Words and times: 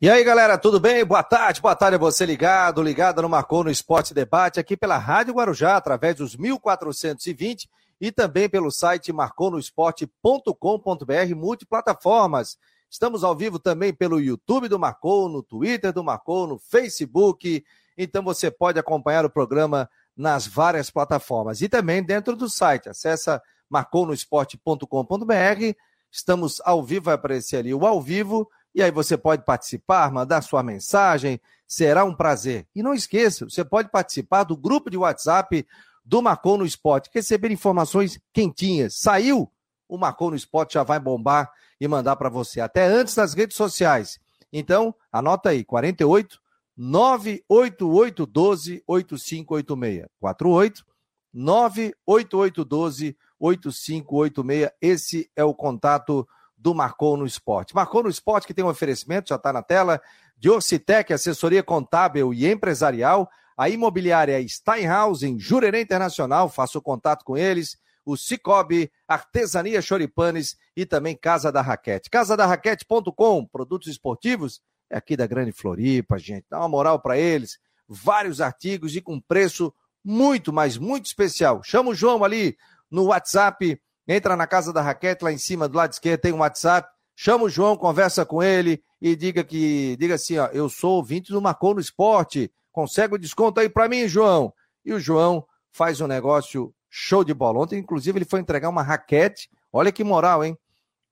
E 0.00 0.08
aí, 0.08 0.22
galera, 0.22 0.56
tudo 0.56 0.78
bem? 0.78 1.04
Boa 1.04 1.24
tarde, 1.24 1.60
boa 1.60 1.74
tarde 1.74 1.96
a 1.96 1.98
você 1.98 2.24
ligado, 2.24 2.80
ligado 2.80 3.20
no 3.20 3.28
Marcou 3.28 3.64
no 3.64 3.70
Esporte 3.70 4.14
Debate, 4.14 4.60
aqui 4.60 4.76
pela 4.76 4.96
Rádio 4.96 5.34
Guarujá, 5.34 5.76
através 5.76 6.14
dos 6.14 6.36
1420 6.36 7.68
e 8.00 8.12
também 8.12 8.48
pelo 8.48 8.70
site 8.70 9.12
marconosport.com.br, 9.12 11.34
multiplataformas. 11.34 12.56
Estamos 12.88 13.24
ao 13.24 13.34
vivo 13.34 13.58
também 13.58 13.92
pelo 13.92 14.20
YouTube 14.20 14.68
do 14.68 14.78
Marcou, 14.78 15.28
no 15.28 15.42
Twitter 15.42 15.92
do 15.92 16.04
Marcou, 16.04 16.46
no 16.46 16.60
Facebook. 16.60 17.64
Então 17.96 18.22
você 18.22 18.52
pode 18.52 18.78
acompanhar 18.78 19.24
o 19.24 19.30
programa 19.30 19.90
nas 20.16 20.46
várias 20.46 20.92
plataformas 20.92 21.60
e 21.60 21.68
também 21.68 22.04
dentro 22.04 22.36
do 22.36 22.48
site. 22.48 22.88
Acesse 22.88 23.30
marconosport.com.br. 23.68 25.74
Estamos 26.08 26.60
ao 26.64 26.84
vivo, 26.84 27.06
vai 27.06 27.16
aparecer 27.16 27.56
ali 27.56 27.74
o 27.74 27.84
ao 27.84 28.00
vivo 28.00 28.48
e 28.74 28.82
aí 28.82 28.90
você 28.90 29.16
pode 29.16 29.44
participar, 29.44 30.12
mandar 30.12 30.42
sua 30.42 30.62
mensagem, 30.62 31.40
será 31.66 32.04
um 32.04 32.14
prazer. 32.14 32.66
E 32.74 32.82
não 32.82 32.94
esqueça, 32.94 33.44
você 33.44 33.64
pode 33.64 33.90
participar 33.90 34.44
do 34.44 34.56
grupo 34.56 34.90
de 34.90 34.96
WhatsApp 34.96 35.66
do 36.04 36.22
Marcou 36.22 36.56
no 36.56 36.64
Esporte, 36.64 37.10
receber 37.12 37.50
informações 37.50 38.18
quentinhas. 38.32 38.98
Saiu, 38.98 39.50
o 39.88 39.98
Marcou 39.98 40.30
no 40.30 40.36
Esporte 40.36 40.74
já 40.74 40.82
vai 40.82 40.98
bombar 40.98 41.50
e 41.80 41.86
mandar 41.86 42.16
para 42.16 42.28
você, 42.28 42.60
até 42.60 42.86
antes 42.86 43.14
das 43.14 43.34
redes 43.34 43.56
sociais. 43.56 44.18
Então, 44.52 44.94
anota 45.12 45.50
aí, 45.50 45.64
48 45.64 46.40
98812 46.76 48.82
8586. 48.86 50.06
48 50.20 50.86
98812 51.34 53.16
8586. 53.38 54.70
Esse 54.80 55.30
é 55.34 55.44
o 55.44 55.52
contato 55.52 56.26
do 56.58 56.74
Marcou 56.74 57.16
no 57.16 57.24
Esporte. 57.24 57.74
Marcou 57.74 58.02
no 58.02 58.08
Esporte, 58.08 58.46
que 58.46 58.52
tem 58.52 58.64
um 58.64 58.68
oferecimento, 58.68 59.28
já 59.28 59.36
está 59.36 59.52
na 59.52 59.62
tela, 59.62 60.00
de 60.36 60.50
Orcitec, 60.50 61.12
assessoria 61.12 61.62
contábil 61.62 62.34
e 62.34 62.50
empresarial, 62.50 63.30
a 63.56 63.68
imobiliária 63.68 64.46
Steinhaus, 64.46 65.22
em 65.22 65.38
Jurerê 65.38 65.80
Internacional, 65.80 66.48
faça 66.48 66.78
o 66.78 66.82
contato 66.82 67.24
com 67.24 67.36
eles, 67.36 67.76
o 68.04 68.16
Cicobi, 68.16 68.90
Artesania 69.06 69.82
Choripanes 69.82 70.56
e 70.76 70.86
também 70.86 71.16
Casa 71.16 71.52
da 71.52 71.60
Raquete. 71.60 72.08
Casadarraquete.com, 72.08 73.46
produtos 73.46 73.88
esportivos, 73.88 74.60
é 74.90 74.96
aqui 74.96 75.16
da 75.16 75.26
Grande 75.26 75.52
Floripa, 75.52 76.18
gente, 76.18 76.46
dá 76.48 76.58
uma 76.58 76.68
moral 76.68 77.00
para 77.00 77.18
eles, 77.18 77.58
vários 77.86 78.40
artigos 78.40 78.96
e 78.96 79.00
com 79.00 79.20
preço 79.20 79.74
muito, 80.04 80.52
mas 80.52 80.78
muito 80.78 81.06
especial. 81.06 81.62
Chama 81.62 81.90
o 81.90 81.94
João 81.94 82.24
ali 82.24 82.56
no 82.90 83.06
WhatsApp 83.06 83.78
entra 84.08 84.34
na 84.34 84.46
casa 84.46 84.72
da 84.72 84.80
Raquete, 84.80 85.22
lá 85.22 85.30
em 85.30 85.38
cima, 85.38 85.68
do 85.68 85.76
lado 85.76 85.92
esquerdo, 85.92 86.22
tem 86.22 86.32
um 86.32 86.38
WhatsApp, 86.38 86.88
chama 87.14 87.44
o 87.44 87.50
João, 87.50 87.76
conversa 87.76 88.24
com 88.24 88.42
ele 88.42 88.82
e 89.00 89.14
diga 89.14 89.44
que, 89.44 89.96
diga 89.98 90.14
assim, 90.14 90.38
ó, 90.38 90.46
eu 90.46 90.68
sou 90.70 90.96
ouvinte 90.96 91.30
do 91.30 91.42
Marcou 91.42 91.74
no 91.74 91.80
Esporte, 91.80 92.50
consegue 92.72 93.14
o 93.14 93.18
desconto 93.18 93.60
aí 93.60 93.68
para 93.68 93.88
mim, 93.88 94.08
João? 94.08 94.52
E 94.84 94.92
o 94.92 94.98
João 94.98 95.44
faz 95.70 96.00
um 96.00 96.06
negócio 96.06 96.74
show 96.88 97.22
de 97.22 97.34
bola. 97.34 97.60
Ontem, 97.60 97.78
inclusive, 97.78 98.18
ele 98.18 98.24
foi 98.24 98.40
entregar 98.40 98.70
uma 98.70 98.82
raquete, 98.82 99.50
olha 99.70 99.92
que 99.92 100.02
moral, 100.02 100.42
hein, 100.42 100.56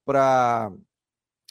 para 0.04 0.72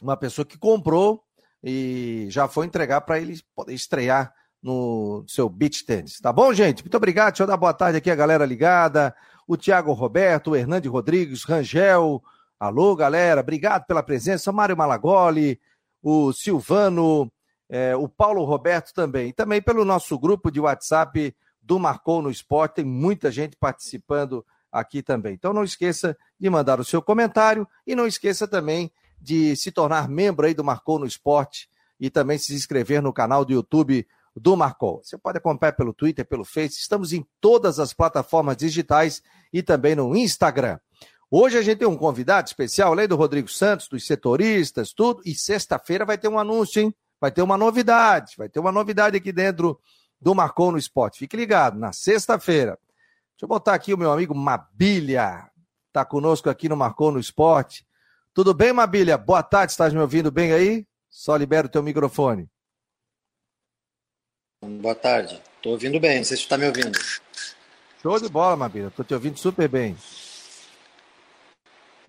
uma 0.02 0.18
pessoa 0.18 0.46
que 0.46 0.58
comprou 0.58 1.24
e 1.64 2.28
já 2.30 2.48
foi 2.48 2.66
entregar 2.66 3.02
para 3.02 3.20
ele 3.20 3.40
poder 3.56 3.74
estrear 3.74 4.34
no 4.66 5.24
seu 5.28 5.48
beach 5.48 5.86
tênis. 5.86 6.20
Tá 6.20 6.34
bom, 6.34 6.52
gente? 6.52 6.84
Muito 6.84 6.98
obrigado. 6.98 7.34
Deixa 7.34 7.44
eu 7.44 7.48
dar 7.48 7.56
boa 7.56 7.74
tarde 7.74 8.00
aqui 8.00 8.10
a 8.10 8.16
galera 8.16 8.46
ligada 8.46 9.16
o 9.48 9.56
Tiago 9.56 9.94
Roberto, 9.94 10.52
o 10.52 10.56
Hernande 10.56 10.88
Rodrigues, 10.88 11.44
Rangel. 11.44 12.24
Alô, 12.60 12.96
galera, 12.96 13.42
obrigado 13.42 13.86
pela 13.86 14.02
presença. 14.02 14.52
Mário 14.52 14.76
Malagoli, 14.76 15.60
o 16.02 16.34
Silvano, 16.34 17.32
é, 17.70 17.96
o 17.96 18.08
Paulo 18.08 18.44
Roberto 18.44 18.94
também. 18.94 19.30
E 19.30 19.34
também 19.34 19.62
pelo 19.62 19.86
nosso 19.86 20.18
grupo 20.18 20.50
de 20.50 20.60
WhatsApp 20.60 21.36
do 21.62 21.80
Marcou 21.80 22.22
no 22.22 22.32
Esporte, 22.32 22.76
tem 22.76 22.86
muita 22.86 23.32
gente 23.32 23.56
participando 23.56 24.46
aqui 24.72 25.02
também. 25.02 25.34
Então 25.34 25.54
não 25.54 25.64
esqueça 25.64 26.18
de 26.40 26.50
mandar 26.50 26.80
o 26.80 26.86
seu 26.86 27.02
comentário 27.02 27.68
e 27.86 27.96
não 27.96 28.08
esqueça 28.08 28.48
também 28.48 28.92
de 29.20 29.56
se 29.56 29.72
tornar 29.72 30.08
membro 30.10 30.46
aí 30.46 30.54
do 30.54 30.64
Marcou 30.64 31.00
no 31.00 31.06
Esporte 31.06 31.70
e 32.00 32.10
também 32.10 32.38
se 32.38 32.54
inscrever 32.54 33.02
no 33.02 33.14
canal 33.14 33.46
do 33.46 33.54
YouTube 33.54 34.06
do 34.36 34.56
Marcou. 34.56 35.02
Você 35.04 35.18
pode 35.18 35.38
acompanhar 35.38 35.74
pelo 35.74 35.94
Twitter, 35.94 36.26
pelo 36.26 36.44
Face, 36.44 36.80
estamos 36.80 37.14
em 37.14 37.26
todas 37.40 37.80
as 37.80 37.94
plataformas 37.94 38.58
digitais 38.58 39.22
e 39.54 39.64
também 39.64 39.96
no 39.96 40.16
Instagram. 40.16 40.80
Hoje 41.32 41.58
a 41.58 41.62
gente 41.62 41.80
tem 41.80 41.88
um 41.88 41.98
convidado 41.98 42.48
especial, 42.48 42.92
além 42.92 43.08
do 43.08 43.16
Rodrigo 43.16 43.48
Santos, 43.48 43.88
dos 43.88 44.06
setoristas, 44.06 44.94
tudo, 44.94 45.22
e 45.26 45.34
sexta-feira 45.34 46.06
vai 46.06 46.18
ter 46.18 46.28
um 46.28 46.38
anúncio, 46.38 46.82
hein? 46.82 46.94
Vai 47.20 47.32
ter 47.32 47.42
uma 47.42 47.58
novidade, 47.58 48.36
vai 48.38 48.50
ter 48.50 48.60
uma 48.60 48.72
novidade 48.72 49.18
aqui 49.18 49.32
dentro 49.32 49.80
do 50.20 50.36
Marcou 50.36 50.72
no 50.72 50.78
Esporte. 50.78 51.20
Fique 51.20 51.36
ligado, 51.36 51.80
na 51.80 51.92
sexta-feira. 51.92 52.78
Deixa 53.32 53.44
eu 53.44 53.48
botar 53.48 53.74
aqui 53.74 53.94
o 53.94 53.98
meu 53.98 54.12
amigo 54.12 54.36
Mabilha, 54.36 55.50
está 55.88 56.06
conosco 56.06 56.50
aqui 56.50 56.70
no 56.70 56.78
Marcou 56.78 57.12
no 57.12 57.20
Esporte. 57.20 57.86
Tudo 58.34 58.54
bem, 58.54 58.72
Mabilha? 58.74 59.18
Boa 59.18 59.42
tarde, 59.42 59.72
estás 59.72 59.94
me 59.94 60.00
ouvindo 60.00 60.32
bem 60.32 60.52
aí? 60.52 60.86
Só 61.10 61.36
libera 61.36 61.68
o 61.68 61.70
teu 61.70 61.82
microfone. 61.82 62.50
Boa 64.66 64.96
tarde. 64.96 65.42
Estou 65.58 65.74
ouvindo 65.74 66.00
bem, 66.00 66.18
não 66.18 66.26
sei 66.26 66.38
se 66.38 66.44
você 66.44 66.46
está 66.46 66.58
me 66.58 66.66
ouvindo. 66.66 66.98
Show 68.02 68.20
de 68.20 68.30
bola, 68.30 68.56
Mabila. 68.56 68.88
Estou 68.88 69.06
te 69.06 69.14
ouvindo 69.14 69.38
super 69.38 69.68
bem. 69.68 69.96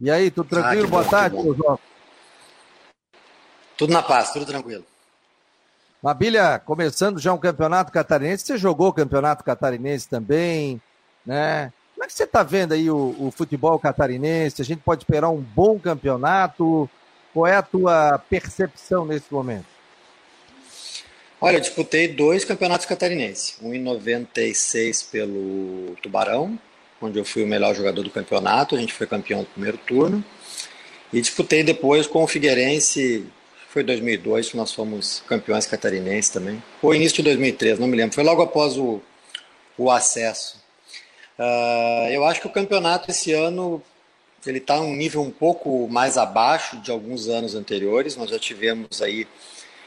E 0.01 0.11
aí, 0.11 0.31
tudo 0.31 0.49
tranquilo? 0.49 0.87
Ah, 0.87 0.91
Boa 0.91 1.03
bom, 1.05 1.11
tarde, 1.11 1.37
João. 1.37 1.79
Tudo 3.77 3.93
na 3.93 4.03
paz, 4.03 4.33
tudo 4.33 4.47
tranquilo. 4.47 4.85
Mabilha, 6.03 6.59
começando 6.59 7.19
já 7.19 7.33
um 7.33 7.39
campeonato 7.39 7.93
catarinense, 7.93 8.47
você 8.47 8.59
jogou 8.59 8.89
o 8.89 8.93
campeonato 8.93 9.43
catarinense 9.43 10.09
também, 10.09 10.81
né? 11.25 11.73
Como 11.95 12.05
é 12.05 12.07
que 12.07 12.13
você 12.13 12.25
está 12.25 12.43
vendo 12.43 12.73
aí 12.73 12.91
o, 12.91 13.17
o, 13.19 13.31
futebol 13.31 13.79
catarinense? 13.79 14.61
A 14.61 14.65
gente 14.65 14.83
pode 14.83 15.03
esperar 15.03 15.31
um 15.31 15.41
bom 15.41 15.79
campeonato? 15.79 16.89
Qual 17.33 17.47
é 17.47 17.57
a 17.57 17.63
tua 17.63 18.19
percepção 18.19 19.07
nesse 19.07 19.33
momento? 19.33 19.76
Olha, 21.41 21.57
eu 21.57 21.61
disputei 21.61 22.09
dois 22.09 22.45
campeonatos 22.45 22.87
catarinenses. 22.87 23.57
Um 23.61 23.75
em 23.75 23.79
96 23.79 25.03
pelo 25.05 25.95
Tubarão, 26.03 26.59
onde 27.01 27.19
eu 27.19 27.25
fui 27.25 27.45
o 27.45 27.47
melhor 27.47 27.75
jogador 27.75 28.03
do 28.03 28.11
campeonato. 28.11 28.75
A 28.75 28.79
gente 28.79 28.93
foi 28.93 29.07
campeão 29.07 29.41
do 29.41 29.47
primeiro 29.47 29.77
turno. 29.77 30.25
E 31.13 31.21
disputei 31.21 31.63
depois 31.63 32.07
com 32.07 32.25
o 32.25 32.27
Figueirense, 32.27 33.27
foi 33.69 33.83
2002 33.83 34.51
que 34.51 34.57
nós 34.57 34.73
fomos 34.73 35.23
campeões 35.29 35.67
catarinenses 35.67 36.31
também. 36.31 36.63
Ou 36.81 36.95
início 36.95 37.17
de 37.17 37.25
2003, 37.25 37.79
não 37.79 37.87
me 37.87 37.97
lembro. 37.97 38.15
Foi 38.15 38.25
logo 38.25 38.41
após 38.41 38.79
o, 38.79 39.03
o 39.77 39.91
acesso. 39.91 40.65
Uh, 41.39 42.09
eu 42.11 42.25
acho 42.25 42.41
que 42.41 42.47
o 42.47 42.51
campeonato 42.51 43.11
esse 43.11 43.33
ano 43.33 43.83
ele 44.47 44.59
está 44.59 44.81
um 44.81 44.95
nível 44.95 45.21
um 45.21 45.31
pouco 45.31 45.87
mais 45.89 46.17
abaixo 46.17 46.79
de 46.79 46.91
alguns 46.91 47.29
anos 47.29 47.55
anteriores. 47.55 48.17
Nós 48.17 48.31
já 48.31 48.39
tivemos 48.39 49.03
aí 49.03 49.27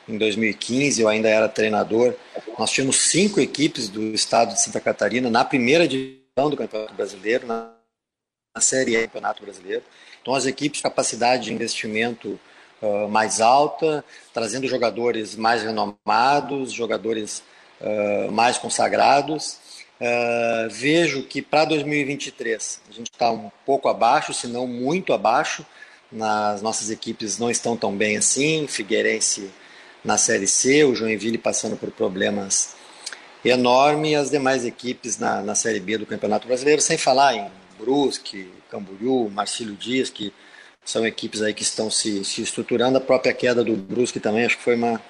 em 0.10 0.18
2015, 0.18 1.02
eu 1.02 1.08
ainda 1.08 1.30
era 1.30 1.48
treinador. 1.48 2.16
Nós 2.58 2.72
tínhamos 2.72 2.98
cinco 2.98 3.40
equipes 3.40 3.88
do 3.88 4.14
estado 4.14 4.54
de 4.54 4.62
Santa 4.62 4.80
Catarina 4.80 5.30
na 5.30 5.46
primeira 5.46 5.88
divisão 5.88 6.50
do 6.50 6.58
Campeonato 6.58 6.94
Brasileiro, 6.96 7.46
na, 7.46 7.72
Série 8.60 8.96
E 8.96 9.02
do 9.02 9.04
Campeonato 9.04 9.44
Brasileiro. 9.44 9.84
Então, 10.22 10.34
as 10.34 10.46
equipes, 10.46 10.82
capacidade 10.82 11.46
de 11.46 11.54
investimento 11.54 12.40
uh, 12.82 13.08
mais 13.08 13.40
alta, 13.40 14.04
trazendo 14.34 14.68
jogadores 14.68 15.36
mais 15.36 15.64
renomados, 15.64 16.74
jogadores 16.74 17.44
uh, 17.80 18.32
mais 18.32 18.58
consagrados. 18.58 19.60
Uh, 20.02 20.70
vejo 20.70 21.24
que 21.24 21.42
para 21.42 21.66
2023 21.66 22.82
a 22.90 22.94
gente 22.94 23.12
está 23.12 23.32
um 23.32 23.52
pouco 23.66 23.88
abaixo, 23.88 24.34
se 24.34 24.48
não 24.48 24.66
muito 24.66 25.14
abaixo. 25.14 25.66
Nas 26.12 26.62
nossas 26.64 26.90
equipes 26.90 27.38
não 27.38 27.52
estão 27.52 27.78
tão 27.78 27.96
bem 27.96 28.18
assim. 28.18 28.66
Figueirense 28.68 29.52
na 30.04 30.18
Série 30.18 30.48
C, 30.48 30.84
o 30.84 30.96
Joinville 30.96 31.38
passando 31.38 31.76
por 31.76 31.92
problemas 31.92 32.76
enormes 33.44 34.12
e 34.12 34.16
as 34.16 34.30
demais 34.30 34.66
equipes 34.66 35.18
na, 35.18 35.42
na 35.42 35.56
Série 35.56 35.80
B 35.80 35.98
do 35.98 36.06
Campeonato 36.06 36.48
Brasileiro, 36.48 36.82
sem 36.82 36.98
falar 36.98 37.36
em 37.36 37.50
Brusque, 37.78 38.52
Camboriú, 38.70 39.30
Marcílio 39.30 39.76
Dias, 39.76 40.10
que 40.10 40.34
são 40.84 41.06
equipes 41.06 41.42
aí 41.42 41.54
que 41.54 41.64
estão 41.64 41.90
se, 41.90 42.24
se 42.26 42.42
estruturando. 42.42 42.98
A 42.98 43.02
própria 43.02 43.34
queda 43.34 43.64
do 43.64 43.76
Brusque 43.76 44.20
também 44.20 44.46
acho 44.46 44.58
que 44.58 44.64
foi 44.64 44.76
uma, 44.76 45.02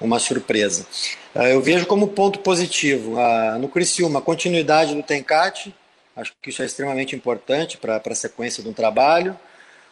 uma 0.00 0.18
surpresa. 0.18 0.86
Ah, 1.34 1.48
eu 1.48 1.60
vejo 1.60 1.86
como 1.86 2.08
ponto 2.08 2.40
positivo 2.40 3.18
ah, 3.18 3.58
no 3.58 3.68
Criciúma 3.68 4.18
a 4.18 4.22
continuidade 4.22 4.94
do 4.94 5.02
Tencate, 5.02 5.74
acho 6.16 6.32
que 6.40 6.50
isso 6.50 6.62
é 6.62 6.66
extremamente 6.66 7.14
importante 7.14 7.76
para 7.76 8.00
a 8.04 8.14
sequência 8.14 8.62
de 8.62 8.68
um 8.68 8.72
trabalho. 8.72 9.38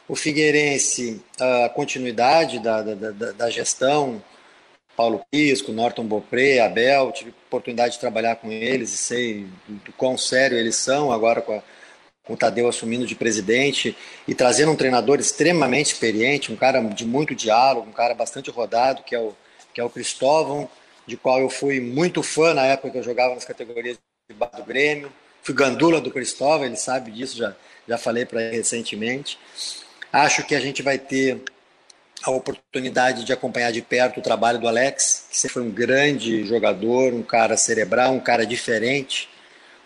O 0.08 0.16
Figueirense, 0.16 1.20
a 1.38 1.69
continuidade 1.69 2.58
da, 2.60 2.81
da, 2.81 2.94
da, 2.94 3.32
da 3.32 3.50
gestão, 3.50 4.22
Paulo 4.96 5.22
Pisco, 5.31 5.70
Norton 5.70 6.05
Bopré, 6.05 6.60
Abel, 6.60 7.12
tive 7.12 7.31
oportunidade 7.46 7.94
de 7.94 8.00
trabalhar 8.00 8.37
com 8.37 8.50
eles 8.50 8.93
e 8.93 8.96
sei 8.96 9.46
do, 9.69 9.93
quão 9.93 10.16
sério 10.16 10.56
eles 10.56 10.76
são, 10.76 11.12
agora 11.12 11.43
com, 11.43 11.52
a, 11.52 11.62
com 12.25 12.32
o 12.32 12.37
Tadeu 12.37 12.66
assumindo 12.66 13.06
de 13.06 13.14
presidente 13.14 13.94
e 14.26 14.34
trazendo 14.34 14.72
um 14.72 14.76
treinador 14.76 15.20
extremamente 15.20 15.93
experiente, 15.93 16.50
um 16.50 16.56
cara 16.56 16.81
de 16.81 17.04
muito 17.04 17.34
diálogo, 17.34 17.90
um 17.90 17.93
cara 17.93 18.14
bastante 18.14 18.50
rodado, 18.50 19.02
que 19.02 19.14
é 19.14 19.20
o, 19.20 19.34
que 19.75 19.81
é 19.81 19.84
o 19.84 19.90
Cristóvão, 19.90 20.69
de 21.06 21.16
qual 21.19 21.38
eu 21.38 21.50
fui 21.50 21.81
muito 21.81 22.22
fã 22.22 22.54
na 22.54 22.64
época 22.64 22.90
que 22.90 22.99
eu 22.99 23.02
jogava 23.02 23.34
nas 23.34 23.44
categorias 23.44 23.99
de 24.28 24.34
base 24.34 24.56
do 24.56 24.64
Grêmio. 24.64 25.12
Fui 25.43 25.54
gandula 25.54 26.00
do 26.00 26.11
Cristóvão, 26.11 26.64
ele 26.64 26.76
sabe 26.76 27.11
disso, 27.11 27.37
já, 27.37 27.54
já 27.87 27.99
falei 27.99 28.25
para 28.25 28.43
ele 28.43 28.56
recentemente. 28.56 29.38
Acho 30.12 30.44
que 30.46 30.55
a 30.55 30.60
gente 30.60 30.82
vai 30.82 30.99
ter 30.99 31.43
a 32.22 32.31
oportunidade 32.31 33.25
de 33.25 33.32
acompanhar 33.32 33.70
de 33.70 33.82
perto 33.82 34.19
o 34.19 34.22
trabalho 34.22 34.58
do 34.58 34.66
Alex, 34.66 35.26
que 35.31 35.37
sempre 35.38 35.55
foi 35.55 35.62
um 35.62 35.70
grande 35.70 36.44
jogador, 36.44 37.12
um 37.12 37.22
cara 37.22 37.56
cerebral, 37.56 38.12
um 38.12 38.20
cara 38.20 38.44
diferente, 38.44 39.28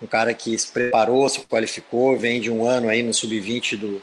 um 0.00 0.06
cara 0.06 0.32
que 0.32 0.56
se 0.58 0.68
preparou, 0.68 1.28
se 1.28 1.40
qualificou, 1.40 2.16
vem 2.16 2.40
de 2.40 2.50
um 2.50 2.64
ano 2.64 2.88
aí 2.88 3.02
no 3.02 3.12
sub-20 3.12 3.76
do, 3.76 4.02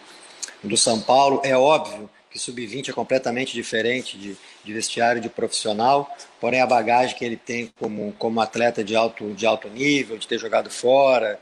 do 0.64 0.78
São 0.78 1.02
Paulo. 1.02 1.42
É 1.44 1.58
óbvio 1.58 2.10
que 2.30 2.38
sub-20 2.38 2.90
é 2.90 2.94
completamente 2.94 3.54
diferente 3.54 4.18
de, 4.18 4.38
de 4.64 4.74
vestiário 4.74 5.22
de 5.22 5.30
profissional, 5.30 6.10
porém 6.40 6.62
a 6.62 6.68
bagagem 6.68 7.18
que 7.18 7.26
ele 7.26 7.38
tem 7.38 7.74
como, 7.80 8.14
como 8.20 8.40
atleta 8.40 8.84
de 8.84 8.96
alto, 8.96 9.34
de 9.34 9.46
alto 9.46 9.68
nível, 9.68 10.18
de 10.18 10.28
ter 10.28 10.38
jogado 10.38 10.70
fora 10.70 11.40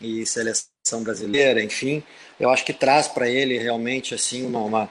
e 0.00 0.24
seleção 0.24 0.77
brasileira, 1.02 1.62
enfim, 1.62 2.02
eu 2.38 2.50
acho 2.50 2.64
que 2.64 2.72
traz 2.72 3.06
para 3.08 3.28
ele 3.28 3.58
realmente 3.58 4.14
assim 4.14 4.44
uma, 4.46 4.60
uma, 4.60 4.90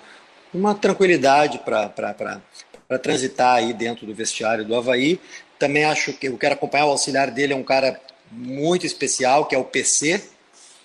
uma 0.53 0.75
tranquilidade 0.75 1.59
para 1.59 2.99
transitar 3.01 3.55
aí 3.55 3.73
dentro 3.73 4.05
do 4.05 4.13
vestiário 4.13 4.63
do 4.65 4.75
Havaí. 4.75 5.19
Também 5.57 5.85
acho 5.85 6.13
que 6.13 6.27
eu 6.27 6.37
quero 6.37 6.53
acompanhar 6.53 6.85
o 6.85 6.91
auxiliar 6.91 7.31
dele, 7.31 7.53
é 7.53 7.55
um 7.55 7.63
cara 7.63 7.99
muito 8.31 8.85
especial, 8.85 9.45
que 9.45 9.55
é 9.55 9.57
o 9.57 9.63
PC, 9.63 10.21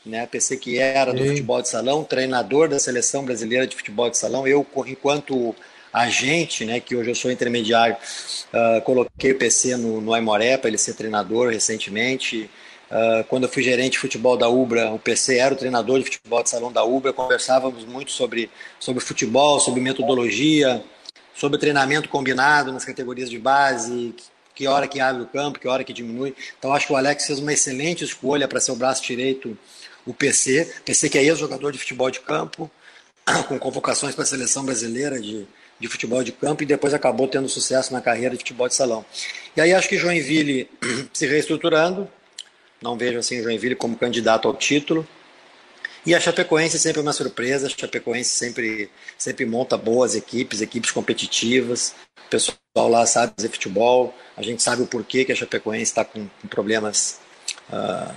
né? 0.05 0.27
PC 0.27 0.57
que 0.57 0.79
era 0.79 1.13
do 1.13 1.25
futebol 1.25 1.61
de 1.63 1.69
salão, 1.69 2.05
treinador 2.05 2.69
da 2.69 2.79
seleção 2.79 3.25
brasileira 3.25 3.67
de 3.67 3.77
futebol 3.77 4.11
de 4.11 4.19
salão. 4.19 4.47
Eu, 4.47 4.67
enquanto 4.87 5.55
agente, 5.93 6.65
né, 6.65 6.81
que 6.81 6.97
hoje 6.97 7.11
eu 7.11 7.15
sou 7.15 7.31
intermediário, 7.31 7.97
uh, 7.97 8.81
coloquei 8.83 9.33
o 9.33 9.39
PC 9.39 9.77
no, 9.77 10.01
no 10.01 10.15
Aimoré 10.15 10.57
para 10.57 10.69
ele 10.69 10.79
ser 10.79 10.95
treinador 10.95 11.51
recentemente. 11.51 12.49
Uh, 12.93 13.25
quando 13.25 13.45
eu 13.45 13.49
fui 13.49 13.63
gerente 13.63 13.93
de 13.93 13.99
futebol 13.99 14.37
da 14.37 14.51
Ubra, 14.51 14.91
o 14.93 14.99
PC 14.99 15.39
era 15.39 15.55
o 15.55 15.57
treinador 15.57 15.99
de 15.99 16.05
futebol 16.05 16.43
de 16.43 16.51
salão 16.51 16.71
da 16.71 16.85
Ubra, 16.85 17.11
conversávamos 17.11 17.87
muito 17.87 18.13
sobre, 18.13 18.51
sobre 18.79 19.03
futebol, 19.03 19.59
sobre 19.59 19.81
metodologia, 19.81 20.85
sobre 21.35 21.59
treinamento 21.59 22.11
combinado 22.11 22.71
nas 22.71 22.85
categorias 22.85 23.31
de 23.31 23.39
base, 23.39 24.15
que 24.55 24.67
hora 24.67 24.87
que 24.87 25.01
abre 25.01 25.23
o 25.23 25.27
campo, 25.27 25.59
que 25.59 25.67
hora 25.67 25.83
que 25.83 25.93
diminui. 25.95 26.35
Então 26.59 26.71
acho 26.75 26.87
que 26.87 26.93
o 26.93 26.97
Alex 26.97 27.27
fez 27.27 27.39
uma 27.39 27.55
excelente 27.55 28.05
escolha 28.05 28.47
para 28.47 28.61
ser 28.61 28.73
o 28.73 28.77
braço 28.77 29.03
direito, 29.03 29.57
o 30.05 30.13
PC. 30.13 30.71
PC 30.85 31.09
que 31.09 31.17
é 31.17 31.25
ex-jogador 31.25 31.73
de 31.73 31.79
futebol 31.79 32.11
de 32.11 32.21
campo, 32.21 32.71
com 33.49 33.59
convocações 33.59 34.15
para 34.15 34.25
a 34.25 34.27
seleção 34.27 34.67
brasileira 34.67 35.19
de, 35.19 35.47
de 35.81 35.89
futebol 35.89 36.23
de 36.23 36.33
campo 36.33 36.63
e 36.63 36.67
depois 36.67 36.93
acabou 36.93 37.27
tendo 37.27 37.49
sucesso 37.49 37.91
na 37.91 38.03
carreira 38.03 38.33
de 38.33 38.41
futebol 38.41 38.69
de 38.69 38.75
salão. 38.75 39.03
E 39.57 39.63
aí 39.63 39.73
acho 39.73 39.89
que 39.89 39.97
Joinville 39.97 40.69
se 41.11 41.27
reestruturando, 41.27 42.07
não 42.83 42.97
vejo 42.97 43.19
assim 43.19 43.43
Joinville 43.43 43.77
como 43.77 43.97
candidato 43.97 44.49
ao 44.49 44.55
título. 44.55 45.07
E 46.05 46.17
a 46.17 46.21
Chapecoense 46.21 46.81
sempre 46.81 46.99
é 46.99 47.03
uma 47.03 47.13
surpresa, 47.13 47.69
a 47.69 47.71
Chapecoense 47.71 48.31
sempre, 48.31 48.91
sempre 49.17 49.47
monta 49.47 49.77
boas 49.77 50.17
equipes, 50.17 50.61
equipes 50.61 50.91
competitivas, 50.91 51.95
o 52.27 52.29
pessoal 52.29 52.89
lá 52.89 53.07
sabe 53.07 53.33
fazer 53.37 53.49
futebol, 53.49 54.13
a 54.37 54.43
gente 54.43 54.61
sabe 54.65 54.83
o 54.83 54.87
porquê 54.87 55.25
que 55.25 55.31
a 55.31 55.37
Chapecoense 55.37 55.85
está 55.85 56.05
com, 56.05 56.27
com, 56.27 56.49
problemas 56.49 57.21
uh, 57.71 58.13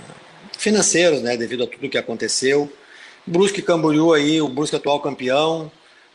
financeiros, 0.58 1.22
né, 1.22 1.36
devido 1.36 1.62
a 1.62 1.66
tudo 1.68 1.88
que 1.88 1.96
aconteceu. 1.96 2.70
Brusque 3.24 3.62
Camboriú 3.62 4.12
aí, 4.12 4.42
o 4.42 4.48
Brusque 4.48 4.74
atual 4.74 4.98
campeão, 4.98 5.70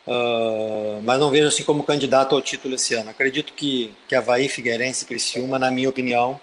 uh, 0.05 1.01
mas 1.03 1.21
não 1.21 1.29
vejo 1.29 1.47
assim 1.47 1.63
como 1.63 1.83
candidato 1.83 2.35
ao 2.35 2.41
título 2.41 2.75
esse 2.75 2.95
ano. 2.95 3.11
Acredito 3.11 3.53
que, 3.53 3.93
que 4.09 4.15
Havaí, 4.15 4.49
Figueirense 4.49 5.05
e 5.05 5.07
Criciúma, 5.07 5.57
na 5.57 5.71
minha 5.71 5.87
opinião, 5.87 6.37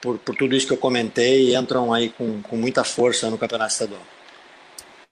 por, 0.00 0.18
por 0.18 0.34
tudo 0.36 0.54
isso 0.54 0.66
que 0.66 0.72
eu 0.72 0.78
comentei, 0.78 1.56
entram 1.56 1.92
aí 1.92 2.10
com, 2.10 2.40
com 2.42 2.56
muita 2.56 2.84
força 2.84 3.30
no 3.30 3.38
Campeonato 3.38 3.72
Estadual. 3.72 4.00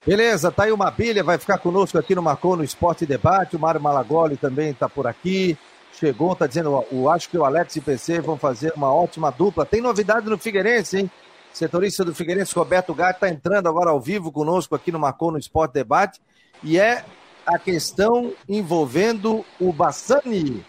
Beleza, 0.07 0.53
tá 0.53 0.65
aí 0.65 0.73
uma 0.73 0.89
bilha, 0.89 1.25
vai 1.25 1.37
ficar 1.37 1.59
conosco 1.59 1.99
aqui 1.99 2.15
no 2.15 2.23
Marcou 2.23 2.57
no 2.57 2.63
Esporte 2.63 3.05
Debate. 3.05 3.57
O 3.57 3.59
Mário 3.59 3.81
Malagoli 3.81 4.37
também 4.37 4.71
está 4.71 4.89
por 4.89 5.05
aqui. 5.07 5.59
Chegou, 5.99 6.37
tá 6.37 6.47
dizendo, 6.47 6.85
eu 6.93 7.11
acho 7.11 7.29
que 7.29 7.37
o 7.37 7.45
Alex 7.45 7.75
e 7.75 7.79
o 7.81 7.83
PC 7.83 8.21
vão 8.21 8.37
fazer 8.37 8.73
uma 8.77 8.93
ótima 8.93 9.31
dupla. 9.33 9.67
Tem 9.67 9.81
novidade 9.81 10.29
no 10.29 10.39
Figueirense, 10.39 10.99
hein? 10.99 11.11
Setorista 11.53 12.05
do 12.05 12.15
Figueirense, 12.15 12.55
Roberto 12.55 12.95
Gato, 12.95 13.17
está 13.17 13.29
entrando 13.29 13.69
agora 13.69 13.91
ao 13.91 14.01
vivo 14.01 14.31
conosco 14.31 14.75
aqui 14.77 14.93
no 14.93 14.99
Marcou 14.99 15.33
no 15.33 15.39
Esporte 15.39 15.73
Debate. 15.73 16.21
E 16.63 16.79
é 16.79 17.05
a 17.45 17.59
questão 17.59 18.33
envolvendo 18.49 19.45
o 19.59 19.73
Bassani. 19.73 20.65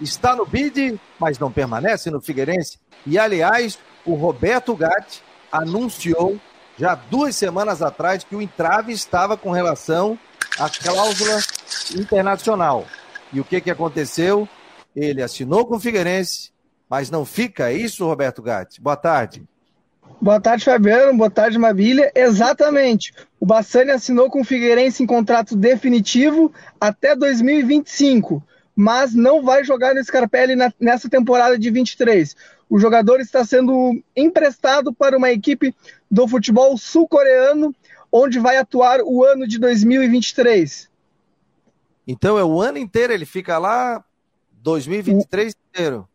Está 0.00 0.34
no 0.34 0.46
bid, 0.46 0.98
mas 1.18 1.38
não 1.38 1.52
permanece 1.52 2.10
no 2.10 2.20
Figueirense. 2.20 2.78
E, 3.06 3.18
aliás, 3.18 3.78
o 4.04 4.14
Roberto 4.14 4.74
Gatti 4.74 5.22
anunciou 5.52 6.38
já 6.78 6.94
duas 6.94 7.36
semanas 7.36 7.82
atrás 7.82 8.24
que 8.24 8.34
o 8.34 8.40
entrave 8.40 8.92
estava 8.92 9.36
com 9.36 9.50
relação 9.50 10.18
à 10.58 10.70
cláusula 10.70 11.38
internacional. 11.94 12.86
E 13.32 13.40
o 13.40 13.44
que, 13.44 13.60
que 13.60 13.70
aconteceu? 13.70 14.48
Ele 14.96 15.22
assinou 15.22 15.66
com 15.66 15.76
o 15.76 15.80
Figueirense, 15.80 16.50
mas 16.88 17.10
não 17.10 17.24
fica, 17.24 17.70
é 17.70 17.74
isso, 17.74 18.06
Roberto 18.06 18.42
Gatti? 18.42 18.80
Boa 18.80 18.96
tarde. 18.96 19.46
Boa 20.20 20.40
tarde, 20.40 20.64
Fabiano. 20.64 21.16
Boa 21.16 21.30
tarde, 21.30 21.58
Mabilha. 21.58 22.10
Exatamente. 22.14 23.12
O 23.38 23.46
Bassani 23.46 23.90
assinou 23.90 24.30
com 24.30 24.40
o 24.40 24.44
Figueirense 24.44 25.02
em 25.02 25.06
contrato 25.06 25.56
definitivo 25.56 26.52
até 26.80 27.14
2025, 27.14 28.42
mas 28.74 29.14
não 29.14 29.42
vai 29.42 29.64
jogar 29.64 29.94
no 29.94 30.02
Scarpelli 30.02 30.54
nessa 30.78 31.08
temporada 31.08 31.58
de 31.58 31.70
23. 31.70 32.34
O 32.68 32.78
jogador 32.78 33.20
está 33.20 33.44
sendo 33.44 34.00
emprestado 34.16 34.92
para 34.92 35.16
uma 35.16 35.30
equipe 35.30 35.74
do 36.10 36.26
futebol 36.28 36.76
sul-coreano, 36.78 37.74
onde 38.12 38.38
vai 38.38 38.56
atuar 38.56 39.00
o 39.02 39.24
ano 39.24 39.46
de 39.46 39.58
2023. 39.58 40.88
Então 42.06 42.38
é 42.38 42.44
o 42.44 42.60
ano 42.60 42.78
inteiro, 42.78 43.12
ele 43.12 43.26
fica 43.26 43.58
lá 43.58 44.04
2023 44.62 45.52
o... 45.52 45.56
inteiro. 45.68 46.08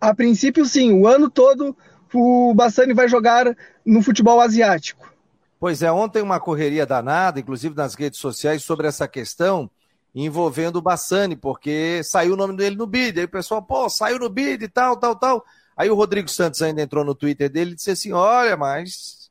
A 0.00 0.14
princípio, 0.14 0.64
sim. 0.64 0.92
O 0.92 1.06
ano 1.06 1.30
todo 1.30 1.76
o 2.12 2.52
Bassani 2.54 2.92
vai 2.92 3.08
jogar 3.08 3.56
no 3.84 4.02
futebol 4.02 4.40
asiático. 4.40 5.10
Pois 5.58 5.82
é, 5.82 5.92
ontem 5.92 6.22
uma 6.22 6.40
correria 6.40 6.86
danada, 6.86 7.38
inclusive 7.38 7.76
nas 7.76 7.94
redes 7.94 8.18
sociais, 8.18 8.64
sobre 8.64 8.88
essa 8.88 9.06
questão 9.06 9.70
envolvendo 10.14 10.76
o 10.76 10.82
Bassani, 10.82 11.36
porque 11.36 12.02
saiu 12.02 12.34
o 12.34 12.36
nome 12.36 12.56
dele 12.56 12.76
no 12.76 12.86
bid. 12.86 13.18
Aí 13.18 13.24
o 13.26 13.30
pessoal, 13.30 13.62
pô, 13.62 13.88
saiu 13.88 14.18
no 14.18 14.28
bid 14.28 14.64
e 14.64 14.68
tal, 14.68 14.96
tal, 14.96 15.14
tal. 15.16 15.44
Aí 15.76 15.90
o 15.90 15.94
Rodrigo 15.94 16.28
Santos 16.28 16.60
ainda 16.62 16.82
entrou 16.82 17.04
no 17.04 17.14
Twitter 17.14 17.48
dele 17.48 17.72
e 17.72 17.74
disse 17.74 17.90
assim: 17.90 18.12
olha, 18.12 18.56
mas 18.56 19.30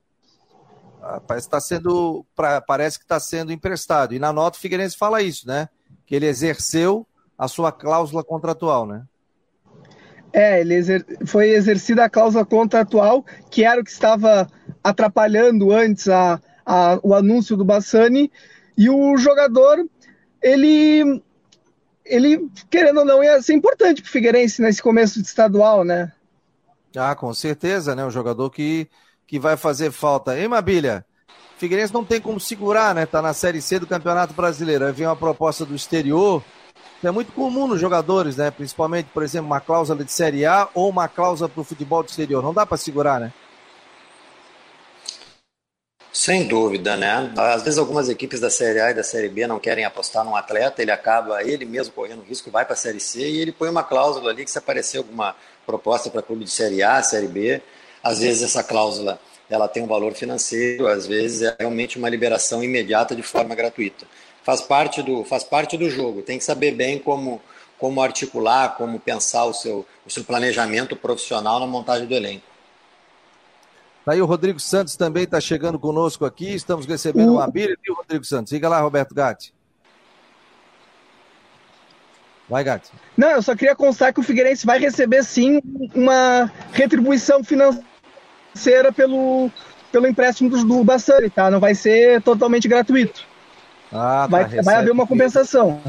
ah, 1.02 1.22
parece 1.26 1.48
que 1.48 1.56
está 1.56 1.62
sendo, 1.62 2.26
parece 2.68 2.98
que 2.98 3.06
está 3.06 3.20
sendo 3.20 3.52
emprestado. 3.52 4.14
E 4.14 4.20
na 4.20 4.34
nota 4.34 4.58
o 4.58 4.62
Figueirense 4.62 4.98
fala 4.98 5.22
isso, 5.22 5.48
né? 5.48 5.70
Que 6.06 6.16
ele 6.16 6.26
exerceu 6.26 7.06
a 7.38 7.48
sua 7.48 7.72
cláusula 7.72 8.24
contratual, 8.24 8.86
né? 8.86 9.04
É, 10.32 10.62
ele 10.62 10.76
exer... 10.76 11.06
foi 11.26 11.50
exercida 11.50 12.04
a 12.04 12.10
cláusula 12.10 12.46
contratual, 12.46 13.26
que 13.50 13.64
era 13.64 13.82
o 13.82 13.84
que 13.84 13.92
estava 13.92 14.48
atrapalhando 14.84 15.72
antes 15.72 16.08
a, 16.08 16.40
a, 16.66 17.00
o 17.02 17.16
anúncio 17.16 17.58
do 17.58 17.66
Bassani, 17.66 18.32
e 18.78 18.90
o 18.90 19.18
jogador, 19.18 19.86
ele, 20.42 21.22
ele, 22.06 22.50
querendo 22.70 23.00
ou 23.00 23.06
não, 23.06 23.24
ia 23.24 23.42
ser 23.42 23.54
importante 23.54 24.02
para 24.02 24.10
o 24.10 24.12
Figueirense 24.12 24.62
nesse 24.62 24.82
começo 24.82 25.22
de 25.22 25.28
estadual, 25.28 25.84
né? 25.84 26.12
Ah, 26.96 27.16
com 27.16 27.34
certeza, 27.34 27.96
né? 27.96 28.06
Um 28.06 28.12
jogador 28.12 28.50
que 28.50 28.90
que 29.30 29.38
vai 29.38 29.56
fazer 29.56 29.92
falta. 29.92 30.38
Hein, 30.38 30.48
Mabilha? 30.48 31.06
Figueirense 31.60 31.94
não 31.94 32.04
tem 32.04 32.20
como 32.20 32.40
segurar, 32.40 32.96
né? 32.96 33.06
Tá 33.06 33.22
na 33.22 33.32
Série 33.32 33.62
C 33.62 33.78
do 33.78 33.86
Campeonato 33.86 34.34
Brasileiro. 34.34 34.88
Aí 34.88 34.92
vem 34.92 35.06
uma 35.06 35.16
proposta 35.16 35.64
do 35.64 35.76
exterior. 35.76 36.44
É 37.04 37.12
muito 37.12 37.32
comum 37.32 37.68
nos 37.68 37.80
jogadores, 37.80 38.38
né? 38.38 38.50
Principalmente, 38.50 39.10
por 39.14 39.22
exemplo, 39.22 39.46
uma 39.46 39.62
cláusula 39.62 40.04
de 40.04 40.12
Série 40.12 40.48
A 40.48 40.68
ou 40.74 40.90
uma 40.90 41.08
cláusula 41.08 41.48
para 41.48 41.62
o 41.62 41.64
futebol 41.64 42.02
do 42.02 42.10
exterior. 42.10 42.42
Não 42.42 42.56
dá 42.56 42.66
para 42.66 42.76
segurar, 42.76 43.20
né? 43.20 43.32
Sem 46.12 46.48
dúvida, 46.48 46.98
né? 46.98 47.32
Às 47.38 47.62
vezes 47.62 47.78
algumas 47.78 48.10
equipes 48.10 48.40
da 48.40 48.50
Série 48.50 48.80
A 48.80 48.92
e 48.92 48.94
da 48.96 49.04
Série 49.04 49.30
B 49.30 49.46
não 49.46 49.60
querem 49.60 49.86
apostar 49.86 50.26
num 50.26 50.36
atleta, 50.36 50.82
ele 50.82 50.92
acaba 50.92 51.44
ele 51.44 51.66
mesmo 51.66 51.94
correndo 51.94 52.24
risco, 52.24 52.50
vai 52.50 52.66
para 52.66 52.74
a 52.74 52.78
Série 52.78 53.00
C 53.00 53.20
e 53.20 53.40
ele 53.40 53.52
põe 53.52 53.70
uma 53.70 53.84
cláusula 53.84 54.32
ali 54.32 54.44
que 54.44 54.50
se 54.50 54.58
aparecer 54.58 54.98
alguma 54.98 55.36
proposta 55.66 56.10
para 56.10 56.24
clube 56.24 56.46
de 56.46 56.52
Série 56.52 56.82
A, 56.82 57.02
Série 57.04 57.28
B, 57.28 57.62
às 58.04 58.20
vezes 58.20 58.42
essa 58.42 58.64
cláusula 58.64 59.20
ela 59.50 59.68
tem 59.68 59.84
um 59.84 59.88
valor 59.88 60.14
financeiro, 60.14 60.88
às 60.88 61.06
vezes 61.08 61.44
é 61.44 61.56
realmente 61.60 61.98
uma 61.98 62.10
liberação 62.10 62.64
imediata 62.64 63.16
de 63.16 63.24
forma 63.24 63.56
gratuita. 63.56 64.06
Faz 64.44 64.62
parte 64.62 65.02
do, 65.02 65.24
faz 65.24 65.44
parte 65.44 65.78
do 65.78 65.90
jogo, 65.90 66.22
tem 66.22 66.38
que 66.38 66.44
saber 66.44 66.72
bem 66.72 66.98
como, 67.00 67.42
como 67.78 68.02
articular, 68.02 68.76
como 68.78 69.00
pensar 69.00 69.46
o 69.46 69.54
seu, 69.54 69.86
o 70.06 70.10
seu 70.10 70.24
planejamento 70.24 70.96
profissional 70.96 71.60
na 71.60 71.68
montagem 71.68 72.08
do 72.08 72.16
elenco. 72.16 72.49
Tá 74.06 74.14
aí 74.14 74.22
o 74.22 74.26
Rodrigo 74.26 74.60
Santos 74.60 74.96
também 74.96 75.24
está 75.24 75.40
chegando 75.40 75.78
conosco 75.78 76.26
aqui, 76.26 76.54
estamos 76.54 76.86
recebendo 76.86 77.34
uma 77.34 77.48
bilha, 77.48 77.76
viu, 77.84 77.96
Rodrigo 77.96 78.24
Santos? 78.24 78.50
Siga 78.50 78.70
lá, 78.70 78.80
Roberto 78.80 79.14
Gatti. 79.14 79.54
Vai, 82.50 82.64
Gato. 82.64 82.90
Não, 83.16 83.30
eu 83.30 83.42
só 83.44 83.56
queria 83.56 83.76
constar 83.76 84.12
que 84.12 84.20
o 84.20 84.24
Figueirense 84.24 84.66
vai 84.66 84.80
receber 84.80 85.24
sim 85.24 85.62
uma 85.94 86.52
retribuição 86.74 87.44
financeira 87.44 88.92
pelo, 88.92 89.52
pelo 89.92 90.08
empréstimo 90.08 90.50
do, 90.50 90.66
do 90.66 90.84
Bassani, 90.84 91.30
tá? 91.30 91.52
Não 91.52 91.60
vai 91.60 91.76
ser 91.76 92.24
totalmente 92.24 92.68
gratuito. 92.68 93.24
Ah, 93.92 94.28
tá, 94.30 94.44
vai, 94.44 94.62
vai 94.64 94.76
haver 94.76 94.92
uma 94.92 95.06
compensação. 95.06 95.80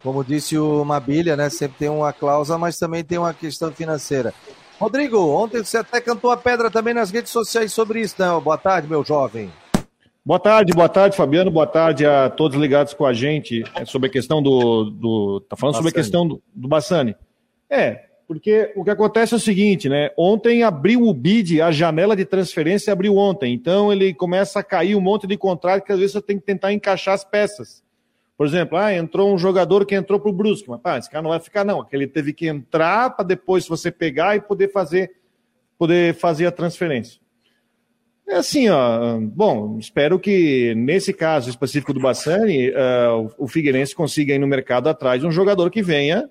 Como 0.00 0.24
disse 0.24 0.56
o 0.56 0.84
Mabilha, 0.84 1.36
né? 1.36 1.50
Sempre 1.50 1.78
tem 1.80 1.88
uma 1.88 2.12
cláusula, 2.12 2.56
mas 2.56 2.78
também 2.78 3.02
tem 3.02 3.18
uma 3.18 3.34
questão 3.34 3.72
financeira. 3.72 4.32
Rodrigo, 4.80 5.18
ontem 5.18 5.62
você 5.62 5.76
até 5.76 6.00
cantou 6.00 6.30
a 6.30 6.38
pedra 6.38 6.70
também 6.70 6.94
nas 6.94 7.10
redes 7.10 7.30
sociais 7.30 7.70
sobre 7.70 8.00
isso, 8.00 8.14
né? 8.18 8.26
Boa 8.40 8.56
tarde, 8.56 8.88
meu 8.88 9.04
jovem. 9.04 9.52
Boa 10.24 10.40
tarde, 10.40 10.72
boa 10.72 10.88
tarde, 10.88 11.18
Fabiano. 11.18 11.50
Boa 11.50 11.66
tarde 11.66 12.06
a 12.06 12.30
todos 12.30 12.58
ligados 12.58 12.94
com 12.94 13.04
a 13.04 13.12
gente 13.12 13.62
é 13.76 13.84
sobre 13.84 14.08
a 14.08 14.10
questão 14.10 14.42
do. 14.42 14.84
do 14.84 15.40
tá 15.40 15.54
falando 15.54 15.74
Bassani. 15.74 15.90
sobre 15.90 16.00
a 16.00 16.02
questão 16.02 16.26
do, 16.26 16.42
do 16.54 16.66
Bassani. 16.66 17.14
É, 17.68 18.06
porque 18.26 18.72
o 18.74 18.82
que 18.82 18.88
acontece 18.88 19.34
é 19.34 19.36
o 19.36 19.40
seguinte, 19.40 19.86
né? 19.86 20.12
Ontem 20.16 20.62
abriu 20.62 21.02
o 21.02 21.12
bid, 21.12 21.60
a 21.60 21.70
janela 21.70 22.16
de 22.16 22.24
transferência 22.24 22.90
abriu 22.90 23.16
ontem. 23.18 23.52
Então 23.52 23.92
ele 23.92 24.14
começa 24.14 24.60
a 24.60 24.64
cair 24.64 24.96
um 24.96 25.00
monte 25.02 25.26
de 25.26 25.36
contrato 25.36 25.84
que 25.84 25.92
às 25.92 25.98
vezes 25.98 26.12
você 26.14 26.22
tem 26.22 26.38
que 26.38 26.46
tentar 26.46 26.72
encaixar 26.72 27.12
as 27.12 27.22
peças. 27.22 27.82
Por 28.40 28.46
exemplo, 28.46 28.78
ah, 28.78 28.90
entrou 28.94 29.34
um 29.34 29.36
jogador 29.36 29.84
que 29.84 29.94
entrou 29.94 30.18
para 30.18 30.30
o 30.30 30.32
Brusque, 30.32 30.70
mas 30.70 30.80
pá, 30.80 30.96
esse 30.96 31.10
cara 31.10 31.20
não 31.20 31.28
vai 31.28 31.38
ficar, 31.40 31.62
não. 31.62 31.86
Ele 31.92 32.06
teve 32.06 32.32
que 32.32 32.48
entrar 32.48 33.10
para 33.10 33.22
depois 33.22 33.68
você 33.68 33.90
pegar 33.90 34.34
e 34.34 34.40
poder 34.40 34.72
fazer, 34.72 35.12
poder 35.76 36.14
fazer 36.14 36.46
a 36.46 36.50
transferência. 36.50 37.20
É 38.26 38.36
assim, 38.36 38.70
ó. 38.70 39.20
Bom, 39.20 39.76
espero 39.78 40.18
que 40.18 40.74
nesse 40.74 41.12
caso 41.12 41.50
específico 41.50 41.92
do 41.92 42.00
Bassani, 42.00 42.70
uh, 42.70 43.30
o 43.36 43.46
Figueirense 43.46 43.94
consiga 43.94 44.32
ir 44.32 44.38
no 44.38 44.46
mercado 44.46 44.88
atrás 44.88 45.20
de 45.20 45.26
um 45.26 45.30
jogador 45.30 45.70
que 45.70 45.82
venha 45.82 46.30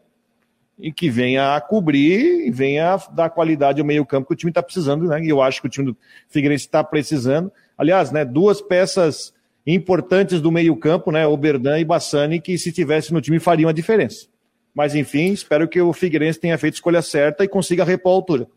e 0.80 0.92
que 0.92 1.12
venha 1.12 1.56
a 1.56 1.62
cobrir 1.62 2.48
e 2.48 2.50
venha 2.50 2.98
dar 3.14 3.30
qualidade 3.30 3.82
ao 3.82 3.86
meio-campo 3.86 4.30
que 4.30 4.34
o 4.34 4.36
time 4.36 4.50
está 4.50 4.64
precisando, 4.64 5.06
né? 5.06 5.24
E 5.24 5.30
eu 5.30 5.44
acho 5.44 5.62
que 5.62 5.68
o 5.68 5.70
time 5.70 5.92
do 5.92 5.98
Figueirense 6.28 6.66
está 6.66 6.84
precisando. 6.84 7.52
Aliás, 7.78 8.12
né, 8.12 8.26
duas 8.26 8.64
peças 8.64 9.32
importantes 9.66 10.42
do 10.42 10.52
meio-campo, 10.52 11.12
né? 11.12 11.28
Oberdan 11.28 11.80
e 11.80 11.86
Bassani, 11.86 12.42
que 12.42 12.58
se 12.58 12.72
tivesse 12.72 13.14
no 13.14 13.22
time 13.22 13.40
fariam 13.40 13.70
a 13.70 13.74
diferença. 13.74 14.28
Mas 14.74 14.96
enfim, 14.96 15.32
espero 15.32 15.68
que 15.68 15.82
o 15.82 15.92
Figueirense 15.92 16.40
tenha 16.40 16.58
feito 16.58 16.76
a 16.76 16.78
escolha 16.78 17.02
certa 17.02 17.44
e 17.44 17.48
consiga 17.48 17.84
repor 17.84 18.14
a 18.14 18.16
altura. 18.16 18.48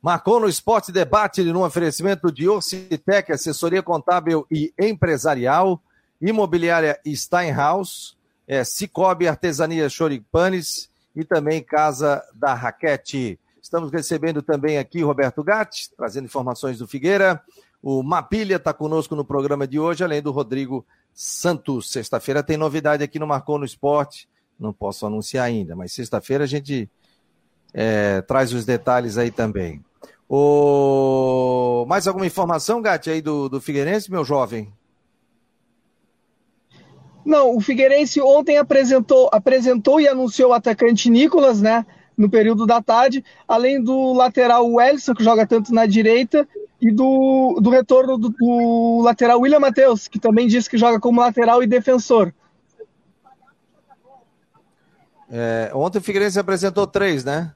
Marcou 0.00 0.38
no 0.38 0.48
Esporte 0.48 0.92
Debate 0.92 1.42
no 1.42 1.64
oferecimento 1.64 2.30
de 2.30 2.48
Orcitec, 2.48 3.32
assessoria 3.32 3.82
contábil 3.82 4.46
e 4.50 4.72
empresarial, 4.78 5.82
imobiliária 6.20 6.98
Steinhaus, 7.04 8.16
é, 8.46 8.62
Cicobi 8.62 9.26
Artesania 9.26 9.88
Choripanes 9.88 10.88
e 11.14 11.24
também 11.24 11.62
Casa 11.62 12.22
da 12.34 12.54
Raquete. 12.54 13.38
Estamos 13.60 13.90
recebendo 13.90 14.42
também 14.42 14.78
aqui 14.78 15.02
Roberto 15.02 15.42
Gatti, 15.42 15.90
trazendo 15.96 16.26
informações 16.26 16.78
do 16.78 16.86
Figueira. 16.86 17.42
O 17.88 18.02
Mapilha 18.02 18.56
está 18.56 18.74
conosco 18.74 19.14
no 19.14 19.24
programa 19.24 19.64
de 19.64 19.78
hoje, 19.78 20.02
além 20.02 20.20
do 20.20 20.32
Rodrigo 20.32 20.84
Santos. 21.14 21.88
Sexta-feira 21.88 22.42
tem 22.42 22.56
novidade 22.56 23.04
aqui 23.04 23.16
no 23.16 23.28
Marcou 23.28 23.60
no 23.60 23.64
Esporte. 23.64 24.28
Não 24.58 24.72
posso 24.72 25.06
anunciar 25.06 25.44
ainda, 25.44 25.76
mas 25.76 25.92
sexta-feira 25.92 26.42
a 26.42 26.46
gente 26.48 26.90
é, 27.72 28.22
traz 28.22 28.52
os 28.52 28.64
detalhes 28.64 29.16
aí 29.16 29.30
também. 29.30 29.84
O... 30.28 31.86
Mais 31.86 32.08
alguma 32.08 32.26
informação, 32.26 32.82
Gatti, 32.82 33.08
aí 33.08 33.22
do, 33.22 33.48
do 33.48 33.60
Figueirense, 33.60 34.10
meu 34.10 34.24
jovem? 34.24 34.72
Não, 37.24 37.56
o 37.56 37.60
Figueirense 37.60 38.20
ontem 38.20 38.58
apresentou, 38.58 39.30
apresentou 39.30 40.00
e 40.00 40.08
anunciou 40.08 40.50
o 40.50 40.54
atacante 40.54 41.08
Nicolas, 41.08 41.60
né? 41.60 41.86
No 42.16 42.30
período 42.30 42.66
da 42.66 42.80
tarde, 42.80 43.24
além 43.46 43.82
do 43.82 44.12
lateral 44.12 44.66
Wellison, 44.66 45.14
que 45.14 45.22
joga 45.22 45.46
tanto 45.46 45.72
na 45.72 45.84
direita, 45.84 46.48
e 46.80 46.90
do, 46.90 47.58
do 47.60 47.70
retorno 47.70 48.18
do, 48.18 48.28
do 48.28 49.00
lateral 49.02 49.40
William 49.40 49.60
Matheus, 49.60 50.08
que 50.08 50.18
também 50.18 50.46
disse 50.46 50.68
que 50.68 50.76
joga 50.76 51.00
como 51.00 51.20
lateral 51.20 51.62
e 51.62 51.66
defensor. 51.66 52.32
É, 55.30 55.70
ontem 55.74 55.98
o 55.98 56.02
Figueirense 56.02 56.38
apresentou 56.38 56.86
três, 56.86 57.24
né? 57.24 57.52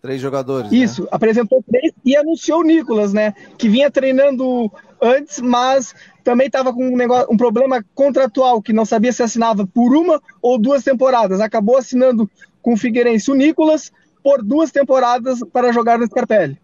Três 0.00 0.20
jogadores. 0.20 0.70
Né? 0.70 0.78
Isso, 0.78 1.02
né? 1.02 1.08
apresentou 1.10 1.62
três 1.68 1.92
e 2.04 2.16
anunciou 2.16 2.60
o 2.60 2.64
Nicolas, 2.64 3.12
né? 3.12 3.34
Que 3.56 3.68
vinha 3.68 3.90
treinando 3.90 4.70
antes, 5.00 5.40
mas 5.40 5.94
também 6.22 6.46
estava 6.46 6.72
com 6.72 6.86
um, 6.86 6.96
negócio, 6.96 7.26
um 7.30 7.36
problema 7.36 7.84
contratual, 7.94 8.62
que 8.62 8.72
não 8.72 8.84
sabia 8.84 9.12
se 9.12 9.22
assinava 9.22 9.66
por 9.66 9.96
uma 9.96 10.22
ou 10.40 10.58
duas 10.58 10.84
temporadas. 10.84 11.40
Acabou 11.40 11.76
assinando 11.76 12.30
com 12.62 12.74
o 12.74 12.76
Figueirense 12.76 13.30
o 13.30 13.34
Nicolas 13.34 13.92
por 14.22 14.42
duas 14.42 14.70
temporadas 14.70 15.40
para 15.52 15.72
jogar 15.72 15.98
no 15.98 16.06
Scarpelli. 16.06 16.58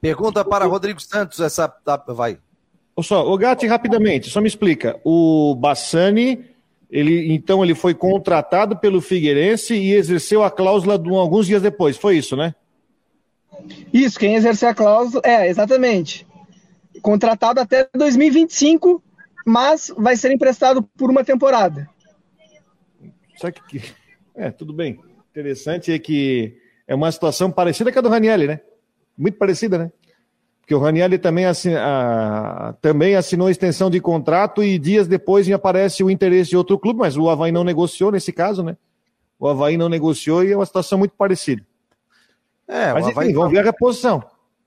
Pergunta 0.00 0.44
para 0.44 0.66
Rodrigo 0.66 1.00
Santos, 1.00 1.40
essa. 1.40 1.68
Tá, 1.68 1.96
vai. 2.08 2.38
Só, 3.00 3.30
o 3.30 3.36
Gatti, 3.36 3.66
rapidamente, 3.66 4.30
só 4.30 4.40
me 4.40 4.48
explica. 4.48 5.00
O 5.04 5.54
Bassani 5.56 6.54
ele, 6.94 7.32
então 7.32 7.64
ele 7.64 7.74
foi 7.74 7.92
contratado 7.92 8.76
pelo 8.76 9.00
Figueirense 9.00 9.74
e 9.74 9.92
exerceu 9.92 10.44
a 10.44 10.50
cláusula 10.50 10.96
de, 10.96 11.08
alguns 11.08 11.46
dias 11.46 11.60
depois. 11.60 11.96
Foi 11.96 12.16
isso, 12.16 12.36
né? 12.36 12.54
Isso, 13.92 14.16
quem 14.16 14.36
exerceu 14.36 14.68
a 14.68 14.74
cláusula, 14.74 15.20
é, 15.24 15.48
exatamente. 15.48 16.24
Contratado 17.02 17.58
até 17.58 17.88
2025, 17.92 19.02
mas 19.44 19.92
vai 19.96 20.16
ser 20.16 20.32
emprestado 20.32 20.84
por 20.96 21.10
uma 21.10 21.24
temporada. 21.24 21.90
Só 23.38 23.50
que, 23.50 23.82
é, 24.34 24.50
tudo 24.50 24.72
bem. 24.72 24.98
Interessante 25.30 25.92
é 25.92 25.98
que 25.98 26.56
é 26.86 26.94
uma 26.94 27.10
situação 27.10 27.50
parecida 27.50 27.92
com 27.92 27.98
a 27.98 28.02
do 28.02 28.08
Ranielli, 28.08 28.46
né? 28.46 28.60
Muito 29.16 29.38
parecida, 29.38 29.78
né? 29.78 29.92
Porque 30.60 30.74
o 30.74 30.78
Ranielli 30.78 31.18
também, 31.18 31.44
assin, 31.44 31.74
a, 31.74 32.74
também 32.80 33.16
assinou 33.16 33.50
extensão 33.50 33.90
de 33.90 34.00
contrato 34.00 34.62
e 34.62 34.78
dias 34.78 35.06
depois 35.06 35.50
aparece 35.50 36.02
o 36.02 36.10
interesse 36.10 36.50
de 36.50 36.56
outro 36.56 36.78
clube, 36.78 37.00
mas 37.00 37.16
o 37.16 37.28
Havaí 37.28 37.52
não 37.52 37.62
negociou 37.62 38.10
nesse 38.10 38.32
caso, 38.32 38.62
né? 38.62 38.76
O 39.38 39.46
Havaí 39.46 39.76
não 39.76 39.88
negociou 39.90 40.42
e 40.42 40.52
é 40.52 40.56
uma 40.56 40.64
situação 40.64 40.98
muito 40.98 41.12
parecida. 41.16 41.62
É, 42.66 42.94
mas 42.94 43.06
enfim, 43.06 43.32
vamos 43.34 43.50
ver 43.50 43.58
a 43.58 43.64
reposição. 43.64 44.24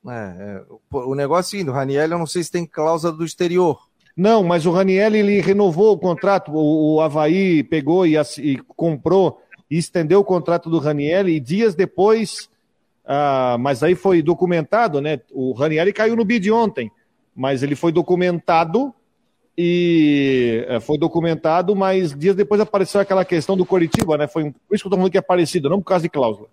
É, 0.08 0.12
é, 0.12 0.64
o 0.92 1.16
negócio 1.16 1.48
é 1.48 1.48
o 1.48 1.50
seguinte, 1.50 1.70
o 1.70 1.74
Ranielli 1.74 2.12
eu 2.14 2.20
não 2.20 2.28
sei 2.28 2.44
se 2.44 2.52
tem 2.52 2.66
cláusula 2.66 3.12
do 3.12 3.26
exterior. 3.26 3.80
Não, 4.16 4.44
mas 4.44 4.66
o 4.66 4.72
Ranielli 4.72 5.18
ele 5.18 5.42
renovou 5.42 5.94
o 5.94 5.98
contrato, 5.98 6.52
o, 6.52 6.96
o 6.96 7.02
Havaí 7.02 7.64
pegou 7.64 8.06
e, 8.06 8.16
e 8.40 8.58
comprou 8.76 9.42
e 9.70 9.78
estendeu 9.78 10.20
o 10.20 10.26
contrato 10.26 10.70
do 10.70 10.80
Ranielli 10.80 11.36
e 11.36 11.40
dias 11.40 11.76
depois 11.76 12.50
ah, 13.10 13.56
mas 13.58 13.82
aí 13.84 13.96
foi 13.96 14.22
documentado, 14.22 15.00
né? 15.00 15.22
O 15.32 15.54
Ranieri 15.54 15.94
caiu 15.94 16.14
no 16.14 16.26
bid 16.26 16.52
ontem, 16.52 16.92
mas 17.34 17.64
ele 17.64 17.74
foi 17.74 17.90
documentado 17.90 18.94
e 19.58 20.66
é, 20.68 20.82
foi 20.82 20.98
documentado, 20.98 21.74
mas 21.74 22.14
dias 22.14 22.36
depois 22.36 22.60
apareceu 22.60 23.00
aquela 23.00 23.24
questão 23.24 23.56
do 23.56 23.66
Coritiba, 23.66 24.18
né? 24.18 24.28
Foi 24.28 24.44
um, 24.44 24.52
por 24.52 24.76
isso 24.76 24.84
que 24.84 24.88
eu 24.88 24.92
tô 24.92 24.98
falando 24.98 25.12
que 25.12 25.18
é 25.18 25.22
parecido, 25.22 25.70
não 25.70 25.80
por 25.80 25.88
causa 25.88 26.04
de 26.04 26.10
cláusula. 26.10 26.50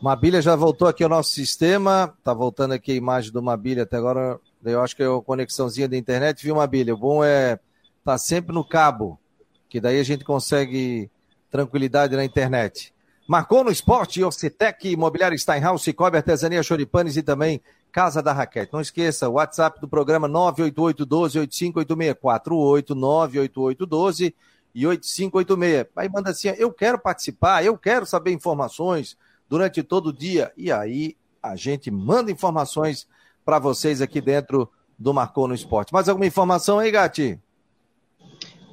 Mabilha 0.00 0.40
já 0.40 0.56
voltou 0.56 0.88
aqui 0.88 1.02
ao 1.04 1.10
nosso 1.10 1.30
sistema, 1.30 2.16
tá 2.24 2.32
voltando 2.32 2.72
aqui 2.72 2.92
a 2.92 2.94
imagem 2.94 3.30
do 3.30 3.42
Mabilha 3.42 3.82
até 3.82 3.98
agora. 3.98 4.40
Eu 4.64 4.80
acho 4.80 4.96
que 4.96 5.02
é 5.02 5.06
a 5.06 5.20
conexãozinha 5.20 5.88
da 5.88 5.96
internet, 5.96 6.42
viu, 6.42 6.54
Mabilha? 6.54 6.94
O 6.94 6.96
bom 6.96 7.22
é 7.22 7.58
tá 8.02 8.16
sempre 8.16 8.54
no 8.54 8.64
cabo, 8.64 9.20
que 9.68 9.78
daí 9.78 10.00
a 10.00 10.04
gente 10.04 10.24
consegue 10.24 11.10
tranquilidade 11.50 12.16
na 12.16 12.24
internet. 12.24 12.92
Marcou 13.28 13.62
no 13.62 13.70
esporte, 13.70 14.24
Ocitec, 14.24 14.88
Imobiliário 14.88 15.38
Steinhaus, 15.38 15.82
Cicobi, 15.82 16.16
Artesania 16.16 16.62
Choripanes 16.62 17.16
e 17.16 17.22
também 17.22 17.60
Casa 17.92 18.22
da 18.22 18.32
Raquete. 18.32 18.72
Não 18.72 18.80
esqueça, 18.80 19.28
o 19.28 19.32
WhatsApp 19.32 19.78
do 19.80 19.88
programa 19.88 20.28
988-12-8586, 20.28 22.14
48-988-12 22.14 24.32
e 24.74 24.86
8586. 24.86 25.86
Aí 25.96 26.08
manda 26.08 26.30
assim, 26.30 26.48
eu 26.56 26.72
quero 26.72 26.98
participar, 26.98 27.64
eu 27.64 27.76
quero 27.76 28.06
saber 28.06 28.32
informações 28.32 29.16
durante 29.48 29.82
todo 29.82 30.08
o 30.08 30.12
dia. 30.12 30.52
E 30.56 30.72
aí 30.72 31.16
a 31.42 31.56
gente 31.56 31.90
manda 31.90 32.30
informações 32.30 33.08
para 33.44 33.58
vocês 33.58 34.00
aqui 34.00 34.20
dentro 34.20 34.70
do 34.98 35.14
Marcou 35.14 35.48
no 35.48 35.54
Esporte. 35.54 35.92
Mais 35.92 36.08
alguma 36.08 36.26
informação 36.26 36.78
aí, 36.78 36.90
Gati? 36.90 37.38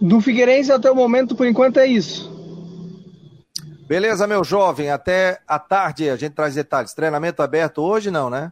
Do 0.02 0.20
Figueirense 0.20 0.72
até 0.72 0.92
o 0.92 0.96
momento, 0.96 1.36
por 1.36 1.48
enquanto, 1.48 1.78
é 1.78 1.88
isso. 1.88 2.35
Beleza, 3.86 4.26
meu 4.26 4.44
jovem. 4.44 4.90
Até 4.90 5.40
a 5.48 5.60
tarde 5.60 6.10
a 6.10 6.16
gente 6.16 6.34
traz 6.34 6.56
detalhes. 6.56 6.94
Treinamento 6.94 7.42
aberto 7.42 7.82
hoje, 7.82 8.10
não, 8.10 8.30
né? 8.30 8.52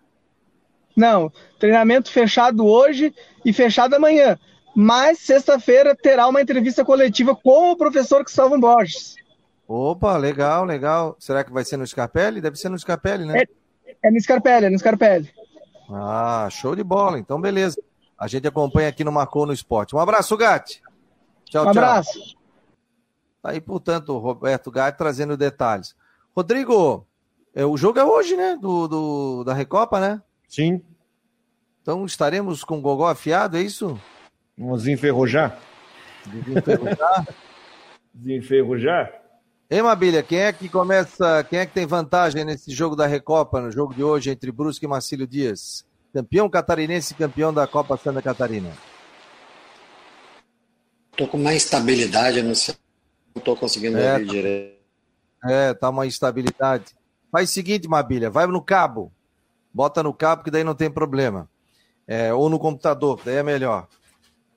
Não. 0.95 1.31
Treinamento 1.59 2.11
fechado 2.11 2.65
hoje 2.65 3.13
e 3.43 3.51
fechado 3.51 3.95
amanhã. 3.95 4.37
Mas 4.75 5.19
sexta-feira 5.19 5.95
terá 5.95 6.27
uma 6.27 6.41
entrevista 6.41 6.85
coletiva 6.85 7.35
com 7.35 7.71
o 7.71 7.77
professor 7.77 8.23
Cristóvão 8.23 8.59
Borges. 8.59 9.15
Opa, 9.67 10.17
legal, 10.17 10.65
legal. 10.65 11.15
Será 11.19 11.43
que 11.43 11.51
vai 11.51 11.63
ser 11.63 11.77
no 11.77 11.87
Scarpelli? 11.87 12.41
Deve 12.41 12.57
ser 12.57 12.69
no 12.69 12.77
Scarpelli, 12.77 13.25
né? 13.25 13.41
É, 13.41 14.07
é 14.07 14.11
no 14.11 14.21
Scarpelli, 14.21 14.67
é 14.67 14.69
no 14.69 14.77
Scarpelli. 14.77 15.31
Ah, 15.89 16.47
show 16.51 16.75
de 16.75 16.83
bola. 16.83 17.17
Então, 17.17 17.41
beleza. 17.41 17.81
A 18.17 18.27
gente 18.27 18.47
acompanha 18.47 18.89
aqui 18.89 19.03
no 19.03 19.11
Marcou 19.11 19.45
no 19.45 19.53
Esporte. 19.53 19.95
Um 19.95 19.99
abraço, 19.99 20.37
Gatti. 20.37 20.81
Tchau, 21.45 21.61
um 21.61 21.65
tchau. 21.65 21.65
Um 21.65 21.69
abraço. 21.69 22.42
Tá 23.43 23.49
aí, 23.49 23.59
portanto, 23.59 24.13
o 24.13 24.19
Roberto 24.19 24.71
Gai 24.71 24.95
trazendo 24.95 25.35
detalhes. 25.35 25.93
Rodrigo, 26.33 27.05
é, 27.53 27.65
o 27.65 27.75
jogo 27.75 27.99
é 27.99 28.05
hoje, 28.05 28.37
né? 28.37 28.57
Do, 28.59 28.87
do, 28.87 29.43
da 29.43 29.53
Recopa, 29.53 29.99
né? 29.99 30.21
Sim. 30.47 30.81
Então 31.81 32.05
estaremos 32.05 32.63
com 32.63 32.77
o 32.77 32.81
Gogó 32.81 33.09
afiado, 33.09 33.57
é 33.57 33.61
isso? 33.61 33.99
Vamos 34.57 34.87
enferrujar? 34.87 35.59
Desenferrujar? 36.25 37.27
Desenferrujar? 38.13 39.13
Ei, 39.69 39.81
Mabilha, 39.81 40.23
quem 40.23 40.39
é 40.39 40.53
que 40.53 40.69
começa, 40.69 41.43
quem 41.43 41.59
é 41.59 41.65
que 41.65 41.73
tem 41.73 41.85
vantagem 41.85 42.45
nesse 42.45 42.71
jogo 42.71 42.95
da 42.95 43.05
Recopa, 43.05 43.59
no 43.59 43.71
jogo 43.71 43.93
de 43.93 44.03
hoje, 44.03 44.29
entre 44.29 44.53
Brusque 44.53 44.85
e 44.85 44.87
Marcílio 44.87 45.27
Dias? 45.27 45.85
Campeão 46.13 46.49
catarinense 46.49 47.13
e 47.13 47.17
campeão 47.17 47.53
da 47.53 47.67
Copa 47.67 47.97
Santa 47.97 48.21
Catarina. 48.21 48.71
Tô 51.17 51.27
com 51.27 51.37
mais 51.37 51.57
estabilidade, 51.57 52.41
não 52.41 52.55
sei. 52.55 52.75
Não 53.35 53.41
tô 53.41 53.55
conseguindo 53.55 53.97
é, 53.97 54.13
ouvir 54.13 54.25
tá... 54.25 54.31
direito. 54.31 54.83
É, 55.45 55.73
tá 55.73 55.89
uma 55.89 56.05
instabilidade. 56.05 56.95
Faz 57.31 57.49
o 57.49 57.53
seguinte, 57.53 57.87
Mabilha, 57.87 58.29
vai 58.29 58.45
no 58.47 58.61
cabo. 58.61 59.11
Bota 59.73 60.03
no 60.03 60.13
cabo, 60.13 60.43
que 60.43 60.51
daí 60.51 60.63
não 60.63 60.75
tem 60.75 60.89
problema. 60.89 61.49
É, 62.07 62.33
ou 62.33 62.49
no 62.49 62.59
computador, 62.59 63.19
daí 63.25 63.37
é 63.37 63.43
melhor. 63.43 63.87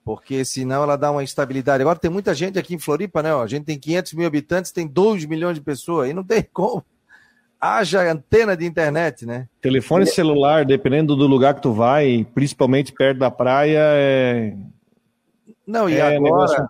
Porque 0.05 0.45
senão 0.45 0.83
ela 0.83 0.97
dá 0.97 1.11
uma 1.11 1.25
instabilidade. 1.25 1.83
Agora 1.83 1.99
tem 1.99 2.11
muita 2.11 2.35
gente 2.35 2.59
aqui 2.59 2.75
em 2.75 2.79
Floripa, 2.79 3.23
né? 3.23 3.35
Ó, 3.35 3.43
a 3.43 3.47
gente 3.47 3.65
tem 3.65 3.79
500 3.79 4.13
mil 4.13 4.27
habitantes, 4.27 4.71
tem 4.71 4.87
2 4.87 5.25
milhões 5.25 5.57
de 5.57 5.65
pessoas. 5.65 6.07
Aí 6.07 6.15
não 6.15 6.23
tem 6.23 6.47
como. 6.53 6.85
Haja 7.61 8.13
antena 8.13 8.57
de 8.57 8.67
internet, 8.67 9.27
né? 9.27 9.49
Telefone 9.61 10.05
e... 10.05 10.07
celular, 10.07 10.65
dependendo 10.65 11.17
do 11.17 11.27
lugar 11.27 11.55
que 11.55 11.63
tu 11.63 11.73
vai, 11.73 12.25
principalmente 12.35 12.93
perto 12.93 13.19
da 13.19 13.31
praia, 13.31 13.81
é. 13.81 14.55
Não, 15.67 15.89
e 15.89 15.95
é 15.95 16.17
agora, 16.17 16.69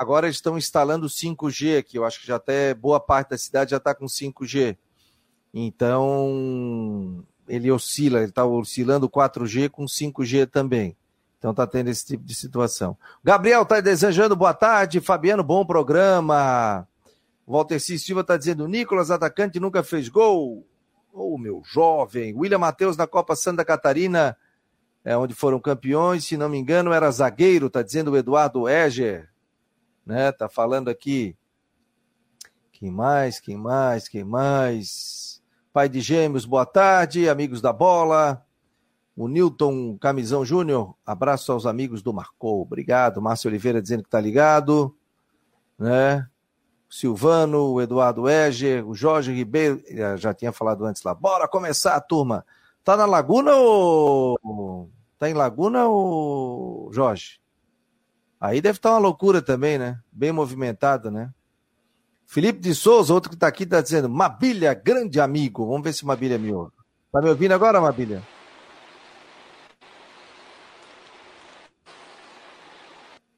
agora 0.00 0.30
estão 0.30 0.56
instalando 0.56 1.08
5G 1.08 1.76
aqui. 1.76 1.98
Eu 1.98 2.06
acho 2.06 2.18
que 2.22 2.26
já 2.26 2.36
até 2.36 2.72
boa 2.72 2.98
parte 2.98 3.30
da 3.30 3.38
cidade 3.38 3.72
já 3.72 3.76
está 3.76 3.94
com 3.94 4.06
5G. 4.06 4.78
Então, 5.52 7.22
ele 7.46 7.70
oscila, 7.70 8.20
ele 8.20 8.30
está 8.30 8.46
oscilando 8.46 9.10
4G 9.10 9.68
com 9.68 9.84
5G 9.84 10.46
também. 10.46 10.96
Então 11.38 11.50
está 11.50 11.66
tendo 11.66 11.90
esse 11.90 12.06
tipo 12.06 12.24
de 12.24 12.34
situação. 12.34 12.96
Gabriel 13.22 13.62
está 13.62 13.78
desejando 13.80 14.34
boa 14.34 14.54
tarde, 14.54 15.02
Fabiano, 15.02 15.44
bom 15.44 15.66
programa. 15.66 16.88
Walter 17.46 17.78
C. 17.78 17.98
Silva 17.98 18.22
está 18.22 18.38
dizendo: 18.38 18.66
Nicolas, 18.66 19.10
atacante, 19.10 19.60
nunca 19.60 19.82
fez 19.82 20.08
gol. 20.08 20.66
Ô, 21.12 21.34
oh, 21.34 21.38
meu 21.38 21.60
jovem. 21.62 22.34
William 22.34 22.58
Matheus 22.58 22.96
na 22.96 23.06
Copa 23.06 23.36
Santa 23.36 23.66
Catarina, 23.66 24.34
é, 25.04 25.14
onde 25.14 25.34
foram 25.34 25.60
campeões, 25.60 26.24
se 26.24 26.38
não 26.38 26.48
me 26.48 26.56
engano, 26.56 26.92
era 26.92 27.10
zagueiro, 27.10 27.66
está 27.66 27.82
dizendo 27.82 28.12
o 28.12 28.16
Eduardo 28.16 28.66
Eger. 28.66 29.29
Né? 30.10 30.32
Tá 30.32 30.48
falando 30.48 30.88
aqui. 30.88 31.36
Quem 32.72 32.90
mais? 32.90 33.38
Quem 33.38 33.56
mais? 33.56 34.08
Quem 34.08 34.24
mais? 34.24 35.40
Pai 35.72 35.88
de 35.88 36.00
Gêmeos, 36.00 36.44
boa 36.44 36.66
tarde, 36.66 37.28
amigos 37.28 37.60
da 37.60 37.72
bola. 37.72 38.44
O 39.16 39.28
Newton 39.28 39.96
Camisão 39.98 40.44
Júnior, 40.44 40.96
abraço 41.06 41.52
aos 41.52 41.64
amigos 41.64 42.02
do 42.02 42.12
Marcou. 42.12 42.60
Obrigado. 42.60 43.22
Márcio 43.22 43.48
Oliveira 43.48 43.80
dizendo 43.80 44.02
que 44.02 44.08
está 44.08 44.20
ligado. 44.20 44.92
Né? 45.78 46.26
Silvano, 46.88 47.74
o 47.74 47.80
Eduardo 47.80 48.28
Eger, 48.28 48.84
o 48.84 48.96
Jorge 48.96 49.32
Ribeiro, 49.32 49.80
já 50.16 50.34
tinha 50.34 50.50
falado 50.50 50.84
antes 50.84 51.04
lá. 51.04 51.14
Bora 51.14 51.46
começar 51.46 52.00
turma. 52.00 52.44
Tá 52.82 52.96
na 52.96 53.06
Laguna 53.06 53.54
ou. 53.54 54.90
Tá 55.16 55.30
em 55.30 55.34
Laguna 55.34 55.86
ou. 55.86 56.90
Jorge? 56.92 57.39
Aí 58.40 58.62
deve 58.62 58.78
estar 58.78 58.92
uma 58.92 58.98
loucura 58.98 59.42
também, 59.42 59.76
né? 59.76 60.00
Bem 60.10 60.32
movimentado, 60.32 61.10
né? 61.10 61.30
Felipe 62.24 62.58
de 62.60 62.74
Souza, 62.74 63.12
outro 63.12 63.28
que 63.28 63.36
está 63.36 63.46
aqui, 63.46 63.64
está 63.64 63.82
dizendo: 63.82 64.08
Mabilha, 64.08 64.72
grande 64.72 65.20
amigo. 65.20 65.66
Vamos 65.66 65.82
ver 65.82 65.92
se 65.92 66.06
Mabilha 66.06 66.38
me 66.38 66.50
ouve. 66.52 66.72
Está 67.06 67.20
me 67.20 67.28
ouvindo 67.28 67.52
agora, 67.52 67.80
Mabilha? 67.80 68.22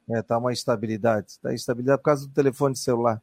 É, 0.08 0.22
tá 0.22 0.38
uma 0.38 0.52
instabilidade. 0.52 1.38
Tá 1.40 1.52
instabilidade 1.52 1.98
por 1.98 2.04
causa 2.04 2.28
do 2.28 2.32
telefone 2.32 2.76
celular. 2.76 3.20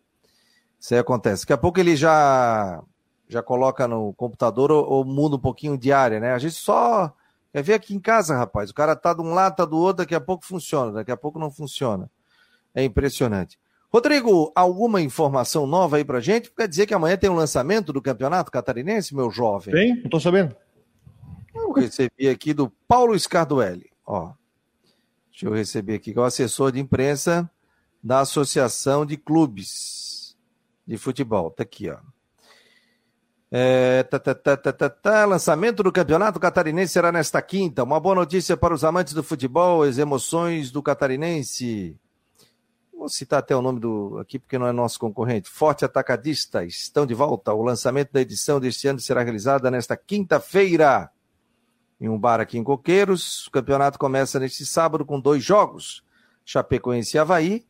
Isso 0.79 0.93
aí 0.93 0.99
acontece. 0.99 1.43
Daqui 1.43 1.53
a 1.53 1.57
pouco 1.57 1.79
ele 1.79 1.95
já 1.95 2.83
já 3.27 3.43
coloca 3.43 3.87
no 3.87 4.11
computador 4.15 4.71
ou, 4.71 4.83
ou 4.85 5.05
muda 5.05 5.35
um 5.35 5.39
pouquinho 5.39 5.77
de 5.77 5.93
área, 5.93 6.19
né? 6.19 6.33
A 6.33 6.39
gente 6.39 6.55
só 6.55 7.13
quer 7.51 7.63
ver 7.63 7.73
aqui 7.73 7.95
em 7.95 7.99
casa, 7.99 8.35
rapaz. 8.35 8.69
O 8.69 8.73
cara 8.73 8.95
tá 8.95 9.13
de 9.13 9.21
um 9.21 9.33
lado, 9.33 9.55
tá 9.55 9.65
do 9.65 9.77
outro, 9.77 10.03
daqui 10.03 10.15
a 10.15 10.21
pouco 10.21 10.45
funciona, 10.45 10.91
daqui 10.91 11.11
a 11.11 11.17
pouco 11.17 11.39
não 11.39 11.51
funciona. 11.51 12.09
É 12.73 12.83
impressionante. 12.83 13.57
Rodrigo, 13.91 14.51
alguma 14.55 15.01
informação 15.01 15.65
nova 15.65 15.97
aí 15.97 16.05
pra 16.05 16.19
gente? 16.19 16.51
Quer 16.51 16.67
dizer 16.67 16.85
que 16.85 16.93
amanhã 16.93 17.17
tem 17.17 17.29
um 17.29 17.35
lançamento 17.35 17.91
do 17.91 18.01
Campeonato 18.01 18.51
Catarinense, 18.51 19.15
meu 19.15 19.31
jovem? 19.31 19.73
Tem? 19.73 20.01
Não 20.03 20.09
tô 20.09 20.19
sabendo. 20.19 20.55
Eu 21.55 21.71
recebi 21.71 22.29
aqui 22.29 22.53
do 22.53 22.69
Paulo 22.87 23.17
Scarduelli, 23.17 23.89
ó. 24.05 24.33
Deixa 25.31 25.47
eu 25.47 25.53
receber 25.53 25.95
aqui, 25.95 26.13
que 26.13 26.19
é 26.19 26.21
o 26.21 26.25
assessor 26.25 26.71
de 26.71 26.79
imprensa 26.79 27.49
da 28.03 28.19
Associação 28.19 29.05
de 29.05 29.17
Clubes 29.17 30.37
de 30.85 30.97
Futebol. 30.97 31.49
Tá 31.49 31.63
aqui, 31.63 31.89
ó. 31.89 31.97
É, 33.51 34.03
tá, 34.03 34.19
tá, 34.19 34.35
tá, 34.35 34.57
tá, 34.57 34.73
tá, 34.73 34.89
tá. 34.89 35.25
Lançamento 35.25 35.81
do 35.81 35.91
Campeonato 35.91 36.39
Catarinense 36.39 36.93
será 36.93 37.11
nesta 37.11 37.41
quinta. 37.41 37.83
Uma 37.83 37.99
boa 37.99 38.13
notícia 38.13 38.55
para 38.55 38.73
os 38.73 38.83
amantes 38.83 39.13
do 39.13 39.23
futebol, 39.23 39.81
as 39.81 39.97
emoções 39.97 40.71
do 40.71 40.83
Catarinense. 40.83 41.97
Vou 42.93 43.09
citar 43.09 43.39
até 43.39 43.55
o 43.55 43.61
nome 43.61 43.79
do 43.79 44.19
aqui, 44.19 44.37
porque 44.37 44.59
não 44.59 44.67
é 44.67 44.71
nosso 44.71 44.99
concorrente. 44.99 45.49
Forte 45.49 45.83
Atacadista 45.83 46.63
estão 46.63 47.05
de 47.05 47.13
volta. 47.13 47.53
O 47.53 47.63
lançamento 47.63 48.11
da 48.11 48.21
edição 48.21 48.59
deste 48.59 48.87
ano 48.87 48.99
será 48.99 49.23
realizada 49.23 49.71
nesta 49.71 49.97
quinta-feira, 49.97 51.09
em 51.99 52.09
um 52.09 52.19
bar 52.19 52.39
aqui 52.39 52.57
em 52.57 52.63
Coqueiros. 52.63 53.47
O 53.47 53.51
campeonato 53.51 53.97
começa 53.97 54.37
neste 54.37 54.65
sábado 54.65 55.05
com 55.05 55.19
dois 55.19 55.43
jogos: 55.43 56.03
Chapecoense 56.45 57.17
e 57.17 57.19
Havaí, 57.19 57.65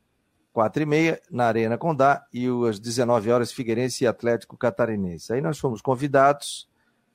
quatro 0.59 0.83
e 0.83 0.85
meia, 0.85 1.21
na 1.31 1.45
Arena 1.45 1.77
Condá, 1.77 2.27
e 2.33 2.45
às 2.69 2.81
19 2.81 3.31
horas, 3.31 3.49
Figueirense 3.49 4.03
e 4.03 4.07
Atlético 4.07 4.57
Catarinense. 4.57 5.31
Aí 5.31 5.39
nós 5.39 5.57
fomos 5.57 5.81
convidados 5.81 6.67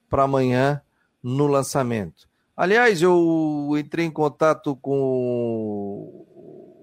para 0.09 0.23
amanhã 0.23 0.81
no 1.23 1.47
lançamento. 1.47 2.27
Aliás, 2.57 3.03
eu 3.03 3.69
entrei 3.77 4.07
em 4.07 4.11
contato 4.11 4.75
com 4.77 6.25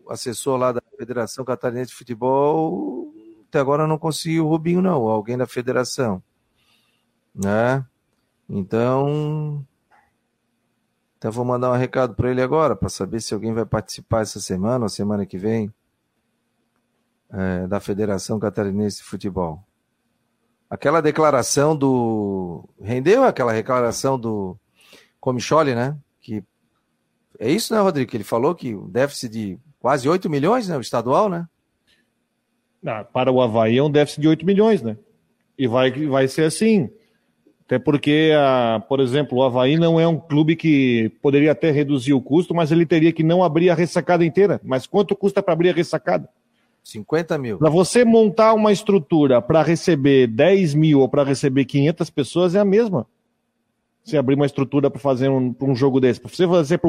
assessor 0.08 0.56
lá 0.56 0.72
da 0.72 0.84
Federação 1.00 1.44
Catarinense 1.44 1.90
de 1.90 1.98
Futebol, 1.98 3.12
até 3.50 3.58
agora 3.58 3.88
não 3.88 3.98
conseguiu 3.98 4.46
o 4.46 4.50
Rubinho, 4.50 4.84
não, 4.84 5.08
alguém 5.08 5.36
da 5.36 5.48
federação. 5.48 6.22
Né? 7.34 7.84
Então, 8.48 9.66
então 11.18 11.32
vou 11.32 11.44
mandar 11.44 11.72
um 11.72 11.76
recado 11.76 12.14
para 12.14 12.30
ele 12.30 12.44
agora, 12.44 12.76
para 12.76 12.88
saber 12.88 13.20
se 13.20 13.34
alguém 13.34 13.52
vai 13.52 13.66
participar 13.66 14.22
essa 14.22 14.40
semana 14.40 14.86
ou 14.86 14.90
semana 14.90 15.26
que 15.26 15.40
vem 15.40 15.74
é, 17.34 17.68
da 17.68 17.80
Federação 17.80 18.40
Catarinense 18.40 18.98
de 18.98 19.04
Futebol. 19.04 19.64
Aquela 20.70 21.02
declaração 21.02 21.76
do. 21.76 22.68
Rendeu 22.82 23.24
aquela 23.24 23.54
declaração 23.54 24.18
do 24.18 24.58
Comicholi, 25.20 25.76
né? 25.76 25.98
Que 26.22 26.44
é 27.40 27.52
isso, 27.52 27.74
né, 27.74 27.82
Rodrigo? 27.82 28.16
Ele 28.16 28.24
falou 28.24 28.56
que 28.56 28.74
o 28.74 28.88
déficit 28.88 29.32
de 29.32 29.60
quase 29.80 30.08
8 30.08 30.30
milhões, 30.30 30.68
né? 30.68 30.78
O 30.78 30.82
estadual, 30.82 31.30
né? 31.30 31.46
Ah, 32.86 33.04
para 33.04 33.32
o 33.32 33.42
Havaí 33.42 33.78
é 33.78 33.84
um 33.84 33.92
déficit 33.92 34.22
de 34.22 34.28
8 34.28 34.46
milhões, 34.46 34.82
né? 34.82 34.98
E 35.58 35.68
vai, 35.68 35.92
vai 36.08 36.28
ser 36.28 36.44
assim. 36.44 36.90
Até 37.66 37.78
porque, 37.78 38.32
ah, 38.36 38.84
por 38.88 39.00
exemplo, 39.00 39.38
o 39.38 39.44
Havaí 39.44 39.78
não 39.78 40.00
é 40.00 40.08
um 40.08 40.20
clube 40.20 40.56
que 40.56 41.12
poderia 41.22 41.52
até 41.52 41.70
reduzir 41.70 42.14
o 42.14 42.22
custo, 42.22 42.54
mas 42.54 42.72
ele 42.72 42.86
teria 42.86 43.14
que 43.14 43.24
não 43.24 43.44
abrir 43.44 43.70
a 43.70 43.76
ressacada 43.76 44.26
inteira. 44.26 44.60
Mas 44.64 44.88
quanto 44.88 45.16
custa 45.16 45.44
para 45.44 45.54
abrir 45.54 45.70
a 45.70 45.74
ressacada? 45.74 46.30
50 46.84 47.38
mil. 47.38 47.58
Para 47.58 47.70
você 47.70 48.04
montar 48.04 48.54
uma 48.54 48.72
estrutura 48.72 49.42
para 49.42 49.62
receber 49.62 50.28
10 50.28 50.74
mil 50.74 51.00
ou 51.00 51.10
para 51.10 51.24
receber 51.24 51.66
500 51.66 52.10
pessoas 52.10 52.56
é 52.56 52.60
a 52.60 52.66
mesma. 52.66 53.08
Você 54.04 54.18
abrir 54.18 54.36
uma 54.36 54.46
estrutura 54.46 54.90
para 54.90 55.00
fazer 55.00 55.30
um, 55.30 55.56
um 55.62 55.76
jogo 55.76 56.00
desse. 56.00 56.20
Para 56.20 56.32
você 56.32 56.48
fazer 56.48 56.82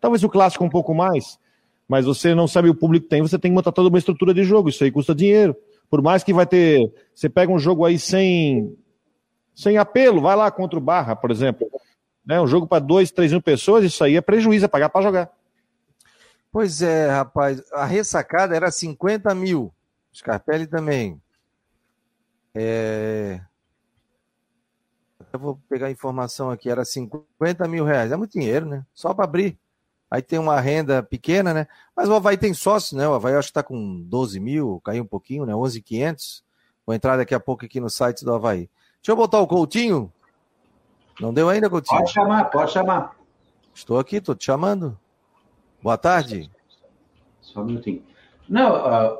talvez 0.00 0.24
o 0.24 0.28
clássico 0.28 0.64
um 0.64 0.70
pouco 0.70 0.94
mais, 0.94 1.38
mas 1.86 2.06
você 2.06 2.34
não 2.34 2.48
sabe 2.48 2.70
o 2.70 2.74
público 2.74 3.04
que 3.04 3.10
tem, 3.10 3.20
você 3.20 3.38
tem 3.38 3.50
que 3.50 3.54
montar 3.54 3.72
toda 3.72 3.88
uma 3.88 3.98
estrutura 3.98 4.32
de 4.32 4.44
jogo, 4.44 4.70
isso 4.70 4.82
aí 4.82 4.90
custa 4.90 5.14
dinheiro. 5.14 5.54
Por 5.90 6.00
mais 6.00 6.24
que 6.24 6.32
vai 6.32 6.46
ter, 6.46 6.90
você 7.14 7.28
pega 7.28 7.52
um 7.52 7.58
jogo 7.58 7.84
aí 7.84 7.98
sem, 7.98 8.74
sem 9.54 9.76
apelo, 9.76 10.22
vai 10.22 10.34
lá 10.34 10.50
contra 10.50 10.78
o 10.78 10.82
Barra, 10.82 11.14
por 11.14 11.30
exemplo, 11.30 11.70
né? 12.24 12.40
um 12.40 12.46
jogo 12.46 12.66
para 12.66 12.78
dois, 12.78 13.10
três 13.10 13.30
mil 13.30 13.42
pessoas, 13.42 13.84
isso 13.84 14.02
aí 14.02 14.16
é 14.16 14.20
prejuízo, 14.22 14.64
é 14.64 14.68
pagar 14.68 14.88
para 14.88 15.02
jogar. 15.02 15.30
Pois 16.54 16.82
é, 16.82 17.10
rapaz, 17.10 17.60
a 17.72 17.84
ressacada 17.84 18.54
era 18.54 18.70
50 18.70 19.34
mil, 19.34 19.74
Scarpelli 20.14 20.68
também. 20.68 21.20
É... 22.54 23.40
Eu 25.32 25.40
vou 25.40 25.60
pegar 25.68 25.88
a 25.88 25.90
informação 25.90 26.50
aqui, 26.50 26.70
era 26.70 26.84
50 26.84 27.66
mil 27.66 27.84
reais, 27.84 28.12
é 28.12 28.16
muito 28.16 28.38
dinheiro, 28.38 28.66
né? 28.66 28.86
Só 28.94 29.12
para 29.12 29.24
abrir 29.24 29.58
Aí 30.08 30.22
tem 30.22 30.38
uma 30.38 30.60
renda 30.60 31.02
pequena, 31.02 31.52
né? 31.52 31.66
Mas 31.96 32.08
o 32.08 32.14
Havaí 32.14 32.36
tem 32.36 32.54
sócio, 32.54 32.96
né? 32.96 33.08
O 33.08 33.14
Havaí 33.14 33.34
acho 33.34 33.48
que 33.48 33.50
está 33.50 33.64
com 33.64 34.00
12 34.02 34.38
mil, 34.38 34.80
caiu 34.84 35.02
um 35.02 35.06
pouquinho, 35.08 35.44
né? 35.44 35.56
11,500. 35.56 36.44
Vou 36.86 36.94
entrar 36.94 37.16
daqui 37.16 37.34
a 37.34 37.40
pouco 37.40 37.64
aqui 37.64 37.80
no 37.80 37.90
site 37.90 38.24
do 38.24 38.32
Havaí. 38.32 38.70
Deixa 39.02 39.10
eu 39.10 39.16
botar 39.16 39.40
o 39.40 39.46
Coutinho. 39.48 40.12
Não 41.18 41.34
deu 41.34 41.48
ainda, 41.48 41.68
Coutinho? 41.68 41.98
Pode 41.98 42.12
chamar, 42.12 42.44
pode 42.44 42.70
chamar. 42.70 43.16
Estou 43.74 43.98
aqui, 43.98 44.18
estou 44.18 44.36
te 44.36 44.44
chamando. 44.44 44.96
Boa 45.84 45.98
tarde. 45.98 46.50
Só 47.42 47.60
um 47.60 47.66
minutinho. 47.66 48.02
Não, 48.48 48.74
uh, 48.74 49.18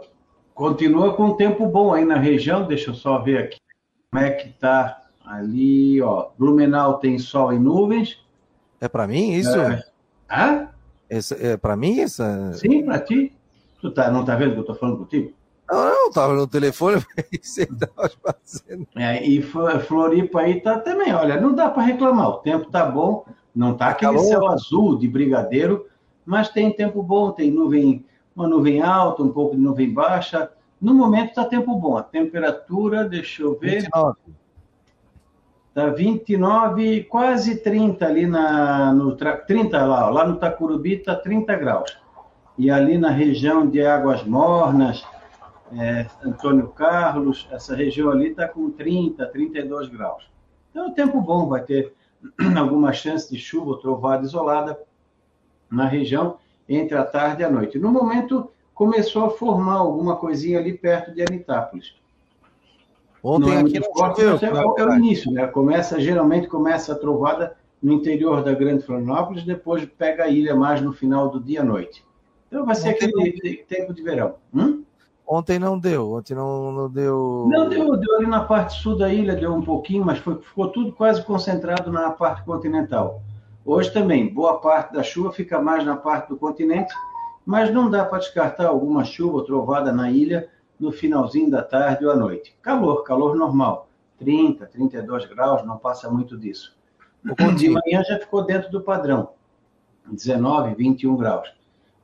continua 0.55 1.13
com 1.13 1.37
tempo 1.37 1.67
bom 1.67 1.93
aí 1.93 2.07
na 2.07 2.17
região. 2.17 2.67
Deixa 2.67 2.91
eu 2.91 2.95
só 2.95 3.19
ver 3.19 3.37
aqui 3.37 3.59
como 4.11 4.25
é 4.25 4.31
que 4.31 4.49
tá 4.49 5.03
ali, 5.27 6.01
ó. 6.01 6.31
Blumenau 6.39 6.95
tem 7.01 7.19
sol 7.19 7.53
e 7.53 7.59
nuvens. 7.59 8.19
É 8.81 8.89
para 8.89 9.07
mim 9.07 9.33
isso? 9.33 9.61
É. 9.61 9.85
Hã? 10.31 10.69
Essa, 11.07 11.35
é 11.35 11.55
para 11.59 11.77
mim 11.77 12.01
essa? 12.01 12.55
Sim, 12.55 12.83
para 12.83 12.99
ti. 12.99 13.37
Tu 13.83 13.91
tá, 13.91 14.11
não 14.11 14.25
tá 14.25 14.35
vendo 14.35 14.55
que 14.55 14.61
eu 14.61 14.65
tô 14.65 14.75
falando 14.75 14.97
contigo? 14.97 15.35
Não, 15.71 15.85
não, 15.85 16.11
tava 16.11 16.33
no 16.33 16.47
telefone, 16.47 17.05
você 17.43 17.67
tava 17.67 18.11
fazendo. 18.23 18.89
É, 18.97 19.23
e 19.23 19.43
Floripa 19.43 20.41
aí 20.41 20.63
tá 20.63 20.79
também, 20.79 21.13
olha, 21.13 21.39
não 21.39 21.55
dá 21.55 21.69
para 21.69 21.83
reclamar, 21.83 22.29
o 22.29 22.39
tempo 22.39 22.71
tá 22.71 22.87
bom, 22.87 23.27
não 23.55 23.73
tá, 23.77 23.87
tá 23.87 23.91
aquele 23.91 24.13
calor. 24.13 24.27
céu 24.27 24.47
azul 24.49 24.99
de 24.99 25.09
brigadeiro, 25.09 25.87
mas 26.25 26.49
tem 26.49 26.73
tempo 26.73 27.03
bom, 27.03 27.31
tem 27.31 27.51
nuvem, 27.51 28.05
uma 28.35 28.49
nuvem 28.49 28.81
alta, 28.83 29.23
um 29.23 29.31
pouco 29.31 29.57
de 29.57 29.63
nuvem 29.63 29.93
baixa. 29.93 30.51
No 30.81 30.95
momento 30.95 31.35
tá 31.35 31.45
tempo 31.45 31.75
bom, 31.77 31.97
a 31.97 32.03
temperatura, 32.03 33.09
deixa 33.09 33.43
eu 33.43 33.59
ver. 33.59 33.83
29. 33.83 34.17
Tá 35.75 35.89
29, 35.89 37.05
quase 37.05 37.57
30 37.57 38.07
ali 38.07 38.27
na 38.27 38.93
no 38.93 39.17
30 39.17 39.85
lá, 39.85 40.09
lá 40.09 40.27
no 40.27 40.37
Tacurubi 40.37 40.99
tá 40.99 41.17
30 41.17 41.57
graus. 41.57 41.99
E 42.57 42.71
ali 42.71 42.97
na 42.97 43.11
região 43.11 43.67
de 43.69 43.85
Águas 43.85 44.23
Mornas, 44.23 45.05
é, 45.73 46.07
Antônio 46.25 46.69
Carlos, 46.69 47.49
essa 47.51 47.75
região 47.75 48.11
ali 48.11 48.29
está 48.29 48.47
com 48.47 48.71
30, 48.71 49.27
32 49.27 49.89
graus. 49.89 50.31
Então, 50.71 50.93
tempo 50.95 51.21
bom, 51.21 51.49
vai 51.49 51.63
ter 51.63 51.93
alguma 52.57 52.93
chance 52.93 53.29
de 53.29 53.39
chuva 53.39 53.71
ou 53.71 53.79
trovada 53.79 54.25
isolada 54.25 54.79
na 55.75 55.87
região 55.87 56.37
entre 56.69 56.97
a 56.97 57.05
tarde 57.05 57.43
e 57.43 57.45
a 57.45 57.51
noite. 57.51 57.79
No 57.79 57.91
momento, 57.91 58.51
começou 58.75 59.25
a 59.25 59.31
formar 59.31 59.75
alguma 59.75 60.17
coisinha 60.17 60.59
ali 60.59 60.73
perto 60.73 61.13
de 61.15 61.23
Anitápolis. 61.23 61.95
Ontem 63.23 63.47
não 63.47 63.53
é 63.53 63.61
aqui 63.61 63.81
não 63.81 63.93
forte, 63.93 64.21
choveu, 64.21 64.77
é, 64.77 64.81
é, 64.81 64.83
é, 64.83 64.87
o 64.87 64.97
início, 64.97 65.33
né? 65.33 65.47
Começa, 65.47 65.99
geralmente 65.99 66.47
começa 66.47 66.93
a 66.93 66.99
trovada 66.99 67.57
no 67.83 67.93
interior 67.93 68.43
da 68.43 68.53
Grande 68.53 68.85
Florianópolis, 68.85 69.45
depois 69.45 69.85
pega 69.85 70.25
a 70.25 70.29
ilha 70.29 70.55
mais 70.55 70.83
no 70.83 70.93
final 70.93 71.31
do 71.31 71.41
dia 71.41 71.63
à 71.63 71.65
noite. 71.65 72.05
Então 72.49 72.67
vai 72.67 72.75
ser 72.75 72.91
Ontem 72.91 73.07
aquele 73.07 73.59
não... 73.59 73.67
tempo 73.67 73.95
de 73.95 74.03
verão. 74.03 74.35
Hum? 74.55 74.85
Ontem 75.27 75.59
não 75.59 75.79
deu, 75.79 76.13
ontem 76.13 76.35
não, 76.35 76.71
não 76.71 76.91
deu. 76.91 77.47
Não 77.51 77.67
deu, 77.67 77.97
deu 77.97 78.17
ali 78.17 78.27
na 78.27 78.45
parte 78.45 78.81
sul 78.81 78.97
da 78.97 79.13
ilha, 79.13 79.35
deu 79.35 79.55
um 79.55 79.63
pouquinho, 79.63 80.05
mas 80.05 80.19
foi, 80.19 80.37
ficou 80.37 80.69
tudo 80.69 80.93
quase 80.93 81.25
concentrado 81.25 81.91
na 81.91 82.11
parte 82.11 82.45
continental. 82.45 83.23
Hoje 83.65 83.93
também, 83.93 84.33
boa 84.33 84.61
parte 84.61 84.93
da 84.93 85.03
chuva 85.03 85.33
fica 85.33 85.61
mais 85.61 85.85
na 85.85 85.97
parte 85.97 86.29
do 86.29 86.37
continente, 86.37 86.93
mas 87.47 87.73
não 87.73 87.91
dá 87.91 88.05
para 88.05 88.19
descartar 88.19 88.67
alguma 88.67 89.05
chuva 89.05 89.39
ou 89.39 89.45
trovada 89.45 89.93
na 89.93 90.11
ilha 90.11 90.49
no 90.79 90.93
finalzinho 90.93 91.51
da 91.51 91.63
tarde 91.63 92.05
ou 92.05 92.13
à 92.13 92.17
noite. 92.17 92.57
Calor, 92.61 93.03
calor 93.05 93.35
normal, 93.37 93.89
30, 94.19 94.67
32 94.67 95.27
graus, 95.27 95.65
não 95.65 95.79
passa 95.79 96.11
muito 96.11 96.37
disso. 96.37 96.77
De 97.57 97.69
manhã 97.69 98.03
já 98.05 98.19
ficou 98.19 98.45
dentro 98.45 98.71
do 98.71 98.83
padrão, 98.83 99.31
19, 100.07 100.75
21 100.75 101.17
graus. 101.17 101.53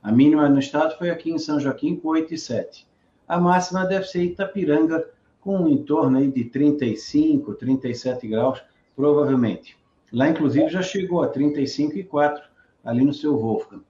A 0.01 0.11
mínima 0.11 0.49
no 0.49 0.59
estado 0.59 0.97
foi 0.97 1.09
aqui 1.09 1.31
em 1.31 1.37
São 1.37 1.59
Joaquim 1.59 1.95
com 1.95 2.09
8 2.09 2.33
e 2.33 2.37
7 2.37 2.91
a 3.31 3.39
máxima 3.39 3.85
deve 3.85 4.05
ser 4.07 4.23
Itapiranga, 4.23 5.09
com 5.39 5.65
em 5.65 5.81
torno 5.83 6.17
aí 6.17 6.29
de 6.29 6.43
35, 6.43 7.53
37 7.53 8.27
graus, 8.27 8.61
provavelmente. 8.93 9.77
Lá, 10.11 10.29
inclusive, 10.29 10.69
já 10.69 10.81
chegou 10.81 11.23
a 11.23 11.31
35,4 11.31 12.41
ali 12.83 13.03
no 13.03 13.13
seu 13.13 13.37
Wolfgang. 13.37 13.81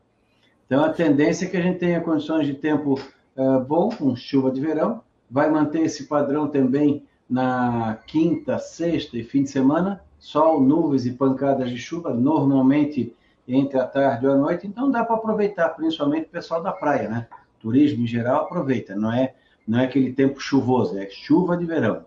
Então, 0.66 0.84
a 0.84 0.90
tendência 0.90 1.46
é 1.46 1.50
que 1.50 1.58
a 1.58 1.62
gente 1.62 1.80
tenha 1.80 2.02
condições 2.02 2.46
de 2.46 2.54
tempo 2.54 3.00
uh, 3.36 3.60
bom, 3.60 3.90
com 3.90 4.16
chuva 4.16 4.52
de 4.52 4.62
verão, 4.62 5.02
vai 5.30 5.50
manter 5.50 5.82
esse 5.82 6.06
padrão 6.08 6.48
também 6.48 7.06
na 7.30 7.98
quinta, 8.08 8.60
sexta 8.60 9.18
e 9.18 9.24
fim 9.24 9.44
de 9.44 9.50
semana, 9.50 10.02
sol, 10.20 10.62
nuvens 10.62 11.06
e 11.06 11.12
pancadas 11.12 11.70
de 11.70 11.78
chuva, 11.78 12.14
normalmente 12.14 13.16
entre 13.48 13.80
a 13.80 13.88
tarde 13.88 14.26
e 14.26 14.30
a 14.30 14.36
noite, 14.36 14.68
então 14.68 14.92
dá 14.92 15.04
para 15.04 15.16
aproveitar, 15.16 15.70
principalmente 15.70 16.28
o 16.28 16.30
pessoal 16.30 16.62
da 16.62 16.72
praia, 16.72 17.10
né? 17.10 17.28
turismo 17.60 18.04
em 18.04 18.08
geral 18.08 18.44
aproveita, 18.44 18.96
não 18.96 19.12
é, 19.12 19.34
não 19.68 19.80
é 19.80 19.86
aquele 19.86 20.12
tempo 20.12 20.40
chuvoso, 20.40 20.98
é 20.98 21.08
chuva 21.10 21.56
de 21.56 21.66
verão. 21.66 22.06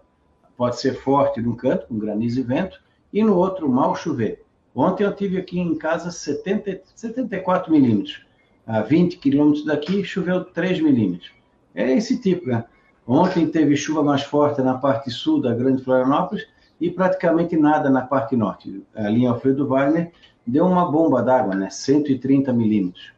Pode 0.56 0.80
ser 0.80 0.94
forte 0.94 1.40
num 1.40 1.56
canto, 1.56 1.86
com 1.86 1.98
granizo 1.98 2.40
e 2.40 2.42
vento, 2.42 2.80
e 3.14 3.22
no 3.22 3.36
outro 3.36 3.68
mal 3.68 3.94
chover. 3.94 4.44
Ontem 4.74 5.04
eu 5.04 5.14
tive 5.14 5.38
aqui 5.38 5.60
em 5.60 5.76
casa 5.76 6.10
70, 6.10 6.80
74 6.96 7.70
milímetros. 7.70 8.26
A 8.66 8.82
20 8.82 9.18
quilômetros 9.18 9.64
daqui 9.64 10.02
choveu 10.02 10.44
3 10.44 10.80
milímetros. 10.80 11.30
É 11.72 11.92
esse 11.92 12.20
tipo, 12.20 12.48
né? 12.48 12.64
Ontem 13.06 13.46
teve 13.46 13.76
chuva 13.76 14.02
mais 14.02 14.22
forte 14.22 14.60
na 14.62 14.74
parte 14.74 15.10
sul 15.10 15.40
da 15.40 15.54
Grande 15.54 15.84
Florianópolis 15.84 16.44
e 16.80 16.90
praticamente 16.90 17.56
nada 17.56 17.88
na 17.88 18.02
parte 18.02 18.34
norte. 18.34 18.82
A 18.94 19.08
linha 19.08 19.30
Alfredo 19.30 19.68
Wagner 19.68 20.10
deu 20.44 20.66
uma 20.66 20.90
bomba 20.90 21.22
d'água, 21.22 21.54
né? 21.54 21.70
130 21.70 22.52
milímetros. 22.52 23.12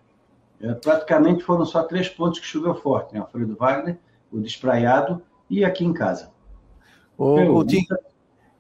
É, 0.61 0.74
praticamente 0.74 1.42
foram 1.42 1.64
só 1.64 1.82
três 1.85 2.09
pontos 2.09 2.38
que 2.38 2.46
choveu 2.46 2.74
forte, 2.74 3.14
né? 3.14 3.20
Alfredo 3.20 3.56
Wagner, 3.56 3.98
o 4.30 4.40
Despraiado 4.40 5.22
e 5.48 5.64
aqui 5.64 5.85
em 5.85 5.92
casa. 5.94 6.30
Ô, 7.16 7.37
Meu, 7.37 7.54
Coutinho, 7.54 7.87
muita... 7.88 8.15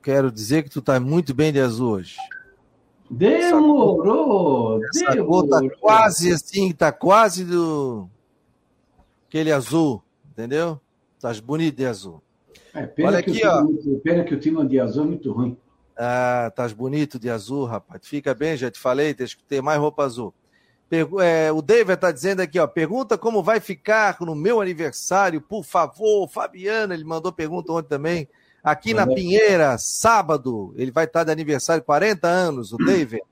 quero 0.06 0.30
dizer 0.30 0.62
que 0.62 0.70
tu 0.70 0.80
tá 0.80 1.00
muito 1.00 1.34
bem 1.34 1.52
de 1.52 1.58
azul 1.58 1.94
hoje. 1.94 2.16
Demorou! 3.10 4.80
Essa 4.84 5.10
demorou. 5.10 5.48
cor 5.48 5.48
tá 5.48 5.76
quase 5.80 6.32
assim, 6.32 6.70
tá 6.70 6.92
quase 6.92 7.44
do... 7.44 8.08
Aquele 9.26 9.50
azul, 9.50 10.00
entendeu? 10.30 10.80
Tá 11.20 11.32
bonito 11.42 11.78
de 11.78 11.86
azul. 11.86 12.22
É, 12.72 12.86
pena, 12.86 13.08
Olha 13.08 13.18
aqui, 13.18 13.44
ó. 13.44 13.66
Pena 14.04 14.22
que 14.22 14.32
o 14.32 14.38
time 14.38 14.64
de 14.68 14.78
azul 14.78 15.02
é 15.02 15.06
muito 15.08 15.32
ruim. 15.32 15.56
Ah, 15.98 16.52
tá 16.54 16.68
bonito 16.68 17.18
de 17.18 17.28
azul, 17.28 17.64
rapaz. 17.64 18.06
Fica 18.06 18.32
bem, 18.32 18.56
já 18.56 18.70
te 18.70 18.78
falei, 18.78 19.12
tem 19.12 19.26
que 19.26 19.42
ter 19.42 19.60
mais 19.60 19.80
roupa 19.80 20.04
azul. 20.04 20.32
É, 21.20 21.50
o 21.50 21.60
David 21.60 21.94
está 21.94 22.12
dizendo 22.12 22.42
aqui, 22.42 22.60
ó, 22.60 22.66
pergunta 22.68 23.18
como 23.18 23.42
vai 23.42 23.58
ficar 23.58 24.16
no 24.20 24.36
meu 24.36 24.60
aniversário, 24.60 25.40
por 25.40 25.64
favor, 25.64 26.28
Fabiana, 26.28 26.94
ele 26.94 27.02
mandou 27.02 27.32
pergunta 27.32 27.72
ontem 27.72 27.88
também, 27.88 28.28
aqui 28.66 28.92
na 28.92 29.06
Pinheira, 29.06 29.78
sábado, 29.78 30.74
ele 30.76 30.90
vai 30.90 31.04
estar 31.04 31.22
de 31.22 31.30
aniversário, 31.30 31.84
40 31.84 32.26
anos, 32.26 32.72
o 32.72 32.76
David. 32.76 33.22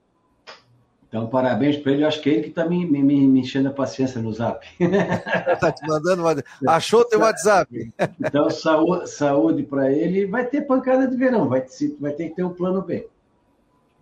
Então, 1.08 1.28
parabéns 1.28 1.76
para 1.76 1.92
ele, 1.92 2.02
eu 2.02 2.08
acho 2.08 2.20
que 2.20 2.30
é 2.30 2.32
ele 2.32 2.42
que 2.42 2.48
está 2.48 2.64
me, 2.68 2.84
me, 2.86 3.02
me, 3.02 3.40
enchendo 3.40 3.68
a 3.68 3.72
paciência 3.72 4.20
no 4.20 4.32
zap. 4.32 4.66
Está 4.80 5.70
te 5.72 5.86
mandando 5.86 6.22
uma... 6.22 6.34
Achou 6.68 7.04
teu 7.04 7.20
WhatsApp. 7.20 7.92
Então, 8.18 8.50
saúde, 8.50 9.08
saúde 9.08 9.62
para 9.62 9.92
ele, 9.92 10.26
vai 10.26 10.44
ter 10.44 10.62
pancada 10.62 11.06
de 11.06 11.16
verão, 11.16 11.48
vai, 11.48 11.64
vai 12.00 12.12
ter 12.12 12.30
que 12.30 12.36
ter 12.36 12.42
um 12.42 12.52
plano 12.52 12.82
B. 12.82 13.08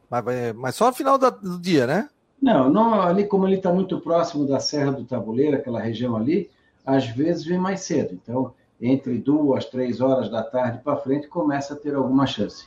Mas, 0.09 0.25
mas 0.55 0.75
só 0.75 0.87
no 0.87 0.95
final 0.95 1.19
do 1.19 1.59
dia, 1.59 1.87
né? 1.87 2.09
Não, 2.41 2.71
não 2.71 3.01
ali 3.01 3.27
como 3.27 3.47
ele 3.47 3.57
está 3.57 3.73
muito 3.73 4.01
próximo 4.01 4.47
da 4.47 4.59
Serra 4.59 4.93
do 4.93 5.05
Tabuleiro, 5.05 5.57
aquela 5.57 5.81
região 5.81 6.17
ali, 6.17 6.51
às 6.85 7.07
vezes 7.07 7.45
vem 7.45 7.59
mais 7.59 7.83
cedo. 7.83 8.19
Então, 8.21 8.53
entre 8.83 9.17
duas, 9.17 9.65
três 9.67 10.01
horas 10.01 10.29
da 10.29 10.43
tarde 10.43 10.81
para 10.83 10.97
frente, 10.97 11.29
começa 11.29 11.75
a 11.75 11.77
ter 11.77 11.95
alguma 11.95 12.27
chance. 12.27 12.67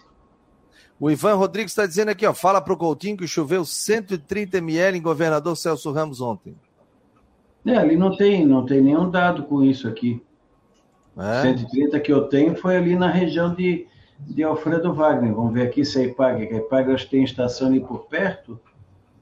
O 0.98 1.12
Ivan 1.12 1.36
Rodrigues 1.36 1.74
está 1.74 1.86
dizendo 1.86 2.10
aqui, 2.10 2.26
ó, 2.26 2.34
fala 2.34 2.62
para 2.62 2.74
o 2.74 2.78
Coutinho 2.78 3.18
que 3.18 3.28
choveu 3.28 3.66
130 3.66 4.58
ml 4.60 4.98
em 4.98 5.02
Governador 5.02 5.58
Celso 5.58 5.92
Ramos 5.92 6.22
ontem. 6.22 6.56
É, 7.66 7.76
ali 7.76 7.98
não 7.98 8.16
tem, 8.16 8.46
não 8.46 8.66
tem 8.66 8.80
nenhum 8.80 9.10
dado 9.10 9.44
com 9.44 9.62
isso 9.62 9.90
aqui. 9.90 10.24
É? 11.18 11.42
130 11.42 12.00
que 12.00 12.14
eu 12.14 12.30
tenho 12.30 12.56
foi 12.56 12.78
ali 12.78 12.96
na 12.96 13.10
região 13.10 13.54
de, 13.54 13.86
de 14.20 14.42
Alfredo 14.42 14.94
Wagner. 14.94 15.34
Vamos 15.34 15.54
ver 15.54 15.64
aqui 15.64 15.84
se 15.84 16.00
a 16.00 16.04
IPAG, 16.04 16.48
que 16.48 16.54
a 16.54 16.58
IPAG 16.60 16.94
acho 16.94 17.06
que 17.06 17.12
tem 17.12 17.24
estação 17.24 17.68
ali 17.68 17.82
por 17.82 18.06
perto. 18.06 18.58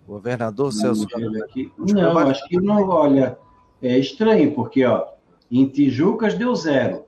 Governador 0.07 0.71
Celso 0.71 1.07
aqui. 1.43 1.71
Não, 1.77 2.17
acho 2.19 2.47
que 2.47 2.59
não, 2.59 2.87
olha, 2.89 3.37
é 3.81 3.97
estranho, 3.97 4.53
porque 4.53 4.85
ó, 4.85 5.12
em 5.59 5.67
Tijucas 5.67 6.33
deu 6.33 6.55
zero, 6.55 7.05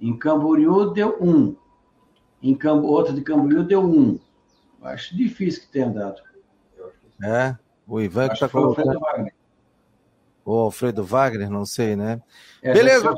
em 0.00 0.16
Camboriú 0.16 0.92
deu 0.92 1.18
um, 1.20 1.56
em 2.40 2.54
Cambo, 2.54 2.86
outro 2.86 3.12
de 3.12 3.20
Camboriú 3.20 3.64
deu 3.64 3.82
um. 3.82 4.16
Acho 4.80 5.16
difícil 5.16 5.62
que 5.62 5.68
tenha 5.68 5.90
dado. 5.90 6.22
É, 7.22 7.56
o 7.86 8.00
Ivan 8.00 8.28
que 8.28 8.34
está 8.34 8.48
colocando. 8.48 8.90
Alfredo 8.90 9.00
Wagner. 9.00 9.34
O 10.44 10.54
Alfredo 10.56 11.02
Wagner, 11.04 11.50
não 11.50 11.66
sei, 11.66 11.96
né? 11.96 12.22
É, 12.62 12.72
Beleza. 12.74 13.12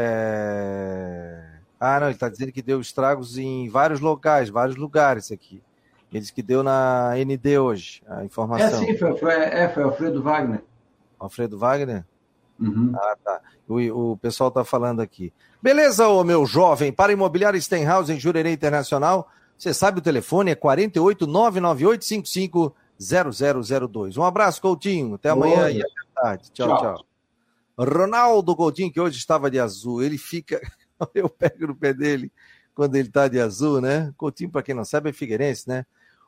ah, 1.79 1.99
não, 2.01 2.07
ele 2.07 2.15
está 2.15 2.27
dizendo 2.27 2.51
que 2.51 2.61
deu 2.61 2.81
estragos 2.81 3.37
em 3.37 3.69
vários 3.69 4.01
locais, 4.01 4.49
vários 4.49 4.75
lugares 4.75 5.31
aqui 5.31 5.63
Eles 6.11 6.31
que 6.31 6.43
deu 6.43 6.61
na 6.61 7.13
ND 7.15 7.57
hoje, 7.59 8.03
a 8.05 8.25
informação. 8.25 8.83
É 8.83 8.87
sim, 8.87 8.97
foi, 8.97 9.15
foi, 9.17 9.33
é, 9.33 9.69
foi 9.69 9.83
Alfredo 9.83 10.21
Wagner. 10.21 10.61
Alfredo 11.19 11.57
Wagner? 11.57 12.05
Uhum. 12.59 12.91
Ah, 12.95 13.17
tá. 13.23 13.41
O, 13.67 14.11
o 14.11 14.17
pessoal 14.17 14.49
tá 14.51 14.63
falando 14.63 15.01
aqui. 15.01 15.33
Beleza, 15.61 16.07
ô 16.07 16.23
meu 16.23 16.45
jovem, 16.45 16.91
para 16.91 17.11
imobiliário 17.11 17.61
Stenhouse 17.61 18.11
em 18.11 18.19
Jurerê 18.19 18.51
Internacional, 18.51 19.27
você 19.57 19.73
sabe 19.73 19.99
o 19.99 20.01
telefone, 20.01 20.51
é 20.51 20.55
48 20.55 21.25
998 21.25 22.75
0002. 22.97 24.17
Um 24.17 24.23
abraço, 24.23 24.61
Coutinho. 24.61 25.15
Até 25.15 25.29
amanhã 25.29 25.69
e 25.69 25.81
até 25.81 25.91
tarde. 26.13 26.51
Tchau, 26.51 26.67
tchau, 26.67 26.95
tchau. 26.95 27.05
Ronaldo 27.77 28.55
Coutinho, 28.55 28.91
que 28.91 29.01
hoje 29.01 29.17
estava 29.17 29.51
de 29.51 29.59
azul, 29.59 30.01
ele 30.01 30.17
fica. 30.17 30.61
Eu 31.13 31.29
pego 31.29 31.67
no 31.67 31.75
pé 31.75 31.93
dele 31.93 32.31
quando 32.73 32.95
ele 32.95 33.07
está 33.07 33.27
de 33.27 33.39
azul, 33.39 33.81
né? 33.81 34.13
Coutinho, 34.17 34.49
para 34.49 34.63
quem 34.63 34.75
não 34.75 34.85
sabe, 34.85 35.09
é 35.09 35.13
Figueirense, 35.13 35.67
né? 35.67 35.85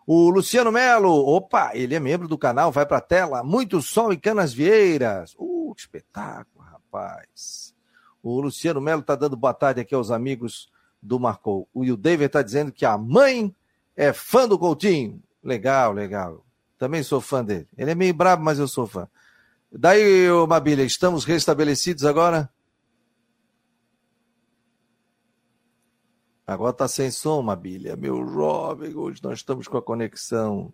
O 0.09 0.29
Luciano 0.29 0.71
Melo, 0.71 1.11
opa, 1.11 1.71
ele 1.73 1.93
é 1.93 1.99
membro 1.99 2.29
do 2.29 2.37
canal, 2.37 2.71
vai 2.71 2.85
para 2.85 2.99
a 2.99 3.01
tela. 3.01 3.43
Muito 3.43 3.81
sol 3.81 4.13
em 4.13 4.17
Canas 4.17 4.53
Vieiras. 4.53 5.35
Uh, 5.37 5.75
que 5.75 5.81
espetáculo, 5.81 6.63
rapaz. 6.63 7.75
O 8.23 8.39
Luciano 8.39 8.79
Melo 8.79 9.01
está 9.01 9.15
dando 9.15 9.35
boa 9.35 9.53
tarde 9.53 9.81
aqui 9.81 9.93
aos 9.93 10.09
amigos 10.09 10.71
do 11.03 11.19
Marcou. 11.19 11.67
O 11.73 11.83
David 11.97 12.27
está 12.27 12.41
dizendo 12.41 12.71
que 12.71 12.85
a 12.85 12.97
mãe 12.97 13.53
é 13.97 14.13
fã 14.13 14.47
do 14.47 14.57
Coutinho. 14.57 15.21
Legal, 15.43 15.91
legal. 15.91 16.45
Também 16.77 17.03
sou 17.03 17.19
fã 17.19 17.43
dele. 17.43 17.67
Ele 17.77 17.91
é 17.91 17.95
meio 17.95 18.13
brabo, 18.13 18.41
mas 18.45 18.59
eu 18.59 18.67
sou 18.67 18.87
fã. 18.87 19.09
Daí, 19.69 20.29
Mabilha, 20.47 20.83
estamos 20.83 21.25
restabelecidos 21.25 22.05
agora? 22.05 22.49
Agora 26.47 26.71
tá 26.71 26.87
sem 26.87 27.11
som, 27.11 27.41
Mabilha. 27.41 27.97
Meu 27.97 28.25
jovem, 28.25 28.95
hoje 28.95 29.19
nós 29.21 29.39
estamos 29.39 29.67
com 29.67 29.75
a 29.75 29.81
conexão. 29.81 30.73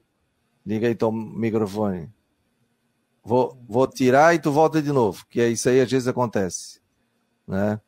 Liga 0.64 0.88
aí 0.88 0.94
teu 0.94 1.12
microfone. 1.12 2.14
Vou, 3.24 3.58
vou 3.68 3.88
tirar 3.88 4.36
e 4.36 4.40
tu 4.40 4.52
volta 4.52 4.80
de 4.84 4.92
novo, 4.92 5.26
que 5.28 5.42
é 5.42 5.50
isso 5.50 5.68
aí 5.68 5.82
às 5.82 5.90
vezes 5.90 6.08
acontece. 6.08 6.80
Né? 7.48 7.82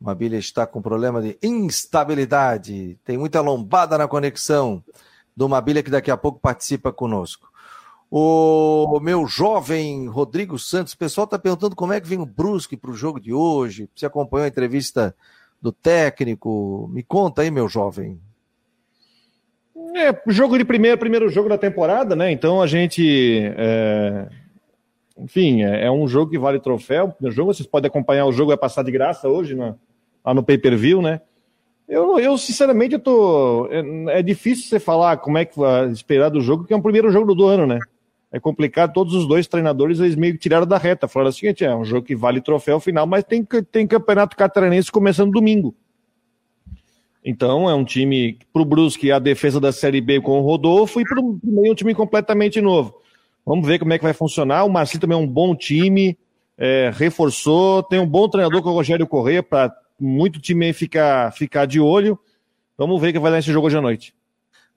Mabilha 0.00 0.38
está 0.38 0.66
com 0.66 0.80
problema 0.80 1.20
de 1.20 1.38
instabilidade. 1.42 2.98
Tem 3.04 3.18
muita 3.18 3.42
lombada 3.42 3.98
na 3.98 4.08
conexão 4.08 4.82
do 5.36 5.46
Mabilha 5.46 5.82
que 5.82 5.90
daqui 5.90 6.10
a 6.10 6.16
pouco 6.16 6.40
participa 6.40 6.90
conosco. 6.90 7.50
O 8.10 8.98
meu 8.98 9.26
jovem 9.26 10.08
Rodrigo 10.08 10.58
Santos, 10.58 10.94
o 10.94 10.98
pessoal 10.98 11.26
está 11.26 11.38
perguntando 11.38 11.76
como 11.76 11.92
é 11.92 12.00
que 12.00 12.08
vem 12.08 12.18
o 12.18 12.24
Brusque 12.24 12.78
para 12.78 12.90
o 12.90 12.96
jogo 12.96 13.20
de 13.20 13.34
hoje. 13.34 13.90
Você 13.94 14.06
acompanhou 14.06 14.46
a 14.46 14.48
entrevista 14.48 15.14
do 15.60 15.72
técnico? 15.72 16.88
Me 16.92 17.02
conta 17.02 17.42
aí, 17.42 17.50
meu 17.50 17.68
jovem. 17.68 18.20
É, 19.96 20.20
jogo 20.28 20.56
de 20.58 20.64
primeiro, 20.64 20.98
primeiro 20.98 21.28
jogo 21.28 21.48
da 21.48 21.58
temporada, 21.58 22.14
né? 22.14 22.30
Então 22.30 22.60
a 22.62 22.66
gente. 22.66 23.42
É... 23.56 24.28
Enfim, 25.18 25.62
é, 25.62 25.84
é, 25.84 25.90
um 25.90 26.08
jogo 26.08 26.30
que 26.30 26.38
vale 26.38 26.60
troféu. 26.60 27.14
No 27.20 27.30
jogo, 27.30 27.52
vocês 27.52 27.66
podem 27.66 27.88
acompanhar 27.88 28.24
o 28.26 28.32
jogo, 28.32 28.48
vai 28.48 28.56
passar 28.56 28.82
de 28.82 28.90
graça 28.90 29.28
hoje 29.28 29.54
na, 29.54 29.74
lá 30.24 30.32
no 30.32 30.42
pay-per-view, 30.42 31.02
né? 31.02 31.20
Eu, 31.88 32.18
eu, 32.18 32.38
sinceramente, 32.38 32.94
eu 32.94 33.00
tô. 33.00 33.68
É, 33.70 34.18
é, 34.18 34.22
difícil 34.22 34.68
você 34.68 34.78
falar 34.78 35.16
como 35.18 35.38
é 35.38 35.44
que 35.44 35.58
vai 35.58 35.90
esperar 35.90 36.28
do 36.28 36.40
jogo, 36.40 36.62
porque 36.62 36.72
é 36.72 36.76
o 36.76 36.82
primeiro 36.82 37.10
jogo 37.10 37.34
do 37.34 37.46
ano, 37.46 37.66
né? 37.66 37.78
É 38.32 38.38
complicado. 38.38 38.92
Todos 38.92 39.14
os 39.14 39.26
dois 39.26 39.46
treinadores 39.46 39.98
eles 39.98 40.14
meio 40.14 40.34
que 40.34 40.38
tiraram 40.38 40.66
da 40.66 40.78
reta. 40.78 41.08
Falaram 41.08 41.30
o 41.30 41.32
seguinte: 41.32 41.64
é 41.64 41.74
um 41.74 41.84
jogo 41.84 42.06
que 42.06 42.14
vale 42.14 42.40
troféu 42.40 42.78
final, 42.80 43.06
mas 43.06 43.24
tem, 43.24 43.46
tem 43.70 43.86
campeonato 43.86 44.36
catarinense 44.36 44.90
começando 44.90 45.32
domingo. 45.32 45.74
Então 47.24 47.68
é 47.68 47.74
um 47.74 47.84
time 47.84 48.38
para 48.52 48.62
o 48.62 48.64
Brusque 48.64 49.12
a 49.12 49.18
defesa 49.18 49.60
da 49.60 49.72
Série 49.72 50.00
B 50.00 50.20
com 50.20 50.38
o 50.38 50.42
Rodolfo 50.42 51.00
e 51.00 51.04
para 51.04 51.22
meio 51.44 51.72
um 51.72 51.74
time 51.74 51.94
completamente 51.94 52.60
novo. 52.60 52.94
Vamos 53.44 53.66
ver 53.66 53.78
como 53.78 53.92
é 53.92 53.98
que 53.98 54.04
vai 54.04 54.14
funcionar. 54.14 54.64
O 54.64 54.70
Marcinho 54.70 55.00
também 55.00 55.18
é 55.18 55.20
um 55.20 55.26
bom 55.26 55.54
time, 55.54 56.16
é, 56.56 56.90
reforçou, 56.94 57.82
tem 57.82 57.98
um 57.98 58.06
bom 58.06 58.28
treinador 58.28 58.62
com 58.62 58.70
o 58.70 58.74
Rogério 58.74 59.06
Corrêa 59.06 59.42
para 59.42 59.74
muito 59.98 60.40
time 60.40 60.72
ficar, 60.72 61.32
ficar 61.32 61.66
de 61.66 61.78
olho. 61.78 62.18
Vamos 62.78 62.98
ver 63.00 63.10
o 63.10 63.12
que 63.12 63.18
vai 63.18 63.30
dar 63.30 63.38
esse 63.38 63.52
jogo 63.52 63.66
hoje 63.66 63.76
à 63.76 63.82
noite. 63.82 64.14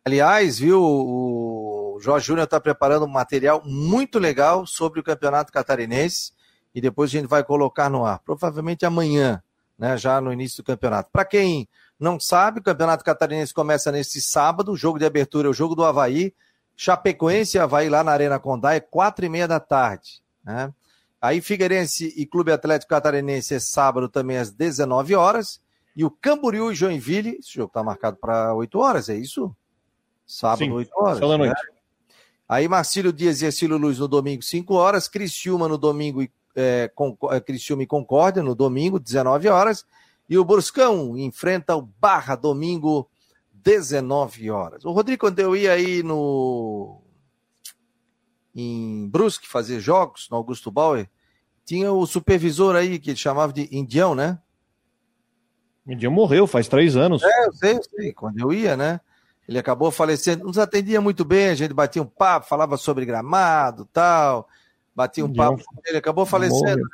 Aliás, 0.04 0.60
viu, 0.60 0.82
o 0.82 1.63
Jorge 2.04 2.28
Júnior 2.28 2.44
está 2.44 2.60
preparando 2.60 3.06
um 3.06 3.10
material 3.10 3.64
muito 3.64 4.20
legal 4.20 4.68
sobre 4.68 5.00
o 5.00 5.04
campeonato 5.04 5.54
catarinense 5.54 6.34
e 6.76 6.82
depois 6.82 7.10
a 7.10 7.14
gente 7.14 7.30
vai 7.30 7.46
colocar 7.46 7.90
no 7.90 8.06
ar, 8.06 8.20
provavelmente 8.20 8.86
amanhã, 8.86 9.42
né, 9.80 9.96
já 9.96 10.20
no 10.20 10.34
início 10.34 10.62
do 10.62 10.66
campeonato. 10.68 11.10
Para 11.14 11.24
quem 11.24 11.66
não 11.98 12.20
sabe, 12.20 12.60
o 12.60 12.64
campeonato 12.64 13.06
catarinense 13.06 13.54
começa 13.54 13.90
neste 13.90 14.20
sábado, 14.20 14.74
o 14.74 14.76
jogo 14.76 15.00
de 15.00 15.06
abertura 15.06 15.48
é 15.48 15.50
o 15.50 15.54
jogo 15.54 15.76
do 15.76 15.86
Havaí, 15.86 16.34
Chapecoense 16.76 17.56
e 17.56 17.60
Havaí 17.62 17.88
lá 17.88 18.04
na 18.04 18.12
Arena 18.12 18.38
Condá 18.38 18.74
é 18.74 18.82
quatro 18.82 19.24
e 19.24 19.30
meia 19.30 19.48
da 19.48 19.62
tarde, 19.62 20.22
né? 20.44 20.74
Aí 21.22 21.40
Figueirense 21.40 22.14
e 22.18 22.26
Clube 22.26 22.52
Atlético 22.52 22.90
Catarinense 22.90 23.54
é 23.54 23.60
sábado 23.60 24.10
também 24.10 24.36
às 24.36 24.52
19 24.52 25.16
horas. 25.16 25.62
E 25.96 26.04
o 26.04 26.12
Camboriú 26.12 26.70
e 26.70 26.76
Joinville, 26.76 27.38
esse 27.40 27.54
jogo 27.54 27.68
está 27.68 27.82
marcado 27.82 28.18
para 28.18 28.54
8 28.54 28.78
horas, 28.78 29.08
é 29.08 29.16
isso? 29.16 29.56
Sábado, 30.26 30.66
Sim, 30.66 30.72
8 30.72 30.92
horas. 30.98 31.20
Né? 31.22 31.38
Noite. 31.38 31.73
Aí 32.54 32.68
Marcílio 32.68 33.12
Dias 33.12 33.42
e 33.42 33.46
Ercílio 33.46 33.78
Luz 33.78 33.98
no 33.98 34.08
domingo, 34.08 34.44
5 34.44 34.76
horas. 34.76 35.08
Criciúma 35.08 35.68
no 35.68 35.76
domingo, 35.76 36.24
é, 36.56 36.88
com, 36.94 37.18
é, 37.32 37.42
Criciúma 37.42 37.82
e 37.82 37.88
Concórdia 37.88 38.44
no 38.44 38.54
domingo, 38.54 39.00
19 39.00 39.48
horas. 39.48 39.84
E 40.30 40.38
o 40.38 40.46
Bruscão 40.46 41.18
enfrenta 41.18 41.76
o 41.76 41.82
Barra 41.82 42.36
domingo, 42.36 43.10
19 43.52 44.52
horas. 44.52 44.86
O 44.86 44.92
Rodrigo, 44.92 45.22
quando 45.22 45.40
eu 45.40 45.56
ia 45.56 45.72
aí 45.72 46.04
no. 46.04 47.02
em 48.54 49.10
Brusque 49.10 49.48
fazer 49.48 49.80
jogos, 49.80 50.30
no 50.30 50.38
Augusto 50.38 50.70
Bauer, 50.70 51.10
tinha 51.66 51.92
o 51.92 52.06
supervisor 52.06 52.76
aí 52.76 53.00
que 53.00 53.10
ele 53.10 53.18
chamava 53.18 53.52
de 53.52 53.68
Indião, 53.72 54.14
né? 54.14 54.38
Indião 55.88 56.12
morreu 56.12 56.46
faz 56.46 56.68
três 56.68 56.96
anos. 56.96 57.24
É, 57.24 57.48
eu 57.48 57.54
sei, 57.54 57.78
eu 57.78 57.84
sei. 57.84 58.14
Quando 58.14 58.38
eu 58.38 58.54
ia, 58.54 58.78
né? 58.78 59.02
Ele 59.48 59.60
acabou 59.60 59.92
falecendo, 59.92 60.46
nos 60.46 60.58
atendia 60.58 61.02
muito 61.02 61.26
bem, 61.26 61.50
a 61.50 61.56
gente 61.56 61.74
batia 61.74 62.02
um 62.02 62.06
papo, 62.06 62.48
falava 62.48 62.78
sobre 62.78 63.06
gramado 63.06 63.88
tal, 63.92 64.48
batia 64.96 65.26
um 65.26 65.34
papo 65.34 65.64
com 65.64 65.82
ele, 65.86 65.98
acabou 65.98 66.26
falecendo. 66.26 66.62
Morreu. 66.62 66.88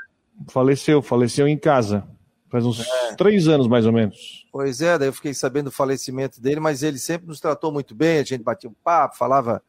Faleceu, 0.47 1.01
faleceu 1.01 1.47
em 1.47 1.57
casa. 1.57 2.07
Faz 2.49 2.65
uns 2.65 2.79
é. 2.79 3.15
três 3.15 3.47
anos, 3.47 3.67
mais 3.67 3.85
ou 3.85 3.93
menos. 3.93 4.47
Pois 4.51 4.81
é, 4.81 4.97
daí 4.97 5.07
eu 5.07 5.13
fiquei 5.13 5.33
sabendo 5.33 5.65
do 5.65 5.71
falecimento 5.71 6.41
dele, 6.41 6.59
mas 6.59 6.81
ele 6.81 6.97
sempre 6.97 7.27
nos 7.27 7.39
tratou 7.39 7.71
muito 7.71 7.93
bem, 7.93 8.19
a 8.19 8.23
gente 8.23 8.43
batia 8.43 8.69
um 8.69 8.75
papo, 8.83 9.17
falava. 9.17 9.61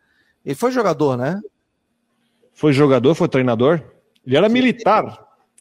Ele 0.45 0.55
foi 0.55 0.71
jogador, 0.71 1.19
né? 1.19 1.39
Foi 2.55 2.73
jogador, 2.73 3.15
foi 3.15 3.29
treinador. 3.29 3.83
Ele 4.27 4.37
era 4.37 4.49
Sim. 4.49 4.55
militar. 4.55 5.05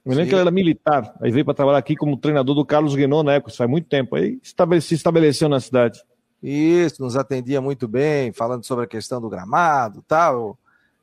Eu 0.05 0.11
me 0.11 0.15
lembro 0.15 0.23
Sim. 0.23 0.29
que 0.29 0.35
ele 0.35 0.41
era 0.41 0.51
militar. 0.51 1.13
Aí 1.21 1.31
veio 1.31 1.43
para 1.43 1.53
trabalhar 1.53 1.77
aqui 1.77 1.95
como 1.95 2.15
treinador 2.15 2.55
do 2.55 2.65
Carlos 2.65 2.95
Guenon 2.95 3.23
na 3.23 3.33
época, 3.33 3.49
isso 3.49 3.57
faz 3.57 3.69
muito 3.69 3.89
tempo. 3.89 4.15
Aí 4.15 4.39
se 4.81 4.93
estabeleceu 4.93 5.49
na 5.49 5.59
cidade. 5.59 6.01
Isso, 6.41 7.01
nos 7.01 7.17
atendia 7.17 7.59
muito 7.59 7.87
bem, 7.87 8.31
falando 8.31 8.63
sobre 8.63 8.85
a 8.85 8.87
questão 8.87 9.19
do 9.19 9.29
gramado 9.29 10.03
tal, 10.07 10.57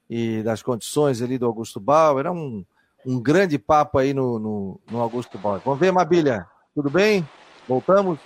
e 0.09 0.42
das 0.42 0.62
condições 0.62 1.20
ali 1.20 1.37
do 1.37 1.46
Augusto 1.46 1.79
Bauer. 1.79 2.20
Era 2.20 2.33
um, 2.33 2.64
um 3.05 3.20
grande 3.20 3.59
papo 3.59 3.99
aí 3.99 4.14
no, 4.14 4.38
no, 4.38 4.81
no 4.90 5.01
Augusto 5.01 5.38
Bauer. 5.38 5.61
Vamos 5.64 5.79
ver, 5.79 5.92
Mabilha, 5.92 6.46
tudo 6.75 6.88
bem? 6.88 7.29
Voltamos? 7.68 8.18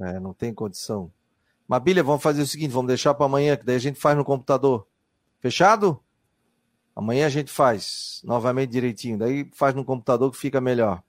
É, 0.00 0.20
não 0.20 0.34
tem 0.34 0.52
condição. 0.52 1.10
Mabilha, 1.66 2.02
vamos 2.02 2.22
fazer 2.22 2.42
o 2.42 2.46
seguinte, 2.46 2.72
vamos 2.72 2.88
deixar 2.88 3.14
para 3.14 3.24
amanhã, 3.24 3.56
que 3.56 3.64
daí 3.64 3.76
a 3.76 3.80
gente 3.80 3.98
faz 3.98 4.16
no 4.16 4.24
computador. 4.24 4.86
Fechado? 5.40 5.98
Amanhã 6.94 7.26
a 7.26 7.30
gente 7.30 7.50
faz 7.50 8.20
novamente 8.22 8.70
direitinho, 8.70 9.18
daí 9.18 9.48
faz 9.54 9.74
no 9.74 9.84
computador 9.84 10.30
que 10.30 10.36
fica 10.36 10.60
melhor. 10.60 11.02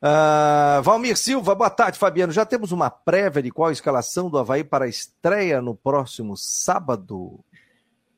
Uh, 0.00 0.80
Valmir 0.82 1.16
Silva, 1.16 1.54
boa 1.54 1.70
tarde, 1.70 1.98
Fabiano. 1.98 2.32
Já 2.32 2.44
temos 2.44 2.70
uma 2.70 2.90
prévia 2.90 3.42
de 3.42 3.50
qual 3.50 3.70
a 3.70 3.72
escalação 3.72 4.30
do 4.30 4.38
Havaí 4.38 4.62
para 4.62 4.84
a 4.84 4.88
estreia 4.88 5.60
no 5.60 5.74
próximo 5.74 6.36
sábado? 6.36 7.40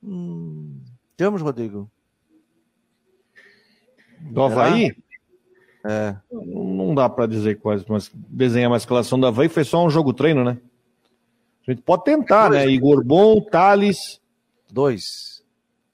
Hum, 0.02 0.78
temos, 1.16 1.40
Rodrigo? 1.40 1.90
Do 4.18 4.42
Havaí? 4.42 4.94
É. 5.86 6.16
Não 6.30 6.94
dá 6.94 7.08
para 7.08 7.26
dizer 7.26 7.58
quais, 7.60 7.84
mas 7.86 8.10
desenhar 8.12 8.70
uma 8.70 8.76
escalação 8.76 9.18
do 9.18 9.26
Havaí 9.26 9.48
foi 9.48 9.64
só 9.64 9.82
um 9.82 9.88
jogo 9.88 10.12
treino, 10.12 10.44
né? 10.44 10.58
A 11.66 11.70
gente 11.70 11.82
pode 11.82 12.04
tentar, 12.04 12.50
né? 12.50 12.66
Igor 12.66 13.02
Bom, 13.04 13.40
Thales. 13.40 14.20
Dois 14.70 15.39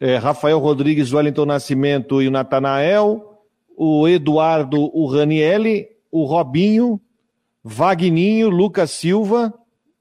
é, 0.01 0.17
Rafael 0.17 0.59
Rodrigues, 0.59 1.13
Wellington 1.13 1.47
Nascimento 1.47 2.21
e 2.21 2.29
o 2.29 2.31
Natanael, 2.31 3.43
o 3.77 4.09
Eduardo, 4.09 4.91
o 4.97 5.07
Ranielli, 5.07 5.89
o 6.11 6.25
Robinho, 6.25 7.01
Vagninho, 7.63 8.49
Lucas 8.49 8.91
Silva 8.91 9.53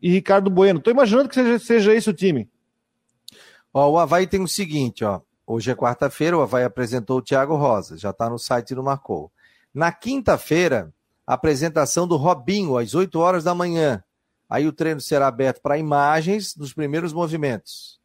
e 0.01 0.09
Ricardo 0.11 0.49
Bueno. 0.49 0.79
Estou 0.79 0.93
imaginando 0.93 1.29
que 1.29 1.35
seja, 1.35 1.59
seja 1.59 1.93
esse 1.93 2.09
o 2.09 2.13
time. 2.13 2.49
Ó, 3.73 3.91
o 3.91 3.99
Havaí 3.99 4.27
tem 4.27 4.41
o 4.41 4.47
seguinte, 4.47 5.03
ó. 5.03 5.21
Hoje 5.47 5.69
é 5.71 5.75
quarta-feira, 5.75 6.37
o 6.37 6.41
Havaí 6.41 6.63
apresentou 6.63 7.19
o 7.19 7.21
Thiago 7.21 7.55
Rosa, 7.55 7.97
já 7.97 8.09
está 8.09 8.29
no 8.29 8.39
site 8.39 8.73
do 8.73 8.83
Marcou. 8.83 9.31
Na 9.73 9.91
quinta-feira, 9.91 10.93
apresentação 11.27 12.07
do 12.07 12.15
Robinho, 12.15 12.77
às 12.77 12.95
8 12.95 13.19
horas 13.19 13.43
da 13.43 13.53
manhã. 13.53 14.03
Aí 14.49 14.67
o 14.67 14.73
treino 14.73 15.01
será 15.01 15.27
aberto 15.27 15.61
para 15.61 15.77
imagens 15.77 16.55
dos 16.55 16.73
primeiros 16.73 17.11
movimentos. 17.13 17.99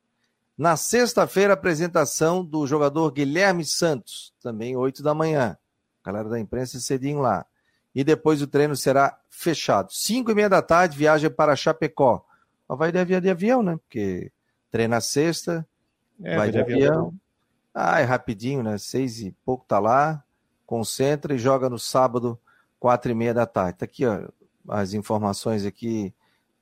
Na 0.61 0.77
sexta-feira, 0.77 1.55
apresentação 1.55 2.45
do 2.45 2.67
jogador 2.67 3.11
Guilherme 3.13 3.65
Santos, 3.65 4.35
também 4.43 4.77
8 4.77 5.03
da 5.03 5.15
manhã. 5.15 5.57
Galera 6.05 6.29
da 6.29 6.39
imprensa 6.39 6.79
cedinho 6.79 7.21
lá. 7.21 7.47
E 7.95 8.05
depois 8.05 8.43
o 8.43 8.47
treino 8.47 8.77
será 8.77 9.19
fechado. 9.31 9.91
5 9.91 10.31
e 10.31 10.35
meia 10.35 10.51
da 10.51 10.61
tarde, 10.61 10.99
viagem 10.99 11.31
para 11.31 11.57
Chapecó. 11.57 12.23
Vai 12.69 12.93
de 12.93 12.99
avião, 12.99 13.21
de 13.23 13.31
avião, 13.31 13.63
né? 13.63 13.79
Porque 13.79 14.31
treina 14.71 15.01
sexta, 15.01 15.67
é, 16.23 16.37
vai 16.37 16.51
de 16.51 16.61
avião. 16.61 16.79
avião. 16.79 17.15
Ah, 17.73 18.01
é 18.01 18.05
rapidinho, 18.05 18.63
né? 18.63 18.77
Seis 18.77 19.19
e 19.23 19.35
pouco 19.43 19.65
tá 19.67 19.79
lá, 19.79 20.23
concentra 20.67 21.33
e 21.33 21.39
joga 21.39 21.71
no 21.71 21.79
sábado, 21.79 22.39
quatro 22.79 23.11
e 23.11 23.15
meia 23.15 23.33
da 23.33 23.47
tarde. 23.47 23.79
Tá 23.79 23.87
aqui, 23.87 24.05
ó, 24.05 24.29
as 24.69 24.93
informações 24.93 25.65
aqui 25.65 26.13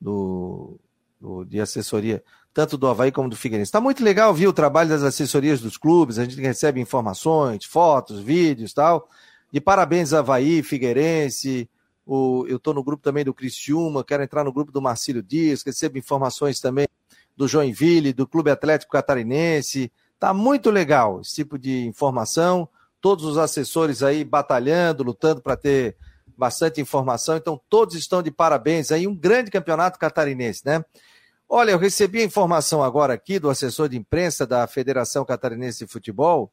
do, 0.01 0.79
do, 1.21 1.45
de 1.45 1.61
assessoria, 1.61 2.23
tanto 2.53 2.77
do 2.77 2.87
Havaí 2.87 3.13
como 3.13 3.29
do 3.29 3.37
Figueirense. 3.37 3.69
Está 3.69 3.81
muito 3.81 4.03
legal 4.03 4.33
ver 4.35 4.47
o 4.47 4.53
trabalho 4.53 4.89
das 4.89 5.03
assessorias 5.03 5.61
dos 5.61 5.77
clubes, 5.77 6.19
a 6.19 6.25
gente 6.25 6.41
recebe 6.41 6.81
informações, 6.81 7.65
fotos, 7.65 8.21
vídeos 8.21 8.73
tal. 8.73 9.09
De 9.53 9.61
parabéns, 9.61 10.13
Havaí, 10.13 10.63
Figueirense. 10.63 11.69
O, 12.05 12.47
eu 12.49 12.57
estou 12.57 12.73
no 12.73 12.83
grupo 12.83 13.03
também 13.03 13.25
do 13.25 13.35
Criciúma, 13.35 14.03
quero 14.03 14.23
entrar 14.23 14.43
no 14.43 14.53
grupo 14.53 14.73
do 14.73 14.81
Marcílio 14.81 15.23
Dias, 15.23 15.63
recebo 15.63 15.99
informações 15.99 16.59
também 16.59 16.89
do 17.37 17.47
Joinville, 17.47 18.13
do 18.13 18.27
Clube 18.27 18.51
Atlético 18.51 18.93
Catarinense. 18.93 19.93
Tá 20.19 20.35
muito 20.35 20.71
legal 20.71 21.21
esse 21.21 21.37
tipo 21.37 21.59
de 21.59 21.87
informação. 21.87 22.69
Todos 23.01 23.25
os 23.25 23.39
assessores 23.39 24.03
aí 24.03 24.25
batalhando, 24.25 25.05
lutando 25.05 25.41
para 25.41 25.57
ter 25.57 25.97
bastante 26.37 26.81
informação. 26.81 27.37
Então, 27.37 27.61
todos 27.69 27.95
estão 27.95 28.23
de 28.23 28.31
parabéns 28.31 28.91
aí. 28.91 29.07
Um 29.07 29.15
grande 29.15 29.51
campeonato 29.51 29.99
catarinense, 29.99 30.63
né? 30.65 30.85
Olha, 31.51 31.71
eu 31.71 31.79
recebi 31.79 32.21
a 32.21 32.25
informação 32.25 32.83
agora 32.83 33.15
aqui 33.15 33.39
do 33.39 33.49
assessor 33.49 33.89
de 33.89 33.97
imprensa 33.97 34.47
da 34.47 34.67
Federação 34.67 35.25
Catarinense 35.25 35.79
de 35.79 35.91
Futebol, 35.91 36.53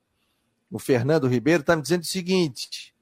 o 0.72 0.80
Fernando 0.80 1.28
Ribeiro, 1.28 1.60
está 1.60 1.76
me 1.76 1.82
dizendo 1.82 2.04
o 2.04 2.06
seguinte: 2.06 2.96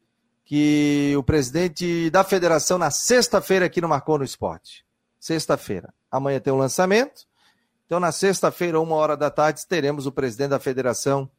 que 0.44 1.14
o 1.16 1.22
presidente 1.22 2.10
da 2.10 2.24
federação, 2.24 2.80
na 2.80 2.90
sexta-feira, 2.90 3.68
aqui 3.68 3.80
no 3.80 3.88
Marcou 3.88 4.18
no 4.18 4.24
Esporte. 4.24 4.84
Sexta-feira. 5.20 5.94
Amanhã 6.10 6.40
tem 6.40 6.52
um 6.52 6.58
lançamento. 6.58 7.28
Então, 7.86 8.00
na 8.00 8.12
sexta-feira, 8.12 8.82
uma 8.82 8.96
hora 8.96 9.16
da 9.16 9.30
tarde, 9.30 9.66
teremos 9.68 10.08
o 10.08 10.12
presidente 10.12 10.50
da 10.50 10.60
Federação 10.60 11.30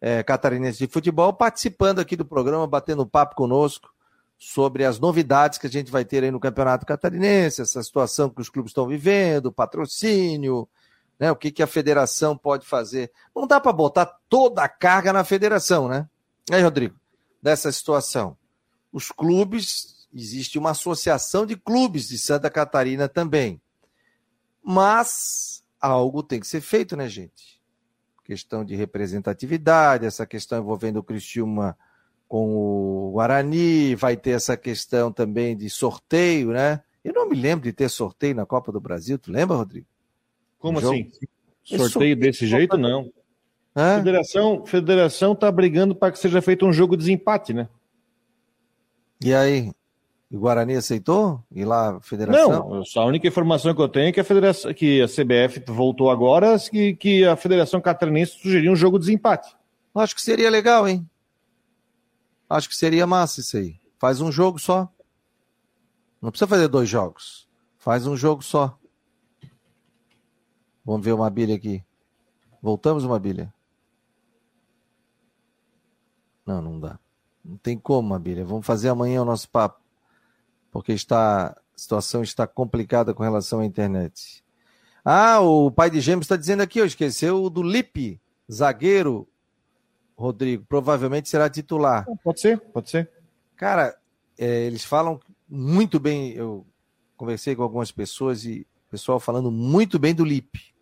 é, 0.00 0.24
Catarinense 0.24 0.78
de 0.78 0.92
Futebol 0.92 1.32
participando 1.32 2.00
aqui 2.00 2.16
do 2.16 2.24
programa, 2.24 2.66
batendo 2.66 3.06
papo 3.06 3.36
conosco 3.36 3.88
sobre 4.42 4.86
as 4.86 4.98
novidades 4.98 5.58
que 5.58 5.66
a 5.66 5.70
gente 5.70 5.92
vai 5.92 6.02
ter 6.02 6.24
aí 6.24 6.30
no 6.30 6.40
Campeonato 6.40 6.86
Catarinense, 6.86 7.60
essa 7.60 7.82
situação 7.82 8.30
que 8.30 8.40
os 8.40 8.48
clubes 8.48 8.70
estão 8.70 8.86
vivendo, 8.86 9.52
patrocínio, 9.52 10.66
né, 11.18 11.30
o 11.30 11.36
que, 11.36 11.50
que 11.50 11.62
a 11.62 11.66
federação 11.66 12.34
pode 12.34 12.66
fazer. 12.66 13.12
Não 13.36 13.46
dá 13.46 13.60
para 13.60 13.70
botar 13.70 14.06
toda 14.30 14.62
a 14.64 14.68
carga 14.68 15.12
na 15.12 15.24
federação, 15.24 15.88
né? 15.88 16.08
Aí, 16.50 16.62
Rodrigo, 16.62 16.98
dessa 17.42 17.70
situação. 17.70 18.34
Os 18.90 19.12
clubes, 19.12 20.08
existe 20.12 20.58
uma 20.58 20.70
associação 20.70 21.44
de 21.44 21.54
clubes 21.54 22.08
de 22.08 22.16
Santa 22.16 22.48
Catarina 22.48 23.10
também. 23.10 23.60
Mas 24.64 25.62
algo 25.78 26.22
tem 26.22 26.40
que 26.40 26.46
ser 26.46 26.62
feito, 26.62 26.96
né, 26.96 27.10
gente? 27.10 27.60
Questão 28.24 28.64
de 28.64 28.74
representatividade, 28.74 30.06
essa 30.06 30.24
questão 30.24 30.58
envolvendo 30.58 30.96
o 30.96 31.02
Cristiúma 31.02 31.76
com 32.30 33.08
o 33.08 33.10
Guarani, 33.10 33.96
vai 33.96 34.16
ter 34.16 34.30
essa 34.30 34.56
questão 34.56 35.10
também 35.10 35.56
de 35.56 35.68
sorteio, 35.68 36.52
né? 36.52 36.80
Eu 37.04 37.12
não 37.12 37.28
me 37.28 37.34
lembro 37.34 37.64
de 37.64 37.72
ter 37.72 37.88
sorteio 37.88 38.36
na 38.36 38.46
Copa 38.46 38.70
do 38.70 38.80
Brasil, 38.80 39.18
tu 39.18 39.32
lembra, 39.32 39.56
Rodrigo? 39.56 39.86
Como 40.56 40.76
um 40.76 40.78
assim? 40.78 41.10
Sorteio, 41.64 41.90
sorteio 41.90 42.16
desse 42.16 42.46
jeito, 42.46 42.78
não. 42.78 43.10
A 43.74 43.96
federação, 43.96 44.64
federação 44.64 45.34
tá 45.34 45.50
brigando 45.50 45.92
para 45.92 46.12
que 46.12 46.20
seja 46.20 46.40
feito 46.40 46.64
um 46.64 46.72
jogo 46.72 46.96
de 46.96 47.02
desempate, 47.02 47.52
né? 47.52 47.68
E 49.20 49.34
aí? 49.34 49.72
O 50.30 50.38
Guarani 50.38 50.76
aceitou? 50.76 51.42
E 51.52 51.64
lá 51.64 51.96
a 51.96 52.00
federação? 52.00 52.68
Não, 52.68 52.82
a 52.94 53.04
única 53.06 53.26
informação 53.26 53.74
que 53.74 53.82
eu 53.82 53.88
tenho 53.88 54.10
é 54.10 54.12
que 54.12 54.20
a, 54.20 54.24
federação, 54.24 54.72
que 54.72 55.02
a 55.02 55.08
CBF 55.08 55.64
voltou 55.66 56.08
agora 56.08 56.56
que, 56.60 56.94
que 56.94 57.24
a 57.24 57.34
Federação 57.34 57.80
Catarinense 57.80 58.38
sugeriu 58.40 58.70
um 58.70 58.76
jogo 58.76 59.00
de 59.00 59.06
desempate. 59.06 59.52
Acho 59.92 60.14
que 60.14 60.22
seria 60.22 60.48
legal, 60.48 60.86
hein? 60.86 61.04
Acho 62.50 62.68
que 62.68 62.76
seria 62.76 63.06
massa 63.06 63.40
isso 63.40 63.56
aí. 63.56 63.80
Faz 63.98 64.20
um 64.20 64.30
jogo 64.30 64.58
só. 64.58 64.92
Não 66.20 66.30
precisa 66.30 66.48
fazer 66.48 66.68
dois 66.68 66.88
jogos. 66.88 67.48
Faz 67.78 68.06
um 68.06 68.16
jogo 68.16 68.42
só. 68.42 68.78
Vamos 70.84 71.04
ver 71.04 71.12
uma 71.12 71.30
bilha 71.30 71.54
aqui. 71.54 71.82
Voltamos 72.60 73.04
uma 73.04 73.18
bilha. 73.18 73.54
Não, 76.44 76.60
não 76.60 76.80
dá. 76.80 76.98
Não 77.44 77.56
tem 77.56 77.78
como, 77.78 78.08
Mabilha. 78.08 78.44
Vamos 78.44 78.66
fazer 78.66 78.88
amanhã 78.88 79.22
o 79.22 79.24
nosso 79.24 79.48
papo 79.48 79.80
porque 80.70 80.92
está, 80.92 81.48
a 81.48 81.56
situação 81.74 82.22
está 82.22 82.46
complicada 82.46 83.12
com 83.12 83.22
relação 83.22 83.60
à 83.60 83.64
internet. 83.64 84.44
Ah, 85.04 85.40
o 85.40 85.70
pai 85.70 85.90
de 85.90 86.00
gêmeos 86.00 86.24
está 86.24 86.36
dizendo 86.36 86.62
aqui, 86.62 86.78
eu 86.78 86.86
esqueceu 86.86 87.42
o 87.42 87.50
do 87.50 87.62
Lipe, 87.62 88.20
zagueiro, 88.50 89.26
Rodrigo, 90.20 90.64
provavelmente 90.68 91.28
será 91.28 91.48
titular. 91.48 92.06
Pode 92.22 92.40
ser, 92.40 92.60
pode 92.60 92.90
ser. 92.90 93.10
Cara, 93.56 93.96
é, 94.38 94.64
eles 94.66 94.84
falam 94.84 95.20
muito 95.48 95.98
bem, 95.98 96.32
eu 96.32 96.66
conversei 97.16 97.56
com 97.56 97.62
algumas 97.62 97.90
pessoas 97.90 98.44
e 98.44 98.66
o 98.88 98.90
pessoal 98.90 99.18
falando 99.20 99.50
muito 99.50 99.98
bem 99.98 100.14
do 100.14 100.24
Lipe, 100.24 100.74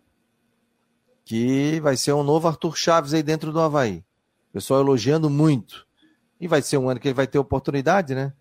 que 1.25 1.81
vai 1.81 1.97
ser 1.97 2.13
um 2.13 2.23
novo 2.23 2.49
Arthur 2.49 2.77
Chaves 2.77 3.15
aí 3.15 3.23
dentro 3.23 3.53
do 3.53 3.61
Havaí. 3.61 4.05
O 4.51 4.53
pessoal 4.55 4.81
elogiando 4.81 5.29
muito. 5.29 5.87
E 6.41 6.47
vai 6.47 6.63
ser 6.63 6.79
um 6.79 6.89
ano 6.89 7.01
que 7.01 7.09
ele 7.09 7.15
vai 7.15 7.27
ter 7.27 7.39
oportunidade, 7.39 8.15
né? 8.15 8.33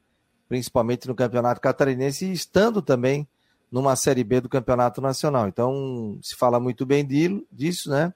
principalmente 0.48 1.08
no 1.08 1.16
Campeonato 1.16 1.62
Catarinense 1.62 2.26
e 2.26 2.32
estando 2.32 2.82
também 2.82 3.28
numa 3.72 3.96
Série 3.96 4.24
B 4.24 4.42
do 4.42 4.50
Campeonato 4.50 5.02
Nacional. 5.02 5.48
Então, 5.48 6.18
se 6.22 6.36
fala 6.36 6.60
muito 6.60 6.86
bem 6.86 7.06
disso, 7.52 7.90
né? 7.90 8.14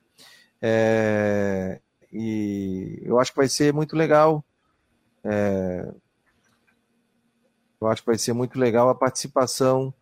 É, 0.62 1.82
e 2.12 3.02
eu 3.04 3.19
acho 3.19 3.32
que 3.32 3.38
vai 3.38 3.47
ser 3.47 3.74
muito 3.74 3.95
legal. 3.95 4.43
É, 5.24 5.91
eu 7.80 7.88
acho 7.88 8.02
que 8.02 8.08
vai 8.08 8.17
ser 8.17 8.34
muito 8.34 8.60
legal 8.60 8.89
a 8.89 8.95
participação 8.95 9.93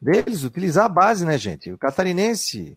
deles, 0.00 0.44
utilizar 0.44 0.86
a 0.86 0.88
base, 0.88 1.24
né, 1.24 1.38
gente? 1.38 1.72
O 1.72 1.78
catarinense 1.78 2.76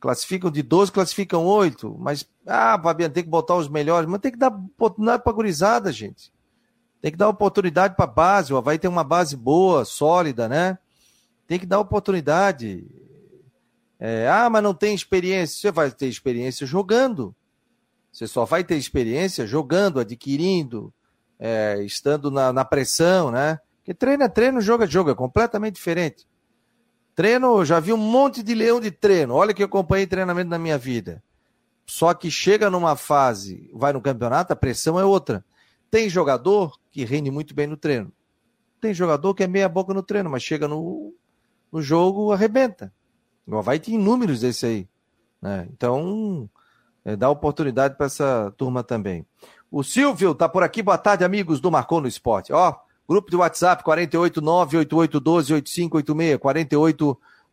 classificam 0.00 0.50
de 0.50 0.62
12, 0.62 0.92
classificam 0.92 1.44
8, 1.44 1.96
mas, 1.98 2.28
ah, 2.46 2.78
Fabiano, 2.82 3.12
tem 3.12 3.24
que 3.24 3.28
botar 3.28 3.56
os 3.56 3.68
melhores, 3.68 4.08
mas 4.08 4.20
tem 4.20 4.30
que 4.30 4.38
dar 4.38 4.48
oportunidade 4.48 5.22
para 5.22 5.32
a 5.32 5.34
gurizada, 5.34 5.90
gente. 5.90 6.32
Tem 7.00 7.10
que 7.10 7.18
dar 7.18 7.28
oportunidade 7.28 7.96
para 7.96 8.04
a 8.04 8.08
base. 8.08 8.52
O 8.52 8.56
Havaí 8.56 8.78
tem 8.78 8.88
uma 8.88 9.04
base 9.04 9.36
boa, 9.36 9.84
sólida, 9.84 10.48
né? 10.48 10.78
Tem 11.46 11.58
que 11.58 11.66
dar 11.66 11.78
oportunidade. 11.78 12.86
É, 14.00 14.26
ah, 14.28 14.48
mas 14.48 14.62
não 14.62 14.72
tem 14.72 14.94
experiência. 14.94 15.58
Você 15.58 15.70
vai 15.70 15.90
ter 15.90 16.06
experiência 16.06 16.66
jogando. 16.66 17.34
Você 18.14 18.28
só 18.28 18.44
vai 18.44 18.62
ter 18.62 18.76
experiência 18.76 19.44
jogando, 19.44 19.98
adquirindo, 19.98 20.94
é, 21.36 21.82
estando 21.82 22.30
na, 22.30 22.52
na, 22.52 22.64
pressão, 22.64 23.32
né? 23.32 23.58
Porque 23.78 23.92
treino 23.92 24.22
é 24.22 24.28
treino, 24.28 24.60
jogo 24.60 24.84
é 24.84 24.86
jogo, 24.86 25.10
é 25.10 25.14
completamente 25.16 25.74
diferente. 25.74 26.24
Treino, 27.12 27.64
já 27.64 27.80
vi 27.80 27.92
um 27.92 27.96
monte 27.96 28.40
de 28.40 28.54
leão 28.54 28.80
de 28.80 28.92
treino. 28.92 29.34
Olha 29.34 29.52
que 29.52 29.62
eu 29.62 29.66
acompanhei 29.66 30.06
treinamento 30.06 30.48
na 30.48 30.60
minha 30.60 30.78
vida. 30.78 31.20
Só 31.84 32.14
que 32.14 32.30
chega 32.30 32.70
numa 32.70 32.94
fase, 32.94 33.68
vai 33.74 33.92
no 33.92 34.00
campeonato, 34.00 34.52
a 34.52 34.56
pressão 34.56 34.98
é 34.98 35.04
outra. 35.04 35.44
Tem 35.90 36.08
jogador 36.08 36.78
que 36.92 37.04
rende 37.04 37.32
muito 37.32 37.52
bem 37.52 37.66
no 37.66 37.76
treino. 37.76 38.12
Tem 38.80 38.94
jogador 38.94 39.34
que 39.34 39.42
é 39.42 39.48
meia 39.48 39.68
boca 39.68 39.92
no 39.92 40.04
treino, 40.04 40.30
mas 40.30 40.44
chega 40.44 40.68
no, 40.68 41.12
no 41.72 41.82
jogo, 41.82 42.30
arrebenta. 42.30 42.92
Vai 43.44 43.80
ter 43.80 43.90
inúmeros 43.90 44.40
desse 44.40 44.66
aí. 44.66 44.88
Né? 45.42 45.66
Então, 45.72 46.48
é, 47.04 47.16
dá 47.16 47.28
oportunidade 47.28 47.96
para 47.96 48.06
essa 48.06 48.54
turma 48.56 48.82
também. 48.82 49.26
O 49.70 49.82
Silvio 49.82 50.34
tá 50.34 50.48
por 50.48 50.62
aqui. 50.62 50.82
Boa 50.82 50.96
tarde, 50.96 51.22
amigos 51.24 51.60
do 51.60 51.70
Marcou 51.70 52.00
no 52.00 52.08
Esporte. 52.08 52.50
Ó, 52.52 52.74
grupo 53.08 53.30
de 53.30 53.36
WhatsApp 53.36 53.84
48988128586. 53.84 56.38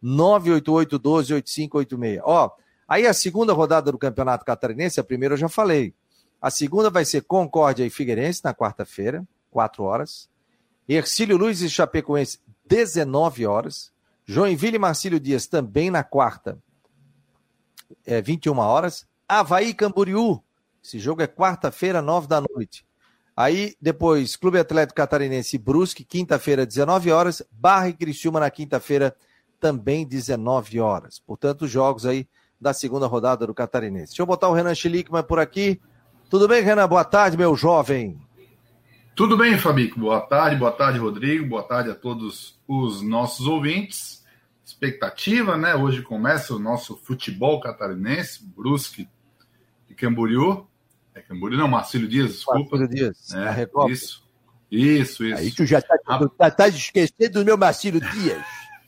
48988128586. 0.03 2.21
Ó, 2.23 2.51
aí 2.87 3.07
a 3.07 3.13
segunda 3.13 3.53
rodada 3.53 3.91
do 3.91 3.97
Campeonato 3.97 4.45
Catarinense, 4.45 4.99
a 4.99 5.03
primeira 5.03 5.33
eu 5.33 5.39
já 5.39 5.49
falei. 5.49 5.95
A 6.41 6.49
segunda 6.49 6.89
vai 6.89 7.05
ser 7.05 7.21
Concórdia 7.21 7.85
e 7.85 7.89
Figueirense, 7.89 8.41
na 8.43 8.53
quarta-feira, 8.53 9.25
4 9.51 9.83
horas. 9.83 10.29
Ercílio 10.87 11.37
Luiz 11.37 11.61
e 11.61 11.69
Chapecoense, 11.69 12.39
19 12.65 13.45
horas. 13.45 13.91
Joinville 14.25 14.77
e 14.77 14.79
Marcílio 14.79 15.19
Dias, 15.19 15.45
também 15.45 15.91
na 15.91 16.03
quarta, 16.03 16.57
é, 18.05 18.21
21 18.21 18.57
horas. 18.57 19.07
Havaí 19.31 19.73
Camboriú, 19.73 20.43
esse 20.83 20.99
jogo 20.99 21.21
é 21.21 21.27
quarta-feira, 21.27 22.01
9 22.01 22.27
da 22.27 22.41
noite. 22.41 22.85
Aí, 23.33 23.75
depois, 23.81 24.35
Clube 24.35 24.59
Atlético 24.59 24.97
Catarinense 24.97 25.57
Brusque, 25.57 26.03
quinta-feira, 26.03 26.65
19 26.65 27.13
horas. 27.13 27.41
Barra 27.49 27.87
e 27.87 27.93
Criciúma 27.93 28.41
na 28.41 28.51
quinta-feira, 28.51 29.15
também 29.57 30.05
19 30.05 30.81
horas. 30.81 31.17
Portanto, 31.17 31.65
jogos 31.65 32.05
aí 32.05 32.27
da 32.59 32.73
segunda 32.73 33.07
rodada 33.07 33.47
do 33.47 33.53
Catarinense. 33.53 34.07
Deixa 34.07 34.21
eu 34.21 34.25
botar 34.25 34.49
o 34.49 34.53
Renan 34.53 34.75
Schlickman 34.75 35.23
por 35.23 35.39
aqui. 35.39 35.79
Tudo 36.29 36.45
bem, 36.45 36.61
Renan? 36.61 36.89
Boa 36.89 37.05
tarde, 37.05 37.37
meu 37.37 37.55
jovem. 37.55 38.19
Tudo 39.15 39.37
bem, 39.37 39.57
Fabico. 39.57 39.97
Boa 39.97 40.19
tarde, 40.19 40.57
boa 40.57 40.73
tarde, 40.73 40.99
Rodrigo. 40.99 41.47
Boa 41.47 41.63
tarde 41.63 41.89
a 41.89 41.95
todos 41.95 42.59
os 42.67 43.01
nossos 43.01 43.47
ouvintes. 43.47 44.25
Expectativa, 44.65 45.55
né? 45.55 45.73
Hoje 45.73 46.01
começa 46.01 46.53
o 46.53 46.59
nosso 46.59 46.97
futebol 46.97 47.61
catarinense, 47.61 48.43
Brusque 48.43 49.07
Camboriú. 50.01 50.67
É 51.13 51.21
Camboriú, 51.21 51.57
não, 51.57 51.67
Marcílio 51.67 52.07
Dias, 52.07 52.31
desculpa. 52.31 52.77
Marcílio 52.77 52.87
Dias, 52.87 53.33
é, 53.35 53.91
isso. 53.91 54.27
Isso, 54.71 55.25
isso. 55.25 55.37
Aí 55.37 55.51
tu 55.51 55.65
já 55.65 55.79
está 55.79 55.97
tá, 56.37 56.49
tá 56.49 56.67
esquecendo 56.67 57.39
do 57.39 57.45
meu 57.45 57.57
Marcílio 57.57 57.99
Dias. 57.99 58.43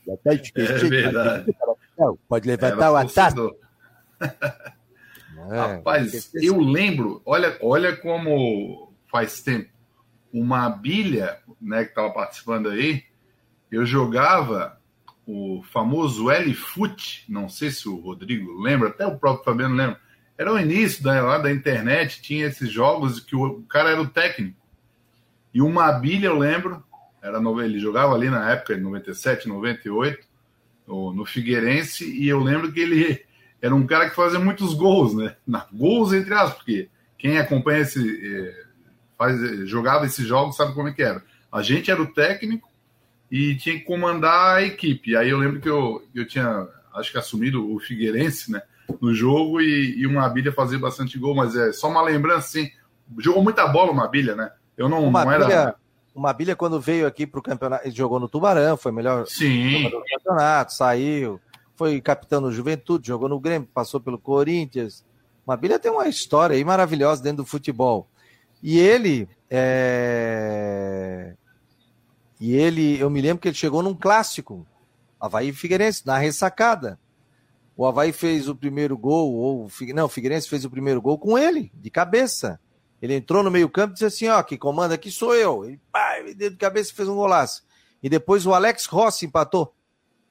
Já 0.06 0.14
está 0.14 0.34
esquecendo. 0.34 0.86
É 0.94 1.02
verdade. 1.02 1.56
Não, 1.96 2.18
pode 2.28 2.48
levantar 2.48 2.86
é, 2.86 2.90
o 2.90 2.96
ataque. 2.96 3.40
É, 5.50 5.56
Rapaz, 5.56 6.30
eu 6.34 6.58
lembro, 6.58 7.22
olha, 7.24 7.56
olha 7.62 7.96
como 7.96 8.92
faz 9.10 9.42
tempo. 9.42 9.70
Uma 10.32 10.68
bilha, 10.68 11.38
né, 11.60 11.84
que 11.84 11.90
estava 11.90 12.10
participando 12.10 12.70
aí, 12.70 13.04
eu 13.70 13.86
jogava 13.86 14.80
o 15.26 15.62
famoso 15.70 16.30
L-Foot, 16.30 17.24
não 17.28 17.48
sei 17.48 17.70
se 17.70 17.88
o 17.88 17.96
Rodrigo 17.96 18.60
lembra, 18.60 18.88
até 18.88 19.06
o 19.06 19.18
próprio 19.18 19.44
Fabiano 19.44 19.74
lembra. 19.74 20.00
Era 20.36 20.52
o 20.52 20.58
início 20.58 21.02
da, 21.02 21.22
lá 21.22 21.38
da 21.38 21.52
internet, 21.52 22.20
tinha 22.20 22.46
esses 22.46 22.70
jogos 22.70 23.20
que 23.20 23.36
o, 23.36 23.44
o 23.44 23.62
cara 23.62 23.90
era 23.90 24.00
o 24.00 24.08
técnico. 24.08 24.56
E 25.52 25.62
uma 25.62 25.92
bilha, 25.92 26.26
eu 26.26 26.38
lembro, 26.38 26.82
era 27.22 27.38
ele 27.64 27.78
jogava 27.78 28.14
ali 28.14 28.28
na 28.28 28.50
época, 28.50 28.74
em 28.74 28.80
97, 28.80 29.48
98, 29.48 30.26
no, 30.86 31.12
no 31.12 31.24
Figueirense, 31.24 32.04
e 32.04 32.28
eu 32.28 32.40
lembro 32.40 32.72
que 32.72 32.80
ele 32.80 33.24
era 33.62 33.74
um 33.74 33.86
cara 33.86 34.10
que 34.10 34.16
fazia 34.16 34.38
muitos 34.38 34.74
gols, 34.74 35.14
né? 35.14 35.36
Na, 35.46 35.66
gols 35.72 36.12
entre 36.12 36.34
aspas, 36.34 36.56
porque 36.56 36.88
quem 37.16 37.38
acompanha 37.38 37.80
esse. 37.80 38.00
É, 38.00 38.64
faz, 39.16 39.38
jogava 39.68 40.04
esses 40.04 40.26
jogos 40.26 40.56
sabe 40.56 40.74
como 40.74 40.88
é 40.88 40.92
que 40.92 41.02
era. 41.02 41.22
A 41.50 41.62
gente 41.62 41.90
era 41.90 42.02
o 42.02 42.12
técnico 42.12 42.68
e 43.30 43.54
tinha 43.54 43.78
que 43.78 43.84
comandar 43.84 44.56
a 44.56 44.62
equipe. 44.62 45.16
Aí 45.16 45.30
eu 45.30 45.38
lembro 45.38 45.60
que 45.60 45.68
eu, 45.68 46.06
eu 46.14 46.26
tinha, 46.26 46.68
acho 46.94 47.12
que 47.12 47.18
assumido 47.18 47.72
o 47.72 47.78
Figueirense, 47.78 48.50
né? 48.50 48.60
No 49.00 49.14
jogo 49.14 49.60
e, 49.60 49.98
e 49.98 50.06
o 50.06 50.12
Mabilha 50.12 50.52
fazia 50.52 50.78
bastante 50.78 51.18
gol, 51.18 51.34
mas 51.34 51.56
é 51.56 51.72
só 51.72 51.88
uma 51.88 52.02
lembrança 52.02 52.46
assim. 52.46 52.70
Jogou 53.18 53.42
muita 53.42 53.66
bola 53.66 53.92
o 53.92 53.94
Mabilha, 53.94 54.34
né? 54.34 54.50
Eu 54.76 54.88
não, 54.88 55.10
não 55.10 55.32
era. 55.32 55.76
O 56.14 56.20
Mabilha, 56.20 56.54
quando 56.54 56.80
veio 56.80 57.06
aqui 57.06 57.26
para 57.26 57.40
o 57.40 57.42
campeonato, 57.42 57.86
ele 57.86 57.94
jogou 57.94 58.20
no 58.20 58.28
Tubarão, 58.28 58.76
foi 58.76 58.92
melhor 58.92 59.26
Sim. 59.26 59.90
do 59.90 60.02
campeonato, 60.04 60.72
saiu, 60.72 61.40
foi 61.74 62.00
capitão 62.00 62.40
no 62.40 62.52
Juventude, 62.52 63.08
jogou 63.08 63.28
no 63.28 63.40
Grêmio, 63.40 63.68
passou 63.74 64.00
pelo 64.00 64.18
Corinthians. 64.18 65.04
O 65.44 65.50
Mabilha 65.50 65.78
tem 65.78 65.90
uma 65.90 66.08
história 66.08 66.54
aí 66.54 66.64
maravilhosa 66.64 67.22
dentro 67.22 67.38
do 67.38 67.46
futebol. 67.46 68.08
E 68.62 68.78
ele. 68.78 69.28
É... 69.50 71.34
E 72.40 72.54
ele, 72.54 72.98
eu 73.00 73.10
me 73.10 73.20
lembro 73.20 73.40
que 73.40 73.48
ele 73.48 73.56
chegou 73.56 73.82
num 73.82 73.94
clássico, 73.94 74.66
Havaí 75.20 75.52
Figueirense, 75.52 76.06
na 76.06 76.18
ressacada. 76.18 76.98
O 77.76 77.84
Havaí 77.84 78.12
fez 78.12 78.48
o 78.48 78.54
primeiro 78.54 78.96
gol, 78.96 79.32
ou 79.32 79.68
não, 79.94 80.04
o 80.04 80.08
Figueirense 80.08 80.48
fez 80.48 80.64
o 80.64 80.70
primeiro 80.70 81.02
gol 81.02 81.18
com 81.18 81.36
ele, 81.36 81.72
de 81.74 81.90
cabeça. 81.90 82.60
Ele 83.02 83.14
entrou 83.14 83.42
no 83.42 83.50
meio-campo 83.50 83.90
e 83.90 83.94
disse 83.94 84.04
assim: 84.04 84.28
ó, 84.28 84.42
que 84.42 84.56
comanda 84.56 84.94
aqui 84.94 85.10
sou 85.10 85.34
eu. 85.34 85.64
Ele, 85.64 85.80
pá, 85.90 86.20
de 86.20 86.50
cabeça 86.52 86.94
fez 86.94 87.08
um 87.08 87.16
golaço. 87.16 87.64
E 88.02 88.08
depois 88.08 88.46
o 88.46 88.54
Alex 88.54 88.86
Rossi 88.86 89.26
empatou, 89.26 89.74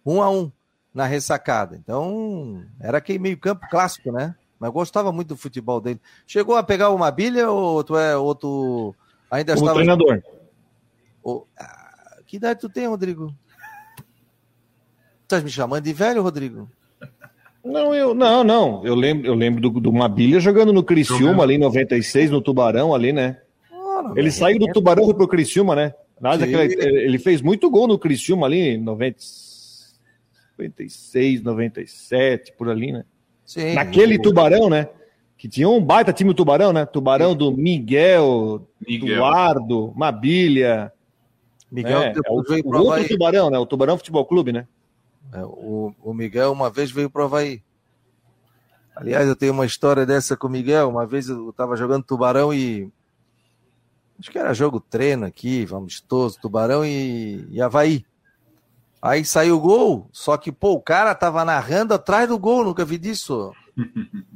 um 0.05 0.21
a 0.21 0.29
um, 0.29 0.51
na 0.93 1.05
ressacada. 1.05 1.75
Então, 1.75 2.63
era 2.79 2.99
aquele 2.99 3.19
meio-campo 3.19 3.67
clássico, 3.69 4.11
né? 4.11 4.35
Mas 4.59 4.71
gostava 4.71 5.11
muito 5.11 5.29
do 5.29 5.37
futebol 5.37 5.81
dele. 5.81 5.99
Chegou 6.25 6.55
a 6.55 6.63
pegar 6.63 6.91
uma 6.91 7.11
bilha 7.11 7.49
ou 7.51 7.83
tu 7.83 7.97
é 7.97 8.15
outro. 8.15 8.95
Ainda 9.29 9.55
Como 9.55 9.65
estava. 9.65 9.79
treinador. 9.79 10.23
Oh, 11.21 11.45
que 12.25 12.37
idade 12.37 12.61
tu 12.61 12.69
tem, 12.69 12.87
Rodrigo? 12.87 13.35
Estás 15.23 15.43
me 15.43 15.49
chamando 15.49 15.83
de 15.83 15.93
velho, 15.93 16.21
Rodrigo? 16.21 16.69
Não, 17.63 17.95
eu 17.95 18.13
não, 18.13 18.43
não. 18.43 18.85
Eu 18.85 18.93
lembro, 18.93 19.25
eu 19.25 19.33
lembro 19.33 19.61
do, 19.61 19.69
do 19.79 19.93
Mabilha 19.93 20.39
jogando 20.39 20.73
no 20.73 20.83
Criciúma 20.83 21.43
ali 21.43 21.55
em 21.55 21.59
96, 21.59 22.29
no 22.29 22.41
Tubarão 22.41 22.93
ali, 22.93 23.13
né? 23.13 23.37
ele 24.15 24.31
saiu 24.31 24.57
do 24.59 24.67
Tubarão 24.67 25.09
e 25.09 25.13
pro 25.13 25.27
Criciúma, 25.27 25.75
né? 25.75 25.93
Nada 26.19 26.45
que 26.45 26.53
ele, 26.53 27.01
ele, 27.01 27.17
fez 27.17 27.41
muito 27.41 27.69
gol 27.69 27.87
no 27.87 27.97
Criciúma 27.97 28.45
ali 28.47 28.75
em 28.75 28.77
96, 28.77 31.41
97, 31.41 32.51
por 32.57 32.67
ali, 32.69 32.91
né? 32.91 33.05
Sim, 33.45 33.73
Naquele 33.73 34.19
Tubarão, 34.19 34.69
né? 34.69 34.89
Que 35.37 35.47
tinha 35.49 35.67
um 35.67 35.83
baita 35.83 36.13
time 36.13 36.31
Tubarão, 36.33 36.73
né? 36.73 36.85
Tubarão 36.85 37.35
do 37.35 37.51
Miguel, 37.51 38.65
Miguel. 38.87 39.15
Eduardo, 39.15 39.91
Mabilha. 39.95 40.93
Miguel 41.71 42.01
é, 42.01 42.13
é 42.13 42.15
o, 42.29 42.43
o 42.63 42.77
outro 42.85 43.07
Tubarão, 43.07 43.49
né? 43.49 43.57
O 43.57 43.65
Tubarão 43.65 43.97
Futebol 43.97 44.25
Clube, 44.25 44.51
né? 44.51 44.67
É, 45.33 45.43
o, 45.43 45.93
o 46.01 46.13
Miguel 46.13 46.51
uma 46.51 46.69
vez 46.69 46.91
veio 46.91 47.09
pro 47.09 47.23
Havaí. 47.23 47.63
Aliás, 48.95 49.27
eu 49.27 49.35
tenho 49.35 49.53
uma 49.53 49.65
história 49.65 50.05
dessa 50.05 50.37
com 50.37 50.47
o 50.47 50.49
Miguel. 50.49 50.89
Uma 50.89 51.05
vez 51.05 51.27
eu 51.27 51.49
estava 51.49 51.75
jogando 51.75 52.03
Tubarão 52.03 52.53
e. 52.53 52.91
Acho 54.19 54.31
que 54.31 54.37
era 54.37 54.53
jogo 54.53 54.79
treino 54.79 55.25
aqui, 55.25 55.65
vamos 55.65 55.99
todos, 55.99 56.35
Tubarão 56.35 56.85
e, 56.85 57.47
e 57.49 57.61
Havaí. 57.61 58.05
Aí 59.01 59.25
saiu 59.25 59.57
o 59.57 59.59
gol, 59.59 60.07
só 60.13 60.37
que, 60.37 60.49
pô, 60.51 60.73
o 60.73 60.81
cara 60.81 61.13
tava 61.13 61.43
narrando 61.43 61.93
atrás 61.93 62.29
do 62.29 62.39
gol, 62.39 62.63
nunca 62.63 62.85
vi 62.85 62.97
disso. 62.97 63.51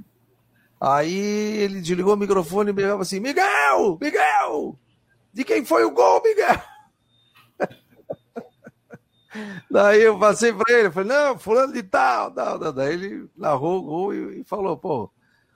Aí 0.82 1.16
ele 1.16 1.80
desligou 1.80 2.14
o 2.14 2.18
microfone 2.18 2.72
e 2.72 2.74
me 2.74 2.84
assim: 2.84 3.20
Miguel! 3.20 3.98
Miguel! 4.02 4.78
De 5.34 5.44
quem 5.44 5.64
foi 5.64 5.86
o 5.86 5.92
gol, 5.92 6.22
Miguel? 6.24 6.62
Daí 9.70 10.02
eu 10.02 10.18
passei 10.18 10.54
para 10.54 10.74
ele, 10.74 10.92
falei, 10.92 11.10
não, 11.10 11.38
fulano 11.38 11.74
de 11.74 11.84
tal. 11.84 12.32
Daí 12.32 12.94
ele 12.94 13.30
narrou 13.36 13.80
o 13.80 13.84
gol 13.84 14.14
e, 14.14 14.44
falou, 14.44 14.78
pô, 14.78 15.04
o 15.06 15.12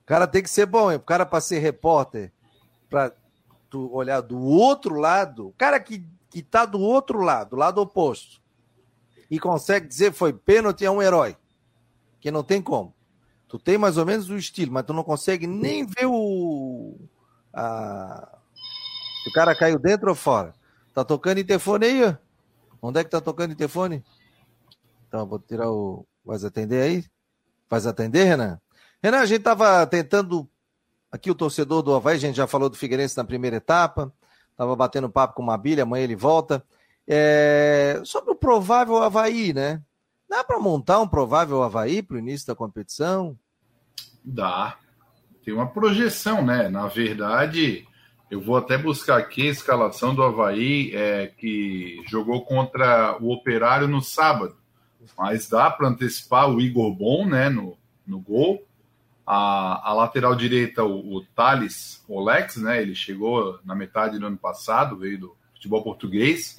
cara 0.05 0.27
tem 0.27 0.43
que 0.43 0.49
ser 0.49 0.65
bom, 0.65 0.91
hein? 0.91 0.97
o 0.97 1.01
cara 1.01 1.25
para 1.25 1.41
ser 1.41 1.59
repórter, 1.59 2.31
para 2.89 3.13
tu 3.69 3.89
olhar 3.93 4.21
do 4.21 4.39
outro 4.39 4.95
lado, 4.95 5.47
o 5.47 5.53
cara 5.53 5.79
que, 5.79 6.05
que 6.29 6.41
tá 6.41 6.65
do 6.65 6.79
outro 6.79 7.19
lado, 7.21 7.51
do 7.51 7.55
lado 7.55 7.81
oposto, 7.81 8.41
e 9.29 9.39
consegue 9.39 9.87
dizer 9.87 10.11
foi 10.11 10.33
pênalti, 10.33 10.85
é 10.85 10.91
um 10.91 11.01
herói, 11.01 11.37
que 12.19 12.29
não 12.29 12.43
tem 12.43 12.61
como. 12.61 12.93
Tu 13.47 13.59
tem 13.59 13.77
mais 13.77 13.97
ou 13.97 14.05
menos 14.05 14.29
o 14.29 14.37
estilo, 14.37 14.71
mas 14.71 14.85
tu 14.85 14.93
não 14.93 15.03
consegue 15.03 15.45
nem 15.45 15.85
ver 15.85 16.05
o... 16.05 16.97
A... 17.53 18.37
O 19.27 19.31
cara 19.33 19.53
caiu 19.53 19.77
dentro 19.77 20.09
ou 20.09 20.15
fora. 20.15 20.53
Tá 20.93 21.03
tocando 21.03 21.39
ó. 21.39 22.30
Onde 22.81 22.99
é 22.99 23.03
que 23.03 23.09
tá 23.09 23.21
tocando 23.21 23.51
o 23.51 23.55
telefone? 23.55 24.03
Então, 25.07 25.27
vou 25.27 25.39
tirar 25.39 25.69
o. 25.69 26.05
Vai 26.25 26.37
atender 26.43 26.81
aí? 26.81 27.05
Vai 27.69 27.85
atender, 27.85 28.23
Renan? 28.23 28.59
Renan, 29.03 29.19
a 29.19 29.25
gente 29.25 29.43
tava 29.43 29.85
tentando. 29.85 30.49
Aqui 31.11 31.29
o 31.29 31.35
torcedor 31.35 31.81
do 31.81 31.93
Havaí, 31.93 32.15
a 32.15 32.19
gente 32.19 32.37
já 32.37 32.47
falou 32.47 32.69
do 32.69 32.77
Figueirense 32.77 33.17
na 33.17 33.23
primeira 33.23 33.57
etapa. 33.57 34.13
Tava 34.55 34.75
batendo 34.75 35.09
papo 35.09 35.35
com 35.35 35.43
o 35.43 35.45
Mabilha, 35.45 35.83
amanhã 35.83 36.03
ele 36.03 36.15
volta. 36.15 36.63
É... 37.07 38.01
Sobre 38.05 38.31
o 38.31 38.35
provável 38.35 38.97
Havaí, 38.97 39.53
né? 39.53 39.81
Dá 40.29 40.43
para 40.43 40.59
montar 40.59 41.01
um 41.01 41.07
provável 41.07 41.61
Havaí 41.61 42.01
para 42.01 42.15
o 42.15 42.19
início 42.19 42.47
da 42.47 42.55
competição? 42.55 43.37
Dá. 44.23 44.77
Tem 45.43 45.53
uma 45.53 45.67
projeção, 45.67 46.45
né? 46.45 46.69
Na 46.69 46.87
verdade, 46.87 47.85
eu 48.31 48.39
vou 48.39 48.55
até 48.55 48.77
buscar 48.77 49.17
aqui 49.17 49.49
a 49.49 49.51
escalação 49.51 50.15
do 50.15 50.23
Havaí, 50.23 50.95
é, 50.95 51.27
que 51.27 52.01
jogou 52.07 52.45
contra 52.45 53.17
o 53.19 53.29
Operário 53.29 53.89
no 53.89 54.01
sábado. 54.01 54.55
Mas 55.17 55.49
dá 55.49 55.69
para 55.69 55.89
antecipar 55.89 56.49
o 56.49 56.61
Igor 56.61 56.95
Bom 56.95 57.27
né, 57.27 57.49
no, 57.49 57.77
no 58.07 58.21
gol. 58.21 58.65
A, 59.27 59.89
a 59.89 59.93
lateral 59.93 60.33
direita, 60.33 60.81
o, 60.81 61.17
o 61.17 61.25
Thales 61.35 62.01
Olex, 62.07 62.55
né, 62.55 62.81
ele 62.81 62.95
chegou 62.95 63.59
na 63.65 63.75
metade 63.75 64.17
do 64.17 64.25
ano 64.25 64.37
passado, 64.37 64.97
veio 64.97 65.19
do 65.19 65.35
futebol 65.53 65.83
português. 65.83 66.57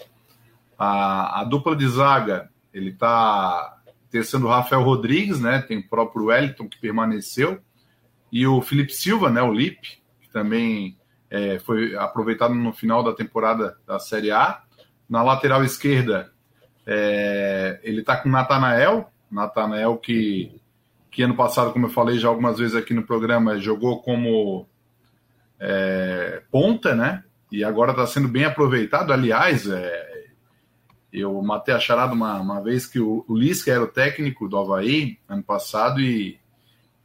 A, 0.78 1.40
a 1.40 1.44
dupla 1.44 1.74
de 1.74 1.88
zaga, 1.88 2.50
ele 2.74 2.90
está 2.90 3.78
terceiro 4.10 4.44
o 4.44 4.50
Rafael 4.50 4.82
Rodrigues, 4.82 5.40
né, 5.40 5.62
tem 5.62 5.78
o 5.78 5.88
próprio 5.88 6.26
Wellington 6.26 6.68
que 6.68 6.78
permaneceu. 6.78 7.62
E 8.30 8.46
o 8.46 8.60
Felipe 8.60 8.92
Silva, 8.92 9.30
né, 9.30 9.40
o 9.40 9.50
Lipe, 9.50 10.02
que 10.20 10.28
também 10.30 10.98
é, 11.32 11.58
foi 11.58 11.96
aproveitado 11.96 12.54
no 12.54 12.74
final 12.74 13.02
da 13.02 13.14
temporada 13.14 13.78
da 13.86 13.98
Série 13.98 14.30
A. 14.30 14.62
Na 15.08 15.22
lateral 15.22 15.64
esquerda, 15.64 16.30
é, 16.86 17.80
ele 17.82 18.00
está 18.00 18.18
com 18.18 18.28
Natanael, 18.28 19.10
Natanael 19.30 19.96
que, 19.96 20.60
que 21.10 21.22
ano 21.22 21.34
passado, 21.34 21.72
como 21.72 21.86
eu 21.86 21.90
falei 21.90 22.18
já 22.18 22.28
algumas 22.28 22.58
vezes 22.58 22.76
aqui 22.76 22.92
no 22.92 23.02
programa, 23.02 23.58
jogou 23.58 24.02
como 24.02 24.66
é, 25.58 26.42
ponta, 26.50 26.94
né? 26.94 27.24
e 27.50 27.64
agora 27.64 27.92
está 27.92 28.06
sendo 28.06 28.28
bem 28.28 28.44
aproveitado. 28.44 29.10
Aliás, 29.10 29.66
é, 29.66 30.26
eu 31.12 31.40
matei 31.42 31.74
a 31.74 31.80
charada 31.80 32.12
uma, 32.12 32.38
uma 32.40 32.62
vez 32.62 32.86
que 32.86 33.00
o, 33.00 33.24
o 33.26 33.34
Lisca 33.34 33.70
era 33.70 33.82
o 33.82 33.88
técnico 33.88 34.48
do 34.48 34.58
Havaí 34.58 35.18
ano 35.26 35.42
passado 35.42 36.00
e, 36.00 36.38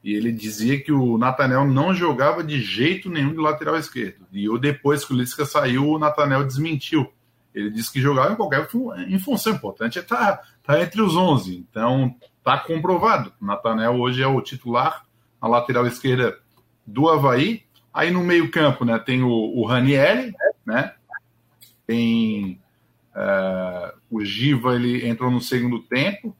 e 0.03 0.13
ele 0.13 0.31
dizia 0.31 0.79
que 0.79 0.91
o 0.91 1.17
Natanel 1.17 1.65
não 1.65 1.93
jogava 1.93 2.43
de 2.43 2.61
jeito 2.61 3.09
nenhum 3.09 3.31
de 3.31 3.39
lateral 3.39 3.75
esquerdo. 3.75 4.25
E 4.31 4.45
eu, 4.45 4.57
depois 4.57 5.03
que 5.03 5.13
o 5.13 5.17
Lisca 5.17 5.45
saiu, 5.45 5.89
o 5.89 5.99
Natanel 5.99 6.45
desmentiu. 6.45 7.11
Ele 7.53 7.71
disse 7.71 7.91
que 7.91 7.99
jogava 7.99 8.33
em 8.33 8.35
qualquer 8.35 8.67
em 9.07 9.19
função. 9.19 9.53
importante 9.53 9.97
estar 9.97 10.41
tá, 10.63 10.81
entre 10.81 11.01
os 11.01 11.15
11. 11.15 11.65
Então, 11.69 12.15
está 12.37 12.57
comprovado. 12.59 13.33
O 13.41 13.45
Natanel 13.45 13.99
hoje 13.99 14.21
é 14.21 14.27
o 14.27 14.41
titular 14.41 15.03
na 15.41 15.47
lateral 15.47 15.87
esquerda 15.87 16.37
do 16.85 17.09
Havaí. 17.09 17.63
Aí 17.91 18.11
no 18.11 18.23
meio-campo, 18.23 18.85
né, 18.85 18.99
tem 18.99 19.23
o, 19.23 19.29
o 19.29 19.65
Ranieri, 19.65 20.31
né? 20.63 20.93
Tem 21.87 22.61
uh, 23.15 23.97
o 24.09 24.23
Giva, 24.23 24.75
ele 24.75 25.07
entrou 25.07 25.31
no 25.31 25.41
segundo 25.41 25.79
tempo. 25.79 26.36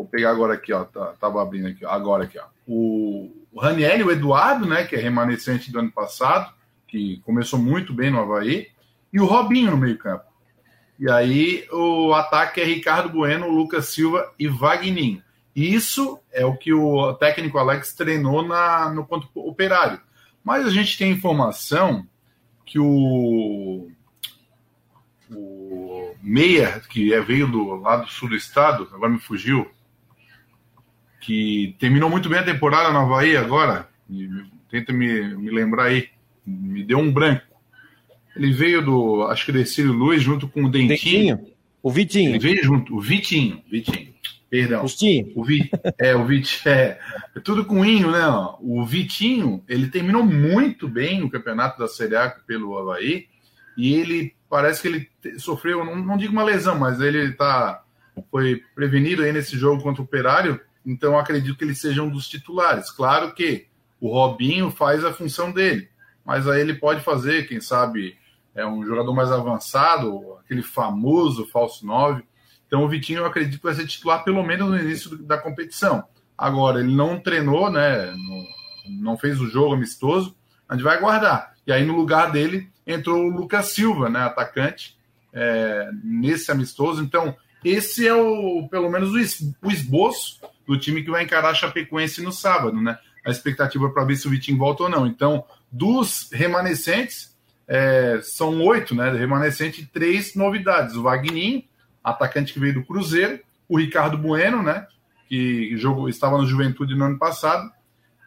Vou 0.00 0.06
pegar 0.06 0.30
agora 0.30 0.54
aqui, 0.54 0.72
ó. 0.72 0.82
Tá, 0.84 1.12
tava 1.20 1.42
abrindo 1.42 1.68
aqui, 1.68 1.84
ó, 1.84 1.90
agora 1.90 2.24
aqui, 2.24 2.38
ó. 2.38 2.46
O, 2.66 3.30
o 3.52 3.60
Ranieri, 3.60 4.02
o 4.02 4.10
Eduardo, 4.10 4.66
né, 4.66 4.84
que 4.84 4.96
é 4.96 4.98
remanescente 4.98 5.70
do 5.70 5.78
ano 5.78 5.92
passado, 5.92 6.50
que 6.88 7.18
começou 7.18 7.58
muito 7.58 7.92
bem 7.92 8.10
no 8.10 8.18
Havaí, 8.18 8.68
e 9.12 9.20
o 9.20 9.26
Robinho 9.26 9.72
no 9.72 9.76
meio-campo. 9.76 10.24
E 10.98 11.10
aí 11.10 11.66
o 11.70 12.14
ataque 12.14 12.62
é 12.62 12.64
Ricardo 12.64 13.10
Bueno, 13.10 13.50
Lucas 13.50 13.88
Silva 13.88 14.32
e 14.38 14.48
Vagninho. 14.48 15.22
Isso 15.54 16.18
é 16.32 16.46
o 16.46 16.56
que 16.56 16.72
o 16.72 17.12
técnico 17.14 17.58
Alex 17.58 17.92
treinou 17.92 18.42
na, 18.42 18.88
no 18.88 19.04
ponto 19.04 19.28
operário. 19.34 20.00
Mas 20.42 20.64
a 20.64 20.70
gente 20.70 20.96
tem 20.96 21.12
informação 21.12 22.06
que 22.64 22.78
o, 22.78 23.90
o 25.30 26.14
Meia, 26.22 26.80
que 26.88 27.12
é, 27.12 27.20
veio 27.20 27.46
do 27.46 27.74
lado 27.74 28.08
sul 28.08 28.30
do 28.30 28.36
estado, 28.36 28.88
agora 28.94 29.12
me 29.12 29.18
fugiu, 29.18 29.70
que 31.20 31.76
terminou 31.78 32.08
muito 32.08 32.28
bem 32.28 32.38
a 32.38 32.44
temporada 32.44 32.92
na 32.92 33.02
Havaí 33.02 33.36
agora, 33.36 33.88
tenta 34.70 34.92
me, 34.92 35.34
me 35.36 35.50
lembrar 35.50 35.84
aí, 35.84 36.08
me 36.46 36.82
deu 36.82 36.98
um 36.98 37.12
branco. 37.12 37.42
Ele 38.34 38.52
veio 38.52 38.82
do, 38.82 39.22
acho 39.24 39.44
que 39.44 39.52
Decílio 39.52 39.92
Luiz, 39.92 40.22
junto 40.22 40.48
com 40.48 40.64
o 40.64 40.70
Dentinho. 40.70 41.36
Dentinho. 41.36 41.60
O 41.82 41.90
Vitinho. 41.90 42.30
Ele 42.30 42.38
veio 42.38 42.64
junto, 42.64 42.96
o 42.96 43.00
Vitinho, 43.00 43.62
Vitinho. 43.70 44.10
Perdão. 44.50 44.84
Vitinho. 44.84 45.32
O 45.36 45.44
Vi, 45.44 45.70
é, 45.98 46.14
o 46.14 46.24
Vitinho, 46.24 46.74
é, 46.74 46.98
é, 47.36 47.40
tudo 47.40 47.64
com 47.64 47.84
Inho, 47.84 48.10
né? 48.10 48.26
O 48.60 48.84
Vitinho, 48.84 49.62
ele 49.68 49.88
terminou 49.88 50.24
muito 50.24 50.88
bem 50.88 51.20
no 51.20 51.30
campeonato 51.30 51.78
da 51.78 51.86
Série 51.86 52.16
A 52.16 52.28
pelo 52.28 52.76
Havaí, 52.76 53.26
e 53.76 53.94
ele, 53.94 54.34
parece 54.48 54.82
que 54.82 54.88
ele 54.88 55.38
sofreu, 55.38 55.84
não, 55.84 55.96
não 55.96 56.16
digo 56.16 56.32
uma 56.32 56.42
lesão, 56.42 56.78
mas 56.78 57.00
ele 57.00 57.32
tá, 57.32 57.82
foi 58.30 58.62
prevenido 58.74 59.22
aí 59.22 59.32
nesse 59.32 59.56
jogo 59.56 59.82
contra 59.82 60.02
o 60.02 60.04
Operário, 60.04 60.60
então 60.84 61.18
acredito 61.18 61.56
que 61.56 61.64
ele 61.64 61.74
seja 61.74 62.02
um 62.02 62.10
dos 62.10 62.28
titulares. 62.28 62.90
Claro 62.90 63.34
que 63.34 63.66
o 64.00 64.08
Robinho 64.12 64.70
faz 64.70 65.04
a 65.04 65.12
função 65.12 65.52
dele, 65.52 65.88
mas 66.24 66.48
aí 66.48 66.60
ele 66.60 66.74
pode 66.74 67.02
fazer, 67.02 67.46
quem 67.46 67.60
sabe, 67.60 68.16
é 68.54 68.66
um 68.66 68.84
jogador 68.84 69.14
mais 69.14 69.30
avançado, 69.30 70.38
aquele 70.44 70.62
famoso 70.62 71.46
falso 71.46 71.86
9. 71.86 72.22
Então 72.66 72.84
o 72.84 72.88
Vitinho 72.88 73.20
eu 73.20 73.26
acredito 73.26 73.58
que 73.58 73.64
vai 73.64 73.74
ser 73.74 73.86
titular 73.86 74.24
pelo 74.24 74.42
menos 74.42 74.68
no 74.68 74.78
início 74.78 75.16
da 75.18 75.36
competição. 75.38 76.04
Agora, 76.40 76.80
ele 76.80 76.94
não 76.94 77.20
treinou, 77.20 77.70
né? 77.70 78.14
Não, 78.88 79.18
fez 79.18 79.38
o 79.38 79.46
jogo 79.46 79.74
amistoso, 79.74 80.34
a 80.66 80.74
gente 80.74 80.82
vai 80.82 80.98
guardar. 80.98 81.52
E 81.66 81.72
aí, 81.72 81.84
no 81.84 81.94
lugar 81.94 82.32
dele, 82.32 82.70
entrou 82.86 83.18
o 83.18 83.28
Lucas 83.28 83.66
Silva, 83.66 84.08
né? 84.08 84.20
Atacante, 84.20 84.98
é, 85.34 85.90
nesse 86.02 86.50
amistoso. 86.50 87.02
Então, 87.02 87.36
esse 87.62 88.08
é 88.08 88.14
o, 88.14 88.66
pelo 88.70 88.88
menos, 88.88 89.12
o 89.12 89.70
esboço 89.70 90.40
do 90.66 90.78
time 90.78 91.02
que 91.02 91.10
vai 91.10 91.24
encarar 91.24 91.50
a 91.50 91.54
Chapecoense 91.54 92.22
no 92.22 92.32
sábado, 92.32 92.80
né? 92.80 92.98
A 93.24 93.30
expectativa 93.30 93.90
para 93.90 94.04
ver 94.04 94.16
se 94.16 94.26
o 94.26 94.30
Vitinho 94.30 94.58
volta 94.58 94.84
ou 94.84 94.88
não. 94.88 95.06
Então, 95.06 95.44
dos 95.70 96.28
remanescentes, 96.32 97.36
é, 97.66 98.20
são 98.22 98.60
oito, 98.62 98.94
né? 98.94 99.10
Remanescente, 99.12 99.86
três 99.86 100.34
novidades. 100.34 100.96
O 100.96 101.02
Vagninho, 101.02 101.62
atacante 102.02 102.52
que 102.52 102.58
veio 102.58 102.74
do 102.74 102.84
Cruzeiro, 102.84 103.38
o 103.68 103.78
Ricardo 103.78 104.18
Bueno, 104.18 104.62
né? 104.62 104.86
Que 105.28 105.76
jogou, 105.76 106.08
estava 106.08 106.36
no 106.36 106.46
Juventude 106.46 106.96
no 106.96 107.04
ano 107.04 107.18
passado, 107.18 107.70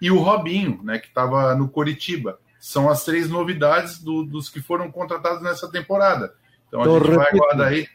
e 0.02 0.10
o 0.10 0.20
Robinho, 0.20 0.82
né? 0.84 1.00
Que 1.00 1.08
estava 1.08 1.56
no 1.56 1.68
Coritiba. 1.68 2.40
São 2.60 2.90
as 2.90 3.04
três 3.04 3.30
novidades 3.30 4.00
do, 4.00 4.24
dos 4.24 4.50
que 4.50 4.62
foram 4.62 4.90
contratados 4.90 5.42
nessa 5.44 5.70
temporada. 5.70 6.34
Então 6.68 6.80
a 6.80 6.84
então, 6.84 7.00
gente 7.00 7.10
repita, 7.10 7.24
vai 7.24 7.32
aguardar 7.34 7.68
aí. 7.68 7.88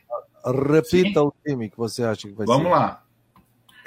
Repita 0.45 1.21
Sim. 1.21 1.27
o 1.27 1.35
time 1.45 1.71
que 1.71 1.77
você 1.77 2.05
acha 2.05 2.29
que 2.29 2.35
vai 2.35 2.47
Vamos 2.47 2.65
ser. 2.65 2.69
Vamos 2.69 2.79
lá. 2.79 3.03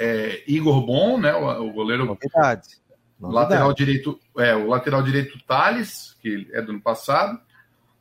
É, 0.04 0.44
Igor 0.48 0.84
Bom, 0.84 1.20
né? 1.20 1.32
O, 1.36 1.68
o 1.68 1.72
goleiro. 1.72 2.06
Novidade. 2.06 2.82
Novidade. 3.20 3.44
Lateral 3.44 3.72
direito, 3.72 4.20
é, 4.40 4.56
o 4.56 4.68
lateral 4.68 5.04
direito 5.04 5.40
Thales, 5.46 6.18
que 6.20 6.48
é 6.52 6.60
do 6.60 6.72
ano 6.72 6.82
passado. 6.82 7.40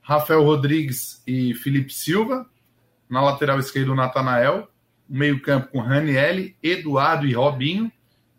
Rafael 0.00 0.42
Rodrigues 0.42 1.22
e 1.26 1.52
Felipe 1.52 1.92
Silva. 1.92 2.48
Na 3.08 3.20
lateral 3.20 3.58
esquerda, 3.58 3.92
o 3.92 3.94
Natanael. 3.94 4.66
Meio-campo 5.06 5.72
com 5.72 5.80
Ranielli, 5.80 6.56
Eduardo 6.62 7.26
e 7.26 7.34
Robinho. 7.34 7.92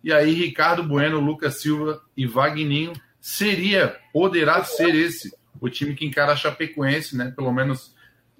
E 0.03 0.11
aí, 0.11 0.33
Ricardo 0.33 0.83
Bueno, 0.83 1.19
Lucas 1.19 1.61
Silva 1.61 2.01
e 2.17 2.25
Vagninho. 2.25 2.93
Seria, 3.19 3.95
poderá 4.11 4.63
ser 4.63 4.95
esse, 4.95 5.31
o 5.59 5.69
time 5.69 5.93
que 5.93 6.05
encara 6.05 6.31
a 6.31 6.35
Chapecoense, 6.35 7.15
né? 7.15 7.31
Pelo 7.35 7.51
menos 7.53 7.93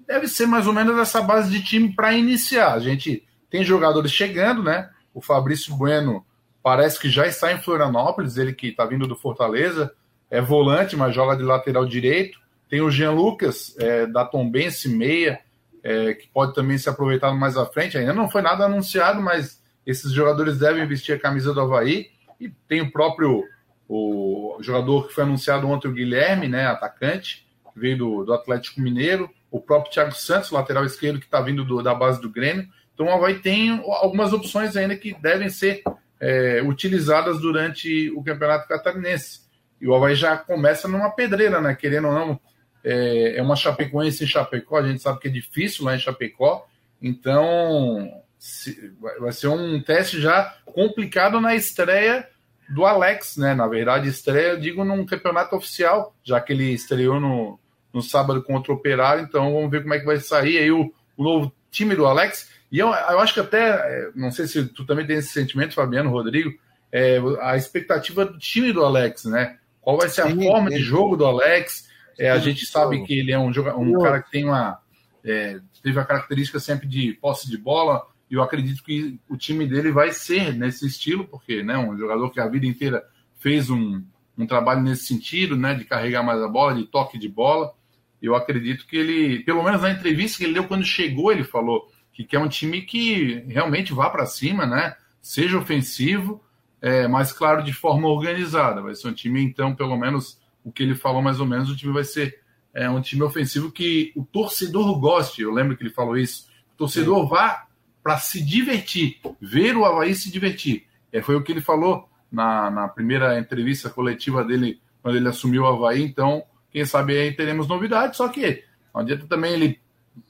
deve 0.04 0.26
ser 0.26 0.46
mais 0.46 0.66
ou 0.66 0.72
menos 0.72 0.98
essa 0.98 1.22
base 1.22 1.48
de 1.48 1.62
time 1.62 1.94
para 1.94 2.12
iniciar. 2.12 2.72
A 2.74 2.80
gente 2.80 3.22
tem 3.48 3.62
jogadores 3.62 4.10
chegando, 4.10 4.64
né? 4.64 4.90
O 5.14 5.20
Fabrício 5.20 5.74
Bueno 5.74 6.24
parece 6.62 6.98
que 6.98 7.10
já 7.10 7.26
está 7.26 7.52
em 7.52 7.60
Florianópolis, 7.60 8.36
ele 8.36 8.52
que 8.52 8.68
está 8.68 8.84
vindo 8.84 9.06
do 9.06 9.16
Fortaleza, 9.16 9.92
é 10.30 10.40
volante, 10.40 10.96
mas 10.96 11.14
joga 11.14 11.36
de 11.36 11.42
lateral 11.42 11.84
direito. 11.84 12.40
Tem 12.68 12.80
o 12.80 12.90
Jean 12.90 13.10
Lucas, 13.10 13.74
é, 13.78 14.06
da 14.06 14.24
Tombense 14.24 14.88
Meia, 14.88 15.40
é, 15.82 16.14
que 16.14 16.28
pode 16.28 16.54
também 16.54 16.78
ser 16.78 16.90
aproveitado 16.90 17.36
mais 17.36 17.56
à 17.56 17.66
frente. 17.66 17.98
Ainda 17.98 18.14
não 18.14 18.30
foi 18.30 18.40
nada 18.40 18.64
anunciado, 18.64 19.20
mas 19.20 19.60
esses 19.86 20.12
jogadores 20.12 20.58
devem 20.58 20.86
vestir 20.86 21.12
a 21.12 21.18
camisa 21.18 21.52
do 21.52 21.60
Havaí. 21.60 22.10
E 22.40 22.48
tem 22.48 22.80
o 22.80 22.90
próprio 22.90 23.44
o 23.88 24.56
jogador 24.60 25.06
que 25.06 25.12
foi 25.12 25.24
anunciado 25.24 25.68
ontem, 25.68 25.86
o 25.86 25.92
Guilherme, 25.92 26.48
né, 26.48 26.66
atacante, 26.66 27.46
que 27.74 27.78
veio 27.78 27.98
do, 27.98 28.24
do 28.24 28.32
Atlético 28.32 28.80
Mineiro. 28.80 29.28
O 29.50 29.60
próprio 29.60 29.92
Thiago 29.92 30.12
Santos, 30.12 30.50
lateral 30.50 30.86
esquerdo, 30.86 31.18
que 31.18 31.26
está 31.26 31.42
vindo 31.42 31.62
do, 31.62 31.82
da 31.82 31.94
base 31.94 32.18
do 32.20 32.30
Grêmio. 32.30 32.66
Então 32.94 33.06
o 33.06 33.10
Havaí 33.10 33.38
tem 33.38 33.70
algumas 33.70 34.32
opções 34.32 34.76
ainda 34.76 34.96
que 34.96 35.14
devem 35.20 35.48
ser 35.48 35.82
é, 36.20 36.62
utilizadas 36.62 37.40
durante 37.40 38.10
o 38.10 38.22
Campeonato 38.22 38.68
Catarinense. 38.68 39.40
E 39.80 39.88
o 39.88 39.94
Havaí 39.94 40.14
já 40.14 40.36
começa 40.36 40.86
numa 40.86 41.10
pedreira, 41.10 41.60
né? 41.60 41.74
Querendo 41.74 42.08
ou 42.08 42.14
não, 42.14 42.40
é, 42.84 43.36
é 43.36 43.42
uma 43.42 43.56
Chapecoense 43.56 44.24
em 44.24 44.26
Chapecó, 44.26 44.78
a 44.78 44.86
gente 44.86 45.02
sabe 45.02 45.18
que 45.20 45.28
é 45.28 45.30
difícil 45.30 45.84
lá 45.84 45.94
em 45.94 45.98
Chapecó, 45.98 46.66
então 47.00 48.08
se, 48.38 48.92
vai 49.20 49.32
ser 49.32 49.48
um 49.48 49.80
teste 49.80 50.20
já 50.20 50.56
complicado 50.64 51.40
na 51.40 51.54
estreia 51.54 52.28
do 52.68 52.84
Alex, 52.84 53.36
né? 53.36 53.54
Na 53.54 53.66
verdade, 53.66 54.08
estreia, 54.08 54.52
eu 54.52 54.60
digo, 54.60 54.84
num 54.84 55.04
campeonato 55.04 55.54
oficial, 55.54 56.14
já 56.22 56.40
que 56.40 56.52
ele 56.52 56.72
estreou 56.72 57.20
no, 57.20 57.58
no 57.92 58.02
sábado 58.02 58.42
contra 58.42 58.72
o 58.72 58.76
Operário, 58.76 59.24
então 59.24 59.52
vamos 59.52 59.70
ver 59.70 59.82
como 59.82 59.94
é 59.94 59.98
que 59.98 60.06
vai 60.06 60.18
sair 60.18 60.58
aí 60.58 60.70
o, 60.70 60.92
o 61.16 61.22
novo 61.22 61.52
time 61.72 61.96
do 61.96 62.06
Alex. 62.06 62.48
E 62.70 62.78
eu, 62.78 62.86
eu 62.86 63.18
acho 63.18 63.34
que 63.34 63.40
até, 63.40 63.70
é, 63.70 64.10
não 64.14 64.30
sei 64.30 64.46
se 64.46 64.64
tu 64.66 64.86
também 64.86 65.04
tem 65.04 65.16
esse 65.16 65.32
sentimento, 65.32 65.74
Fabiano, 65.74 66.10
Rodrigo, 66.10 66.56
é, 66.92 67.18
a 67.40 67.56
expectativa 67.56 68.24
do 68.24 68.38
time 68.38 68.72
do 68.72 68.84
Alex, 68.84 69.24
né? 69.24 69.58
Qual 69.80 69.96
vai 69.96 70.08
ser 70.08 70.20
a 70.20 70.26
Sim, 70.30 70.44
forma 70.44 70.70
de 70.70 70.78
jogo 70.78 71.16
do 71.16 71.26
Alex? 71.26 71.90
É, 72.18 72.30
a 72.30 72.38
gente 72.38 72.64
sabe 72.66 73.02
que 73.04 73.18
ele 73.18 73.32
é 73.32 73.38
um, 73.38 73.50
um 73.50 73.98
cara 74.00 74.22
que 74.22 74.30
tem 74.30 74.44
uma. 74.44 74.78
É, 75.24 75.58
teve 75.82 75.98
a 75.98 76.04
característica 76.04 76.60
sempre 76.60 76.86
de 76.86 77.14
posse 77.14 77.50
de 77.50 77.56
bola, 77.56 78.06
e 78.30 78.34
eu 78.34 78.42
acredito 78.42 78.82
que 78.82 79.18
o 79.28 79.36
time 79.36 79.66
dele 79.66 79.90
vai 79.90 80.12
ser 80.12 80.54
nesse 80.54 80.86
estilo, 80.86 81.26
porque 81.26 81.62
né, 81.62 81.76
um 81.76 81.96
jogador 81.96 82.30
que 82.30 82.40
a 82.40 82.48
vida 82.48 82.66
inteira 82.66 83.04
fez 83.38 83.70
um, 83.70 84.02
um 84.38 84.46
trabalho 84.46 84.82
nesse 84.82 85.06
sentido, 85.06 85.56
né, 85.56 85.74
de 85.74 85.84
carregar 85.84 86.22
mais 86.22 86.40
a 86.40 86.48
bola, 86.48 86.74
de 86.74 86.86
toque 86.86 87.18
de 87.18 87.28
bola. 87.28 87.74
Eu 88.22 88.36
acredito 88.36 88.86
que 88.86 88.96
ele, 88.96 89.40
pelo 89.40 89.62
menos 89.62 89.82
na 89.82 89.90
entrevista 89.90 90.38
que 90.38 90.44
ele 90.44 90.54
deu 90.54 90.64
quando 90.64 90.84
chegou, 90.84 91.32
ele 91.32 91.42
falou 91.42 91.90
que 92.12 92.24
quer 92.24 92.38
um 92.38 92.48
time 92.48 92.82
que 92.82 93.44
realmente 93.48 93.92
vá 93.92 94.08
para 94.08 94.26
cima, 94.26 94.64
né, 94.64 94.94
seja 95.20 95.58
ofensivo, 95.58 96.42
é, 96.80 97.08
mas 97.08 97.32
claro, 97.32 97.62
de 97.62 97.72
forma 97.72 98.08
organizada. 98.08 98.80
Vai 98.80 98.94
ser 98.94 99.08
um 99.08 99.12
time, 99.12 99.42
então, 99.42 99.74
pelo 99.74 99.96
menos 99.96 100.40
o 100.64 100.70
que 100.70 100.82
ele 100.82 100.94
falou 100.94 101.20
mais 101.20 101.40
ou 101.40 101.46
menos, 101.46 101.70
o 101.70 101.76
time 101.76 101.92
vai 101.92 102.04
ser 102.04 102.40
é, 102.74 102.88
um 102.88 103.00
time 103.00 103.22
ofensivo 103.22 103.70
que 103.70 104.12
o 104.14 104.24
torcedor 104.24 104.98
goste. 104.98 105.42
Eu 105.42 105.52
lembro 105.52 105.76
que 105.76 105.82
ele 105.82 105.90
falou 105.90 106.16
isso. 106.16 106.48
O 106.74 106.78
torcedor 106.78 107.22
Sim. 107.24 107.28
vá 107.28 107.66
para 108.02 108.18
se 108.18 108.44
divertir, 108.44 109.20
ver 109.40 109.76
o 109.76 109.84
Havaí 109.84 110.14
se 110.14 110.30
divertir. 110.30 110.86
É, 111.12 111.22
foi 111.22 111.36
o 111.36 111.42
que 111.42 111.52
ele 111.52 111.60
falou 111.60 112.08
na, 112.30 112.70
na 112.70 112.88
primeira 112.88 113.38
entrevista 113.38 113.90
coletiva 113.90 114.44
dele, 114.44 114.80
quando 115.02 115.16
ele 115.16 115.28
assumiu 115.28 115.62
o 115.62 115.66
Havaí. 115.66 116.02
Então, 116.02 116.42
quem 116.72 116.84
sabe 116.84 117.18
aí 117.18 117.32
teremos 117.32 117.68
novidades, 117.68 118.16
só 118.16 118.28
que 118.28 118.64
não 118.94 119.02
adianta 119.02 119.26
também 119.26 119.52
ele 119.52 119.80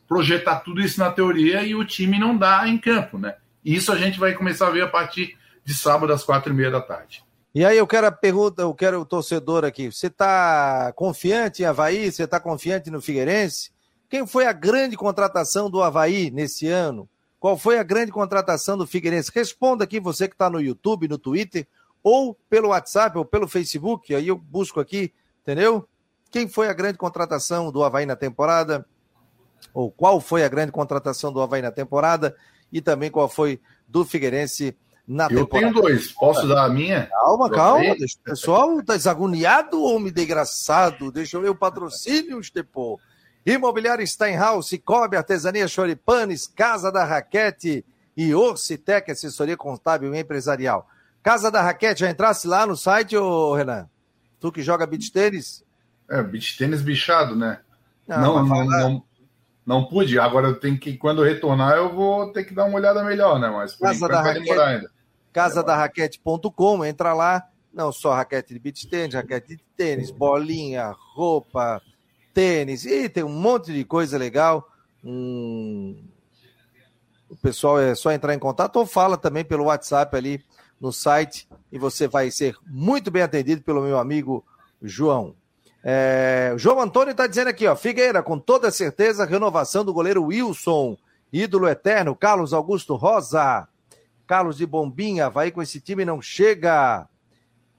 projetar 0.08 0.56
tudo 0.60 0.80
isso 0.80 0.98
na 0.98 1.10
teoria 1.10 1.62
e 1.62 1.74
o 1.74 1.84
time 1.84 2.18
não 2.18 2.36
dá 2.36 2.68
em 2.68 2.78
campo, 2.78 3.18
né? 3.18 3.36
Isso 3.64 3.92
a 3.92 3.96
gente 3.96 4.18
vai 4.18 4.34
começar 4.34 4.66
a 4.66 4.70
ver 4.70 4.82
a 4.82 4.88
partir 4.88 5.36
de 5.64 5.74
sábado 5.74 6.12
às 6.12 6.24
quatro 6.24 6.52
e 6.52 6.56
meia 6.56 6.70
da 6.70 6.80
tarde. 6.80 7.24
E 7.54 7.64
aí 7.64 7.76
eu 7.76 7.86
quero 7.86 8.06
a 8.06 8.12
pergunta, 8.12 8.62
eu 8.62 8.74
quero 8.74 9.00
o 9.00 9.04
torcedor 9.04 9.64
aqui. 9.64 9.92
Você 9.92 10.06
está 10.06 10.92
confiante 10.96 11.62
em 11.62 11.66
Havaí? 11.66 12.10
Você 12.10 12.24
está 12.24 12.40
confiante 12.40 12.90
no 12.90 13.00
Figueirense? 13.00 13.70
Quem 14.08 14.26
foi 14.26 14.46
a 14.46 14.52
grande 14.52 14.96
contratação 14.96 15.70
do 15.70 15.82
Havaí 15.82 16.30
nesse 16.30 16.66
ano? 16.66 17.08
Qual 17.38 17.58
foi 17.58 17.78
a 17.78 17.82
grande 17.82 18.10
contratação 18.10 18.76
do 18.78 18.86
Figueirense? 18.86 19.30
Responda 19.34 19.84
aqui 19.84 20.00
você 20.00 20.28
que 20.28 20.34
está 20.34 20.48
no 20.48 20.60
YouTube, 20.60 21.08
no 21.08 21.18
Twitter, 21.18 21.66
ou 22.02 22.34
pelo 22.48 22.68
WhatsApp, 22.68 23.18
ou 23.18 23.24
pelo 23.24 23.48
Facebook. 23.48 24.14
Aí 24.14 24.28
eu 24.28 24.36
busco 24.36 24.80
aqui, 24.80 25.12
entendeu? 25.42 25.86
Quem 26.32 26.48
foi 26.48 26.68
a 26.68 26.72
grande 26.72 26.96
contratação 26.96 27.70
do 27.70 27.84
Havaí 27.84 28.06
na 28.06 28.16
temporada? 28.16 28.86
Ou 29.74 29.90
qual 29.90 30.18
foi 30.18 30.42
a 30.42 30.48
grande 30.48 30.72
contratação 30.72 31.30
do 31.30 31.42
Havaí 31.42 31.60
na 31.60 31.70
temporada? 31.70 32.34
E 32.72 32.80
também 32.80 33.10
qual 33.10 33.28
foi 33.28 33.60
do 33.86 34.02
Figueirense 34.02 34.74
na 35.06 35.24
eu 35.24 35.40
temporada. 35.40 35.68
Eu 35.68 35.72
tenho 35.74 35.82
dois. 35.82 36.10
Posso 36.12 36.48
dar 36.48 36.64
a 36.64 36.68
minha? 36.70 37.06
Calma, 37.06 37.50
calma. 37.50 37.94
Deixa 37.96 38.16
o 38.18 38.22
pessoal 38.22 38.82
tá 38.82 38.96
desagoniado, 38.96 39.84
homem 39.84 40.10
desgraçado. 40.10 41.12
Deixa 41.12 41.36
eu 41.36 41.42
ver 41.42 41.50
o 41.50 41.54
patrocínio, 41.54 42.40
Estepô. 42.40 42.98
Imobiliário 43.44 44.06
Steinhaus, 44.06 44.70
Cobre, 44.82 45.18
Artesania 45.18 45.68
Choripanes, 45.68 46.46
Casa 46.46 46.90
da 46.90 47.04
Raquete 47.04 47.84
e 48.16 48.34
Orcitec, 48.34 49.10
assessoria 49.10 49.56
contábil 49.56 50.14
e 50.14 50.18
empresarial. 50.18 50.88
Casa 51.22 51.50
da 51.50 51.60
Raquete, 51.60 52.00
já 52.00 52.10
entrasse 52.10 52.48
lá 52.48 52.66
no 52.66 52.76
site, 52.76 53.16
ô 53.16 53.52
Renan? 53.54 53.86
Tu 54.40 54.50
que 54.50 54.62
joga 54.62 54.86
beach 54.86 55.12
tênis? 55.12 55.62
É, 56.12 56.22
beach 56.22 56.58
tênis 56.58 56.82
bichado, 56.82 57.34
né? 57.34 57.60
Não, 58.06 58.44
não, 58.44 58.44
não, 58.44 58.64
não, 58.66 59.04
não, 59.64 59.84
pude. 59.86 60.18
Agora 60.18 60.48
eu 60.48 60.60
tenho 60.60 60.78
que, 60.78 60.94
quando 60.98 61.22
retornar, 61.22 61.74
eu 61.74 61.90
vou 61.90 62.30
ter 62.30 62.44
que 62.44 62.52
dar 62.52 62.66
uma 62.66 62.76
olhada 62.76 63.02
melhor, 63.02 63.40
né? 63.40 63.48
Mas 63.48 63.74
por 63.74 63.86
Casa 63.86 64.08
da 64.08 64.20
vai 64.20 64.34
demorar 64.34 64.68
ainda. 64.68 64.90
Casadarraquete.com, 65.32 66.84
entra 66.84 67.14
lá. 67.14 67.48
Não 67.72 67.90
só 67.90 68.12
raquete 68.12 68.52
de 68.52 68.60
beach 68.60 68.86
tênis, 68.86 69.14
raquete 69.14 69.56
de 69.56 69.62
tênis, 69.74 70.10
bolinha, 70.10 70.94
roupa, 71.14 71.80
tênis, 72.34 72.84
e 72.84 73.08
tem 73.08 73.24
um 73.24 73.30
monte 73.30 73.72
de 73.72 73.82
coisa 73.82 74.18
legal. 74.18 74.68
Hum... 75.02 75.96
O 77.30 77.36
pessoal 77.36 77.80
é 77.80 77.94
só 77.94 78.12
entrar 78.12 78.34
em 78.34 78.38
contato 78.38 78.76
ou 78.76 78.84
fala 78.84 79.16
também 79.16 79.42
pelo 79.42 79.64
WhatsApp 79.64 80.14
ali 80.14 80.44
no 80.78 80.92
site 80.92 81.48
e 81.72 81.78
você 81.78 82.06
vai 82.06 82.30
ser 82.30 82.54
muito 82.66 83.10
bem 83.10 83.22
atendido 83.22 83.62
pelo 83.62 83.80
meu 83.80 83.98
amigo 83.98 84.44
João. 84.82 85.34
É, 85.84 86.54
João 86.56 86.80
Antônio 86.80 87.10
está 87.10 87.26
dizendo 87.26 87.48
aqui, 87.48 87.66
ó, 87.66 87.74
Figueira, 87.74 88.22
com 88.22 88.38
toda 88.38 88.70
certeza, 88.70 89.24
renovação 89.24 89.84
do 89.84 89.92
goleiro 89.92 90.24
Wilson, 90.24 90.96
ídolo 91.32 91.68
eterno, 91.68 92.14
Carlos 92.14 92.52
Augusto 92.52 92.94
Rosa, 92.94 93.66
Carlos 94.26 94.56
de 94.56 94.64
Bombinha, 94.64 95.26
Havaí 95.26 95.50
com 95.50 95.60
esse 95.60 95.80
time 95.80 96.04
não 96.04 96.22
chega. 96.22 97.08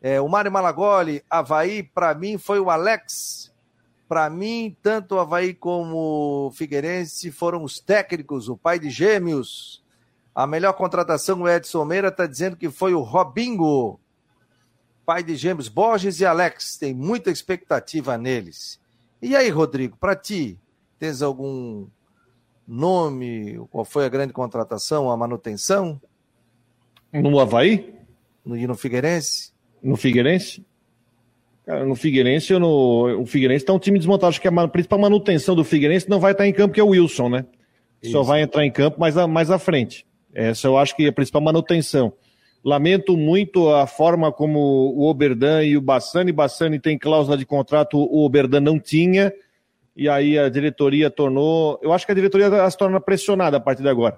É, 0.01 0.19
o 0.19 0.27
Mário 0.27 0.51
Malagoli, 0.51 1.23
Havaí, 1.29 1.81
para 1.81 2.13
mim, 2.13 2.37
foi 2.37 2.59
o 2.59 2.69
Alex. 2.69 3.53
Para 4.07 4.29
mim, 4.29 4.75
tanto 4.83 5.15
o 5.15 5.19
Havaí 5.19 5.53
como 5.53 6.47
o 6.47 6.51
Figueirense 6.51 7.31
foram 7.31 7.63
os 7.63 7.79
técnicos, 7.79 8.49
o 8.49 8.57
pai 8.57 8.77
de 8.77 8.89
gêmeos. 8.89 9.81
A 10.35 10.45
melhor 10.45 10.73
contratação, 10.73 11.41
o 11.41 11.47
Edson 11.47 11.85
Meira 11.85 12.09
está 12.09 12.27
dizendo 12.27 12.57
que 12.57 12.69
foi 12.69 12.93
o 12.93 13.01
Robingo 13.01 13.99
pai 15.05 15.23
de 15.23 15.35
gêmeos 15.35 15.67
Borges 15.67 16.19
e 16.19 16.25
Alex, 16.25 16.77
tem 16.77 16.93
muita 16.93 17.29
expectativa 17.29 18.17
neles. 18.17 18.79
E 19.21 19.35
aí, 19.35 19.49
Rodrigo, 19.49 19.97
para 19.97 20.15
ti, 20.15 20.59
tens 20.99 21.21
algum 21.21 21.87
nome? 22.67 23.59
Qual 23.69 23.85
foi 23.85 24.05
a 24.05 24.09
grande 24.09 24.33
contratação, 24.33 25.09
a 25.09 25.17
manutenção? 25.17 26.01
No 27.11 27.39
Havaí? 27.39 27.93
No, 28.45 28.57
e 28.57 28.65
no 28.65 28.75
Figueirense? 28.75 29.51
No 29.81 29.95
Figueirense? 29.95 30.65
Cara, 31.65 31.85
no 31.85 31.95
Figueirense, 31.95 32.53
no, 32.59 33.21
o 33.21 33.25
Figueirense 33.25 33.63
está 33.63 33.73
um 33.73 33.79
time 33.79 33.97
desmontado. 33.97 34.29
Acho 34.29 34.41
que 34.41 34.47
a 34.47 34.67
principal 34.67 34.99
manutenção 34.99 35.55
do 35.55 35.63
Figueirense 35.63 36.09
não 36.09 36.19
vai 36.19 36.33
estar 36.33 36.45
em 36.45 36.51
campo, 36.51 36.73
que 36.73 36.79
é 36.79 36.83
o 36.83 36.89
Wilson, 36.89 37.29
né? 37.29 37.45
Isso. 38.01 38.11
Só 38.11 38.23
vai 38.23 38.41
entrar 38.41 38.65
em 38.65 38.71
campo 38.71 38.99
mais, 38.99 39.17
a, 39.17 39.25
mais 39.27 39.49
à 39.49 39.57
frente. 39.57 40.05
Essa 40.33 40.67
eu 40.67 40.77
acho 40.77 40.95
que 40.95 41.05
é 41.05 41.07
a 41.07 41.13
principal 41.13 41.41
manutenção. 41.41 42.11
Lamento 42.63 43.17
muito 43.17 43.69
a 43.69 43.85
forma 43.85 44.31
como 44.31 44.59
o 44.59 45.09
Oberdan 45.09 45.63
e 45.63 45.75
o 45.75 45.81
Bassani. 45.81 46.31
Bassani 46.31 46.79
tem 46.79 46.97
cláusula 46.97 47.37
de 47.37 47.45
contrato, 47.45 47.97
o 47.97 48.23
Oberdan 48.23 48.61
não 48.61 48.79
tinha. 48.79 49.33
E 49.95 50.07
aí 50.07 50.39
a 50.39 50.47
diretoria 50.47 51.09
tornou. 51.09 51.77
Eu 51.83 51.91
acho 51.91 52.05
que 52.05 52.11
a 52.11 52.15
diretoria 52.15 52.69
se 52.69 52.77
torna 52.77 53.01
pressionada 53.01 53.57
a 53.57 53.59
partir 53.59 53.83
de 53.83 53.89
agora. 53.89 54.17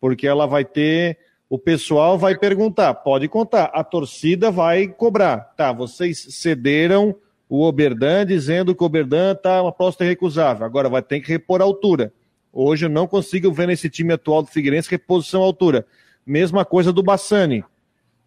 Porque 0.00 0.26
ela 0.26 0.46
vai 0.46 0.64
ter. 0.64 1.18
O 1.48 1.58
pessoal 1.58 2.16
vai 2.16 2.36
perguntar, 2.36 2.94
pode 2.94 3.26
contar, 3.26 3.64
a 3.74 3.82
torcida 3.82 4.50
vai 4.50 4.86
cobrar. 4.86 5.52
Tá, 5.56 5.72
vocês 5.72 6.26
cederam 6.30 7.14
o 7.48 7.64
Oberdan 7.64 8.24
dizendo 8.24 8.74
que 8.74 8.82
o 8.82 8.86
Oberdan 8.86 9.32
está 9.32 9.60
uma 9.60 9.70
aposta 9.70 10.04
recusável. 10.04 10.64
Agora 10.64 10.88
vai 10.88 11.02
ter 11.02 11.20
que 11.20 11.28
repor 11.28 11.60
a 11.60 11.64
altura. 11.64 12.12
Hoje 12.52 12.86
eu 12.86 12.90
não 12.90 13.06
consigo 13.06 13.52
ver 13.52 13.66
nesse 13.66 13.88
time 13.88 14.12
atual 14.12 14.42
do 14.42 14.48
Figueirense 14.48 14.90
reposição 14.90 15.42
à 15.42 15.44
altura. 15.44 15.86
Mesma 16.26 16.64
coisa 16.64 16.92
do 16.92 17.02
Bassani, 17.02 17.64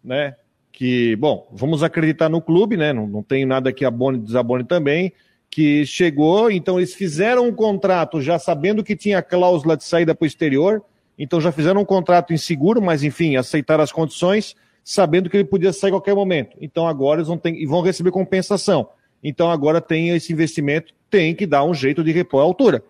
né? 0.02 0.34
Que, 0.72 1.14
bom, 1.16 1.48
vamos 1.52 1.82
acreditar 1.82 2.28
no 2.28 2.40
clube, 2.40 2.76
né? 2.76 2.92
Não, 2.92 3.06
não 3.06 3.22
tenho 3.22 3.46
nada 3.46 3.72
que 3.72 3.84
abone, 3.84 4.18
desabone 4.18 4.64
também. 4.64 5.12
Que 5.48 5.86
chegou, 5.86 6.50
então 6.50 6.78
eles 6.78 6.94
fizeram 6.94 7.46
um 7.46 7.52
contrato 7.52 8.20
já 8.20 8.38
sabendo 8.38 8.82
que 8.82 8.96
tinha 8.96 9.22
cláusula 9.22 9.76
de 9.76 9.84
saída 9.84 10.12
para 10.14 10.24
o 10.24 10.26
exterior, 10.26 10.82
então 11.16 11.40
já 11.40 11.52
fizeram 11.52 11.80
um 11.80 11.84
contrato 11.84 12.32
inseguro, 12.32 12.82
mas 12.82 13.04
enfim, 13.04 13.36
aceitaram 13.36 13.84
as 13.84 13.92
condições, 13.92 14.56
sabendo 14.82 15.30
que 15.30 15.36
ele 15.36 15.44
podia 15.44 15.72
sair 15.72 15.90
a 15.90 15.92
qualquer 15.92 16.14
momento. 16.14 16.56
Então 16.60 16.88
agora 16.88 17.20
eles 17.20 17.28
vão, 17.28 17.38
ter, 17.38 17.54
e 17.54 17.66
vão 17.66 17.82
receber 17.82 18.10
compensação. 18.10 18.88
Então 19.22 19.48
agora 19.48 19.80
tem 19.80 20.08
esse 20.08 20.32
investimento, 20.32 20.92
tem 21.08 21.34
que 21.36 21.46
dar 21.46 21.62
um 21.62 21.72
jeito 21.72 22.02
de 22.02 22.10
repor 22.10 22.40
a 22.40 22.44
altura 22.44 22.82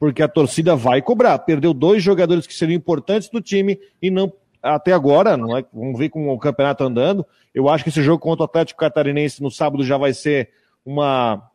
porque 0.00 0.22
a 0.22 0.28
torcida 0.28 0.74
vai 0.74 1.02
cobrar. 1.02 1.38
Perdeu 1.40 1.74
dois 1.74 2.02
jogadores 2.02 2.46
que 2.46 2.54
seriam 2.54 2.74
importantes 2.74 3.28
do 3.28 3.38
time 3.38 3.78
e 4.00 4.10
não 4.10 4.32
até 4.62 4.92
agora, 4.92 5.36
não 5.36 5.56
é? 5.56 5.64
vamos 5.72 5.98
ver 5.98 6.08
como 6.08 6.32
o 6.32 6.38
campeonato 6.38 6.84
andando. 6.84 7.26
Eu 7.54 7.68
acho 7.68 7.84
que 7.84 7.90
esse 7.90 8.02
jogo 8.02 8.22
contra 8.22 8.42
o 8.42 8.44
Atlético 8.44 8.80
Catarinense 8.80 9.42
no 9.42 9.50
sábado 9.50 9.84
já 9.84 9.96
vai 9.96 10.12
ser 10.12 10.50
uma, 10.84 11.50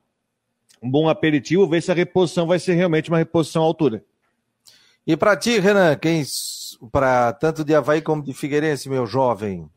um 0.81 0.89
bom 0.89 1.07
aperitivo, 1.07 1.67
ver 1.67 1.81
se 1.81 1.91
a 1.91 1.95
reposição 1.95 2.47
vai 2.47 2.59
ser 2.59 2.73
realmente 2.73 3.09
uma 3.09 3.17
reposição 3.17 3.63
à 3.63 3.65
altura. 3.65 4.03
E 5.05 5.15
para 5.15 5.37
ti, 5.37 5.59
Renan, 5.59 5.95
quem 5.95 6.23
para 6.91 7.31
tanto 7.33 7.63
de 7.63 7.75
Havaí 7.75 8.01
como 8.01 8.23
de 8.23 8.33
Figueirense, 8.33 8.89
meu 8.89 9.05
jovem? 9.05 9.69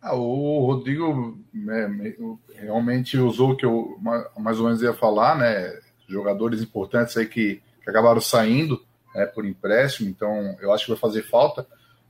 Ah, 0.00 0.14
o 0.14 0.66
Rodrigo 0.66 1.38
né, 1.52 2.14
realmente 2.54 3.18
usou 3.18 3.50
o 3.50 3.56
que 3.56 3.66
eu 3.66 3.98
mais 4.36 4.58
ou 4.58 4.66
menos 4.66 4.82
ia 4.82 4.92
falar, 4.92 5.36
né? 5.36 5.72
Jogadores 6.08 6.62
importantes 6.62 7.16
aí 7.16 7.26
que, 7.26 7.60
que 7.82 7.90
acabaram 7.90 8.20
saindo 8.20 8.80
né, 9.14 9.26
por 9.26 9.44
empréstimo, 9.44 10.08
então 10.08 10.56
eu 10.60 10.72
acho 10.72 10.86
que 10.86 10.92
vai 10.92 11.00
fazer 11.00 11.22
falta. 11.22 11.66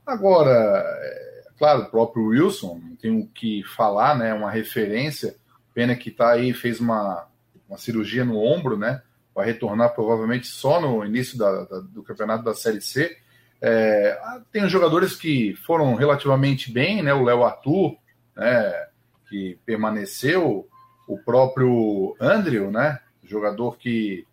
Agora, 0.09 0.49
é, 0.51 1.43
claro, 1.55 1.83
o 1.83 1.91
próprio 1.91 2.25
Wilson, 2.29 2.81
não 2.83 2.95
tenho 2.95 3.19
o 3.19 3.27
que 3.27 3.63
falar, 3.63 4.17
né? 4.17 4.33
Uma 4.33 4.49
referência. 4.49 5.35
Pena 5.71 5.95
que 5.95 6.09
tá 6.09 6.31
aí, 6.31 6.51
fez 6.51 6.79
uma, 6.79 7.27
uma 7.67 7.77
cirurgia 7.77 8.25
no 8.25 8.39
ombro, 8.39 8.75
né? 8.75 9.03
Vai 9.35 9.45
retornar 9.45 9.93
provavelmente 9.93 10.47
só 10.47 10.81
no 10.81 11.05
início 11.05 11.37
da, 11.37 11.63
da, 11.65 11.79
do 11.81 12.01
campeonato 12.01 12.43
da 12.43 12.55
Série 12.55 12.81
C. 12.81 13.15
É, 13.61 14.19
tem 14.51 14.65
os 14.65 14.71
jogadores 14.71 15.15
que 15.15 15.53
foram 15.63 15.93
relativamente 15.93 16.71
bem, 16.71 17.03
né? 17.03 17.13
O 17.13 17.23
Léo 17.23 17.43
Arthur, 17.43 17.95
né? 18.35 18.87
Que 19.29 19.59
permaneceu, 19.63 20.67
o 21.07 21.19
próprio 21.19 22.15
Andrew, 22.19 22.71
né? 22.71 22.99
Jogador 23.23 23.77
que 23.77 24.25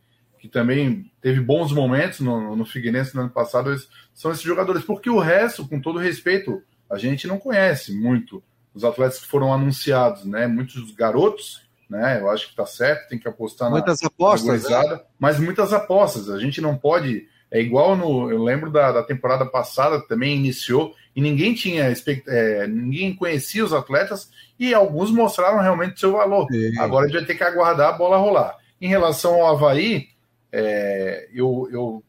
que 0.47 0.53
também 0.53 1.11
teve 1.21 1.41
bons 1.41 1.73
momentos 1.73 2.21
no, 2.21 2.55
no 2.55 2.65
Figueirense 2.65 3.15
no 3.15 3.23
ano 3.23 3.31
passado, 3.31 3.75
são 4.15 4.31
esses 4.31 4.45
jogadores. 4.45 4.85
Porque 4.85 5.11
o 5.11 5.19
resto, 5.19 5.67
com 5.67 5.81
todo 5.81 5.99
respeito, 5.99 6.63
a 6.89 6.97
gente 6.97 7.27
não 7.27 7.39
conhece 7.39 7.93
muito 7.93 8.43
os 8.73 8.85
atletas 8.85 9.19
que 9.19 9.27
foram 9.27 9.53
anunciados, 9.53 10.25
né? 10.25 10.47
Muitos 10.47 10.93
garotos, 10.93 11.63
né? 11.91 12.21
Eu 12.21 12.31
acho 12.31 12.47
que 12.47 12.53
está 12.53 12.67
certo, 12.67 13.09
tem 13.09 13.19
que 13.19 13.29
apostar 13.29 13.71
muitas 13.71 14.01
na 14.01 14.07
apostas, 14.07 14.69
né? 14.69 15.01
mas 15.19 15.41
muitas 15.41 15.73
apostas. 15.73 16.31
A 16.31 16.39
gente 16.39 16.61
não 16.61 16.77
pode. 16.77 17.27
É 17.51 17.61
igual 17.61 17.97
no. 17.97 18.31
Eu 18.31 18.43
lembro 18.43 18.71
da, 18.71 18.93
da 18.93 19.03
temporada 19.03 19.47
passada 19.47 20.01
também 20.07 20.37
iniciou 20.37 20.95
e 21.15 21.21
ninguém 21.21 21.55
tinha 21.55 21.93
é, 22.29 22.67
ninguém 22.67 23.15
conhecia 23.15 23.65
os 23.65 23.73
atletas 23.73 24.31
e 24.59 24.75
alguns 24.75 25.11
mostraram 25.11 25.61
realmente 25.61 25.99
seu 25.99 26.13
valor. 26.13 26.47
Sim. 26.51 26.79
Agora 26.79 27.07
a 27.07 27.09
gente 27.09 27.19
vai 27.19 27.27
ter 27.27 27.35
que 27.35 27.45
aguardar 27.45 27.95
a 27.95 27.97
bola 27.97 28.17
rolar. 28.17 28.57
Em 28.81 28.89
relação 28.89 29.35
ao 29.35 29.47
Havaí, 29.47 30.09
é, 30.53 31.29
eu, 31.33 31.69
eu 31.71 32.05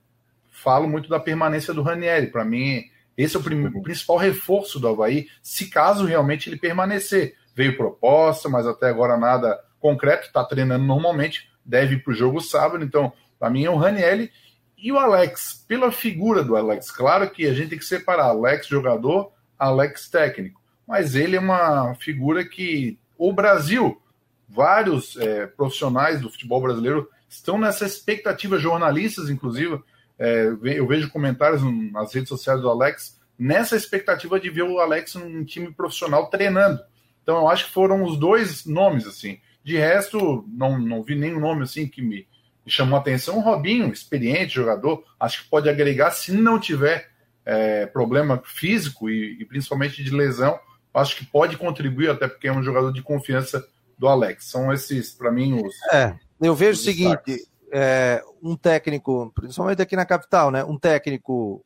falo 0.52 0.88
muito 0.88 1.10
da 1.10 1.20
permanência 1.20 1.74
do 1.74 1.82
Ranieri. 1.82 2.28
Para 2.28 2.46
mim, 2.46 2.84
esse 3.18 3.36
é 3.36 3.40
o, 3.40 3.42
o 3.78 3.82
principal 3.82 4.18
reforço 4.18 4.80
do 4.80 4.88
Havaí, 4.88 5.28
se 5.42 5.70
caso 5.70 6.06
realmente 6.06 6.50
ele 6.50 6.58
permanecer. 6.58 7.36
Veio 7.56 7.76
proposta, 7.76 8.48
mas 8.48 8.68
até 8.68 8.88
agora 8.88 9.18
nada 9.18 9.60
concreto, 9.80 10.28
está 10.28 10.44
treinando 10.44 10.86
normalmente, 10.86 11.50
deve 11.66 11.96
ir 11.96 12.04
para 12.04 12.12
o 12.12 12.16
jogo 12.16 12.40
sábado. 12.40 12.84
Então, 12.84 13.12
para 13.40 13.50
mim 13.50 13.66
é 13.66 13.70
o 13.70 13.76
Ranielli 13.76 14.32
e 14.78 14.92
o 14.92 15.00
Alex, 15.00 15.66
pela 15.68 15.92
figura 15.92 16.44
do 16.44 16.56
Alex. 16.56 16.92
Claro 16.92 17.30
que 17.30 17.48
a 17.48 17.54
gente 17.54 17.70
tem 17.70 17.80
que 17.80 17.86
separar 17.86 18.26
Alex 18.26 18.68
jogador, 18.68 19.32
Alex 19.58 20.10
técnico. 20.10 20.62
Mas 20.88 21.16
ele 21.16 21.36
é 21.36 21.40
uma 21.40 21.96
figura 21.96 22.46
que 22.46 23.00
o 23.18 23.34
Brasil, 23.34 24.00
vários 24.48 25.18
é, 25.18 25.48
profissionais 25.48 26.22
do 26.22 26.30
futebol 26.30 26.62
brasileiro 26.62 27.10
estão 27.30 27.58
nessa 27.58 27.86
expectativa, 27.86 28.58
jornalistas, 28.58 29.30
inclusive. 29.30 29.82
É, 30.20 30.48
eu 30.64 30.88
vejo 30.88 31.12
comentários 31.12 31.62
nas 31.92 32.14
redes 32.14 32.30
sociais 32.30 32.62
do 32.62 32.70
Alex 32.70 33.18
nessa 33.38 33.76
expectativa 33.76 34.40
de 34.40 34.50
ver 34.50 34.64
o 34.64 34.80
Alex 34.80 35.16
num 35.16 35.44
time 35.44 35.72
profissional 35.72 36.28
treinando. 36.30 36.82
Então 37.22 37.38
eu 37.38 37.50
acho 37.50 37.66
que 37.66 37.72
foram 37.72 38.04
os 38.04 38.18
dois 38.18 38.66
nomes, 38.66 39.06
assim. 39.06 39.40
De 39.64 39.78
resto, 39.78 40.46
não, 40.48 40.80
não 40.80 41.04
vi 41.04 41.16
nenhum 41.16 41.40
nome 41.40 41.64
assim 41.64 41.88
que 41.88 42.02
me, 42.02 42.28
me 42.66 42.72
chamou 42.72 42.98
a 42.98 43.02
atenção. 43.02 43.38
O 43.38 43.42
Robinho, 43.42 43.92
experiente 43.92 44.56
jogador, 44.56 45.04
acho 45.20 45.44
que 45.44 45.50
pode 45.50 45.70
agregar 45.70 46.12
se 46.12 46.32
não 46.32 46.60
tiver 46.60 47.10
é, 47.46 47.86
problema 47.86 48.42
físico 48.46 49.10
e, 49.10 49.42
e, 49.42 49.46
principalmente 49.46 50.04
de 50.04 50.10
lesão. 50.10 50.60
Acho 50.94 51.18
que 51.18 51.26
pode 51.26 51.58
contribuir, 51.58 52.10
até 52.10 52.28
porque 52.28 52.48
é 52.48 52.52
um 52.52 52.64
jogador 52.64 52.92
de 52.92 53.02
confiança 53.02 53.64
do 54.00 54.08
Alex. 54.08 54.46
São 54.46 54.74
esses, 54.74 55.12
para 55.12 55.32
mim, 55.32 55.62
os. 55.62 55.76
É, 55.94 56.16
eu 56.40 56.56
vejo 56.56 56.80
o 56.80 56.84
seguinte: 56.84 57.48
é, 57.72 58.24
um 58.42 58.56
técnico, 58.56 59.32
principalmente 59.34 59.82
aqui 59.82 59.96
na 59.96 60.06
capital, 60.06 60.52
né? 60.52 60.64
Um 60.64 60.78
técnico 60.78 61.66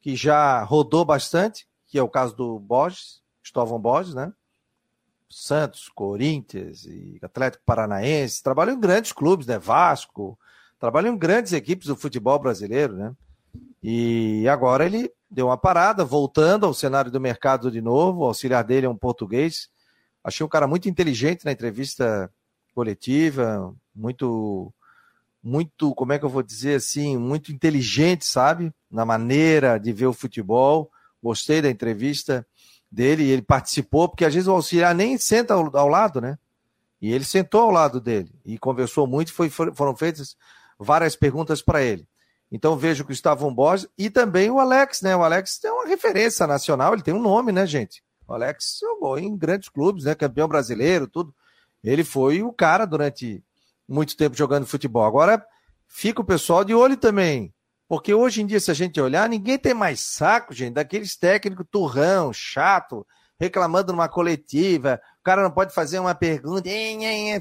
que 0.00 0.16
já 0.16 0.62
rodou 0.62 1.04
bastante, 1.04 1.66
que 1.86 1.98
é 1.98 2.02
o 2.02 2.08
caso 2.08 2.34
do 2.34 2.58
Borges, 2.58 3.20
Estovão 3.42 3.80
Borges, 3.80 4.14
né? 4.14 4.32
Santos, 5.28 5.88
Corinthians 5.88 6.84
e 6.84 7.18
Atlético 7.20 7.64
Paranaense, 7.66 8.42
trabalham 8.42 8.76
em 8.76 8.80
grandes 8.80 9.12
clubes, 9.12 9.46
né? 9.46 9.58
Vasco, 9.58 10.38
trabalham 10.78 11.14
em 11.14 11.18
grandes 11.18 11.52
equipes 11.52 11.88
do 11.88 11.96
futebol 11.96 12.38
brasileiro, 12.38 12.94
né? 12.94 13.12
E 13.82 14.48
agora 14.48 14.84
ele 14.84 15.10
deu 15.30 15.46
uma 15.46 15.56
parada, 15.56 16.04
voltando 16.04 16.66
ao 16.66 16.74
cenário 16.74 17.10
do 17.10 17.20
mercado 17.20 17.70
de 17.70 17.80
novo. 17.80 18.20
O 18.20 18.24
auxiliar 18.24 18.64
dele 18.64 18.86
é 18.86 18.88
um 18.88 18.96
português. 18.96 19.68
Achei 20.22 20.44
um 20.44 20.48
cara 20.48 20.66
muito 20.66 20.88
inteligente 20.88 21.44
na 21.44 21.52
entrevista 21.52 22.30
coletiva, 22.74 23.74
muito, 23.96 24.72
muito, 25.42 25.94
como 25.94 26.12
é 26.12 26.18
que 26.18 26.24
eu 26.24 26.28
vou 26.28 26.42
dizer 26.42 26.76
assim, 26.76 27.16
muito 27.16 27.50
inteligente, 27.50 28.26
sabe? 28.26 28.72
Na 28.90 29.04
maneira 29.04 29.78
de 29.78 29.92
ver 29.92 30.06
o 30.06 30.12
futebol. 30.12 30.90
Gostei 31.22 31.62
da 31.62 31.70
entrevista 31.70 32.46
dele, 32.90 33.28
ele 33.28 33.42
participou, 33.42 34.08
porque 34.08 34.24
às 34.24 34.34
vezes 34.34 34.48
o 34.48 34.52
auxiliar 34.52 34.94
nem 34.94 35.18
senta 35.18 35.54
ao, 35.54 35.74
ao 35.76 35.88
lado, 35.88 36.20
né? 36.20 36.38
E 37.00 37.12
ele 37.12 37.24
sentou 37.24 37.62
ao 37.62 37.70
lado 37.70 38.00
dele 38.00 38.30
e 38.44 38.58
conversou 38.58 39.06
muito, 39.06 39.32
foi, 39.32 39.50
foram 39.50 39.94
feitas 39.96 40.36
várias 40.78 41.16
perguntas 41.16 41.62
para 41.62 41.82
ele. 41.82 42.06
Então 42.50 42.76
vejo 42.76 43.04
que 43.04 43.10
o 43.10 43.14
Gustavo 43.14 43.50
Borges 43.50 43.88
e 43.98 44.08
também 44.08 44.50
o 44.50 44.60
Alex, 44.60 45.02
né? 45.02 45.16
O 45.16 45.22
Alex 45.22 45.58
tem 45.58 45.70
uma 45.70 45.86
referência 45.86 46.46
nacional, 46.46 46.92
ele 46.92 47.02
tem 47.02 47.14
um 47.14 47.20
nome, 47.20 47.52
né, 47.52 47.66
gente? 47.66 48.02
O 48.26 48.32
Alex 48.32 48.78
jogou 48.80 49.18
em 49.18 49.36
grandes 49.36 49.68
clubes, 49.68 50.04
né? 50.04 50.14
Campeão 50.14 50.48
brasileiro, 50.48 51.06
tudo. 51.06 51.34
Ele 51.82 52.02
foi 52.02 52.42
o 52.42 52.52
cara 52.52 52.84
durante 52.84 53.42
muito 53.88 54.16
tempo 54.16 54.36
jogando 54.36 54.66
futebol. 54.66 55.04
Agora 55.04 55.44
fica 55.86 56.20
o 56.20 56.24
pessoal 56.24 56.64
de 56.64 56.74
olho 56.74 56.96
também. 56.96 57.52
Porque 57.88 58.12
hoje 58.12 58.42
em 58.42 58.46
dia, 58.46 58.58
se 58.58 58.70
a 58.70 58.74
gente 58.74 59.00
olhar, 59.00 59.28
ninguém 59.28 59.58
tem 59.58 59.72
mais 59.72 60.00
saco, 60.00 60.52
gente, 60.52 60.74
daqueles 60.74 61.16
técnicos 61.16 61.66
turrão, 61.70 62.32
chato, 62.32 63.06
reclamando 63.38 63.92
numa 63.92 64.08
coletiva. 64.08 65.00
O 65.20 65.22
cara 65.22 65.42
não 65.42 65.50
pode 65.50 65.72
fazer 65.72 65.98
uma 66.00 66.14
pergunta, 66.14 66.68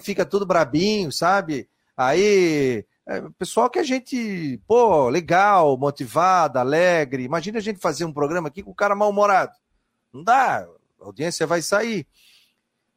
fica 0.01 0.25
tudo 0.25 0.45
brabinho, 0.45 1.11
sabe? 1.11 1.67
Aí, 1.97 2.85
é, 3.07 3.21
pessoal 3.39 3.69
que 3.69 3.79
a 3.79 3.83
gente, 3.83 4.61
pô, 4.67 5.09
legal, 5.09 5.77
motivado, 5.77 6.59
alegre. 6.59 7.23
Imagina 7.23 7.57
a 7.57 7.61
gente 7.61 7.79
fazer 7.79 8.05
um 8.05 8.13
programa 8.13 8.49
aqui 8.49 8.61
com 8.61 8.71
o 8.71 8.75
cara 8.75 8.95
mal-humorado. 8.95 9.53
Não 10.13 10.23
dá, 10.23 10.67
a 11.01 11.05
audiência 11.05 11.47
vai 11.47 11.61
sair. 11.61 12.07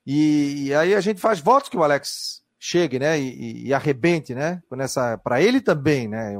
E, 0.06 0.68
e, 0.68 0.74
aí 0.74 0.94
a 0.94 1.00
gente 1.00 1.20
faz 1.20 1.40
votos 1.40 1.68
que 1.68 1.76
o 1.76 1.84
Alex 1.84 2.42
chegue, 2.58 2.98
né? 2.98 3.20
E, 3.20 3.68
e 3.68 3.74
arrebente, 3.74 4.34
né? 4.34 4.62
Para 5.22 5.40
ele 5.40 5.60
também, 5.60 6.08
né? 6.08 6.34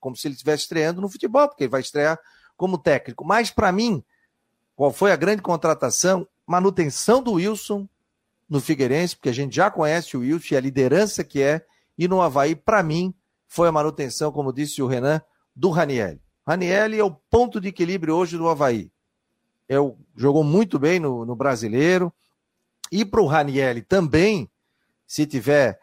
Como 0.00 0.16
se 0.16 0.26
ele 0.26 0.34
estivesse 0.34 0.64
estreando 0.64 1.00
no 1.00 1.08
futebol, 1.08 1.48
porque 1.48 1.64
ele 1.64 1.70
vai 1.70 1.80
estrear 1.80 2.18
como 2.56 2.78
técnico. 2.78 3.24
Mas, 3.24 3.50
para 3.50 3.70
mim, 3.72 4.02
qual 4.76 4.92
foi 4.92 5.12
a 5.12 5.16
grande 5.16 5.42
contratação? 5.42 6.26
Manutenção 6.46 7.22
do 7.22 7.32
Wilson 7.32 7.88
no 8.48 8.60
Figueirense, 8.60 9.16
porque 9.16 9.30
a 9.30 9.34
gente 9.34 9.56
já 9.56 9.70
conhece 9.70 10.16
o 10.16 10.20
Wilson 10.20 10.54
e 10.54 10.56
a 10.56 10.60
liderança 10.60 11.24
que 11.24 11.40
é, 11.40 11.64
e 11.96 12.06
no 12.06 12.20
Havaí, 12.20 12.54
para 12.54 12.82
mim, 12.82 13.14
foi 13.46 13.68
a 13.68 13.72
manutenção, 13.72 14.32
como 14.32 14.52
disse 14.52 14.82
o 14.82 14.86
Renan, 14.86 15.22
do 15.54 15.70
Raniel. 15.70 16.18
Raniel 16.46 16.92
é 16.92 17.02
o 17.02 17.10
ponto 17.10 17.60
de 17.60 17.68
equilíbrio 17.68 18.16
hoje 18.16 18.36
do 18.36 18.48
Havaí. 18.48 18.90
É 19.68 19.78
o, 19.80 19.96
jogou 20.14 20.44
muito 20.44 20.78
bem 20.78 21.00
no, 21.00 21.24
no 21.24 21.34
brasileiro. 21.34 22.12
E 22.92 23.04
para 23.04 23.22
o 23.22 23.26
Raniel 23.26 23.82
também, 23.84 24.50
se 25.14 25.26
tiver 25.26 25.78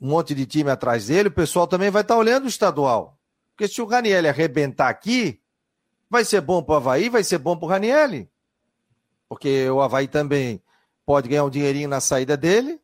um 0.00 0.10
monte 0.10 0.32
de 0.32 0.46
time 0.46 0.70
atrás 0.70 1.08
dele, 1.08 1.28
o 1.28 1.32
pessoal 1.32 1.66
também 1.66 1.90
vai 1.90 2.02
estar 2.02 2.14
tá 2.14 2.20
olhando 2.20 2.44
o 2.44 2.48
estadual. 2.48 3.18
Porque 3.50 3.66
se 3.66 3.82
o 3.82 3.84
Raniel 3.84 4.28
arrebentar 4.28 4.88
aqui, 4.88 5.40
vai 6.08 6.24
ser 6.24 6.40
bom 6.40 6.62
para 6.62 6.74
o 6.74 6.76
Havaí, 6.76 7.08
vai 7.08 7.24
ser 7.24 7.38
bom 7.38 7.56
para 7.56 7.66
o 7.66 7.68
Raniel. 7.68 8.28
Porque 9.28 9.68
o 9.68 9.82
Havaí 9.82 10.06
também 10.06 10.62
pode 11.04 11.28
ganhar 11.28 11.44
um 11.44 11.50
dinheirinho 11.50 11.88
na 11.88 12.00
saída 12.00 12.36
dele, 12.36 12.80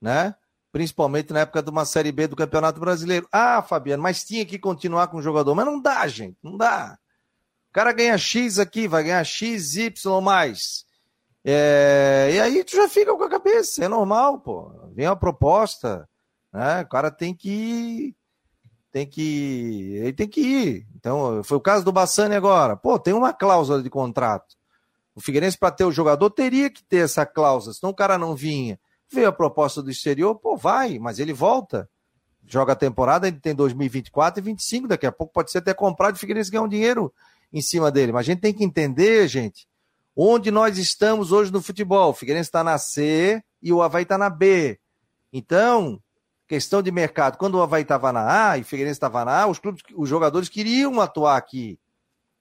né? 0.00 0.36
Principalmente 0.70 1.32
na 1.32 1.40
época 1.40 1.64
de 1.64 1.70
uma 1.70 1.84
Série 1.84 2.12
B 2.12 2.28
do 2.28 2.36
Campeonato 2.36 2.78
Brasileiro. 2.78 3.26
Ah, 3.32 3.60
Fabiano, 3.60 4.04
mas 4.04 4.22
tinha 4.22 4.46
que 4.46 4.56
continuar 4.56 5.08
com 5.08 5.16
o 5.16 5.22
jogador. 5.22 5.52
Mas 5.56 5.66
não 5.66 5.80
dá, 5.80 6.06
gente, 6.06 6.38
não 6.44 6.56
dá. 6.56 6.96
O 7.70 7.72
cara 7.72 7.92
ganha 7.92 8.16
X 8.16 8.60
aqui, 8.60 8.86
vai 8.86 9.02
ganhar 9.02 9.24
X, 9.24 9.74
Y 9.74 10.20
mais. 10.20 10.86
É... 11.44 12.30
E 12.32 12.40
aí 12.40 12.64
tu 12.64 12.76
já 12.76 12.88
fica 12.88 13.14
com 13.14 13.22
a 13.22 13.28
cabeça, 13.28 13.84
é 13.84 13.88
normal, 13.88 14.40
pô. 14.40 14.70
Vem 14.94 15.06
uma 15.06 15.16
proposta, 15.16 16.08
né? 16.52 16.82
O 16.82 16.88
cara 16.88 17.10
tem 17.10 17.34
que 17.34 18.16
tem 18.94 19.08
que. 19.08 19.96
Ele 19.96 20.12
tem 20.12 20.28
que 20.28 20.40
ir. 20.40 20.86
Então, 20.94 21.42
foi 21.42 21.56
o 21.56 21.60
caso 21.60 21.84
do 21.84 21.90
Bassani 21.90 22.36
agora. 22.36 22.76
Pô, 22.76 22.96
tem 22.96 23.12
uma 23.12 23.32
cláusula 23.32 23.82
de 23.82 23.90
contrato. 23.90 24.54
O 25.16 25.20
Figueirense, 25.20 25.58
para 25.58 25.72
ter 25.72 25.84
o 25.84 25.90
jogador, 25.90 26.30
teria 26.30 26.70
que 26.70 26.80
ter 26.84 26.98
essa 26.98 27.26
cláusula, 27.26 27.74
senão 27.74 27.90
o 27.90 27.94
cara 27.94 28.16
não 28.16 28.36
vinha. 28.36 28.78
Veio 29.12 29.26
a 29.26 29.32
proposta 29.32 29.82
do 29.82 29.90
exterior, 29.90 30.36
pô, 30.36 30.56
vai, 30.56 31.00
mas 31.00 31.18
ele 31.18 31.32
volta. 31.32 31.90
Joga 32.46 32.74
a 32.74 32.76
temporada, 32.76 33.26
ele 33.26 33.40
tem 33.40 33.52
2024 33.52 34.38
e 34.38 34.42
2025, 34.42 34.86
daqui 34.86 35.06
a 35.06 35.12
pouco 35.12 35.32
pode 35.32 35.50
ser 35.50 35.58
até 35.58 35.74
comprado 35.74 36.14
e 36.14 36.16
o 36.16 36.20
Figueirense 36.20 36.52
ganhar 36.52 36.62
um 36.62 36.68
dinheiro 36.68 37.12
em 37.52 37.60
cima 37.60 37.90
dele. 37.90 38.12
Mas 38.12 38.20
a 38.20 38.30
gente 38.30 38.40
tem 38.40 38.54
que 38.54 38.62
entender, 38.62 39.26
gente, 39.26 39.66
onde 40.16 40.50
nós 40.50 40.78
estamos 40.78 41.32
hoje 41.32 41.52
no 41.52 41.62
futebol. 41.62 42.10
O 42.10 42.14
Figueirense 42.14 42.48
está 42.48 42.62
na 42.62 42.78
C 42.78 43.42
e 43.62 43.72
o 43.72 43.82
Havaí 43.82 44.02
está 44.04 44.16
na 44.16 44.30
B. 44.30 44.78
Então, 45.32 46.00
questão 46.46 46.82
de 46.82 46.92
mercado, 46.92 47.36
quando 47.36 47.56
o 47.56 47.62
Havaí 47.62 47.82
estava 47.82 48.12
na 48.12 48.50
A 48.50 48.58
e 48.58 48.62
o 48.62 48.64
Figueirense 48.64 48.96
estava 48.96 49.24
na 49.24 49.42
A, 49.42 49.46
os 49.46 49.58
clubes, 49.58 49.82
os 49.94 50.08
jogadores 50.08 50.48
queriam 50.48 51.00
atuar 51.00 51.36
aqui. 51.36 51.78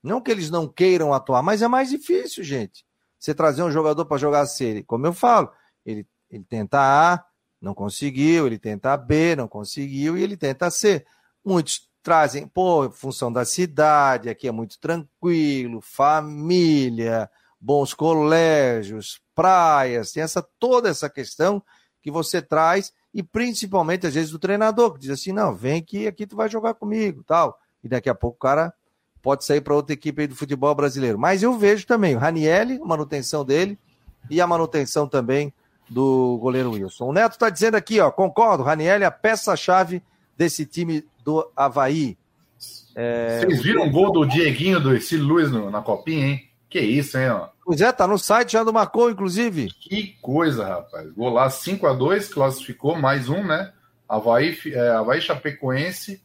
Não 0.01 0.21
que 0.21 0.29
eles 0.29 0.49
não 0.49 0.67
queiram 0.67 1.13
atuar, 1.13 1.41
mas 1.41 1.61
é 1.61 1.67
mais 1.67 1.89
difícil, 1.89 2.43
gente. 2.43 2.85
Você 3.17 3.33
trazer 3.33 3.63
um 3.63 3.71
jogador 3.71 4.05
para 4.05 4.17
jogar 4.17 4.45
C, 4.45 4.83
como 4.83 5.07
eu 5.07 5.13
falo, 5.13 5.49
ele, 5.85 6.05
ele 6.29 6.43
tenta 6.43 6.79
A, 6.79 7.23
não 7.61 7.73
conseguiu, 7.73 8.45
ele 8.45 8.59
tenta 8.59 8.97
B, 8.97 9.35
não 9.37 9.47
conseguiu, 9.47 10.17
e 10.17 10.23
ele 10.23 10.35
tenta 10.35 10.69
C. 10.69 11.05
Muitos 11.43 11.89
trazem, 12.03 12.45
pô, 12.45 12.91
função 12.91 13.31
da 13.31 13.45
cidade, 13.45 14.29
aqui 14.29 14.45
é 14.45 14.51
muito 14.51 14.77
tranquilo, 14.77 15.79
família, 15.79 17.29
bons 17.63 17.93
colégios, 17.93 19.21
praias, 19.33 20.11
tem 20.11 20.21
essa 20.21 20.45
toda 20.59 20.89
essa 20.89 21.09
questão 21.09 21.63
que 22.01 22.11
você 22.11 22.41
traz 22.41 22.91
e 23.13 23.23
principalmente 23.23 24.05
às 24.05 24.15
vezes 24.15 24.31
do 24.31 24.37
treinador, 24.37 24.93
que 24.93 24.99
diz 24.99 25.11
assim: 25.11 25.31
não, 25.31 25.55
vem 25.55 25.79
aqui, 25.79 26.05
aqui 26.05 26.27
tu 26.27 26.35
vai 26.35 26.49
jogar 26.49 26.73
comigo, 26.73 27.23
tal. 27.23 27.57
E 27.81 27.87
daqui 27.87 28.09
a 28.09 28.15
pouco 28.15 28.35
o 28.35 28.39
cara 28.39 28.73
pode 29.21 29.45
sair 29.45 29.61
para 29.61 29.73
outra 29.73 29.93
equipe 29.93 30.27
do 30.27 30.35
futebol 30.35 30.75
brasileiro. 30.75 31.17
Mas 31.17 31.41
eu 31.41 31.57
vejo 31.57 31.87
também 31.87 32.15
o 32.15 32.19
Ranielli, 32.19 32.81
a 32.81 32.85
manutenção 32.85 33.45
dele, 33.45 33.79
e 34.29 34.41
a 34.41 34.47
manutenção 34.47 35.07
também 35.07 35.53
do 35.89 36.37
goleiro 36.41 36.71
Wilson. 36.71 37.05
O 37.05 37.13
Neto 37.13 37.33
está 37.33 37.49
dizendo 37.49 37.75
aqui, 37.75 38.01
ó, 38.01 38.11
concordo, 38.11 38.63
Ranielli 38.63 39.05
é 39.05 39.07
a 39.07 39.11
peça-chave 39.11 40.03
desse 40.37 40.65
time 40.65 41.05
do 41.23 41.49
Havaí. 41.55 42.17
É... 42.93 43.39
Vocês 43.39 43.61
viram 43.61 43.87
o 43.87 43.89
gol 43.89 44.11
do 44.11 44.25
Dieguinho 44.25 44.81
do 44.81 44.93
Estilo 44.93 45.27
Luiz 45.27 45.49
na 45.51 45.81
copinha, 45.81 46.27
hein? 46.27 46.52
Que 46.73 46.79
isso, 46.79 47.19
hein? 47.19 47.29
Ó. 47.29 47.49
Pois 47.63 47.81
é, 47.81 47.91
tá 47.91 48.07
no 48.07 48.17
site, 48.17 48.53
já 48.53 48.63
do 48.63 48.73
marcou, 48.73 49.11
inclusive. 49.11 49.69
Que 49.79 50.17
coisa, 50.19 50.65
rapaz. 50.65 51.07
Gol 51.11 51.29
lá 51.29 51.47
5 51.47 51.85
a 51.85 51.93
2 51.93 52.29
classificou, 52.29 52.95
mais 52.95 53.29
um, 53.29 53.43
né? 53.43 53.71
Havaí, 54.09 54.57
é, 54.65 54.89
Havaí 54.89 55.21
Chapecoense 55.21 56.23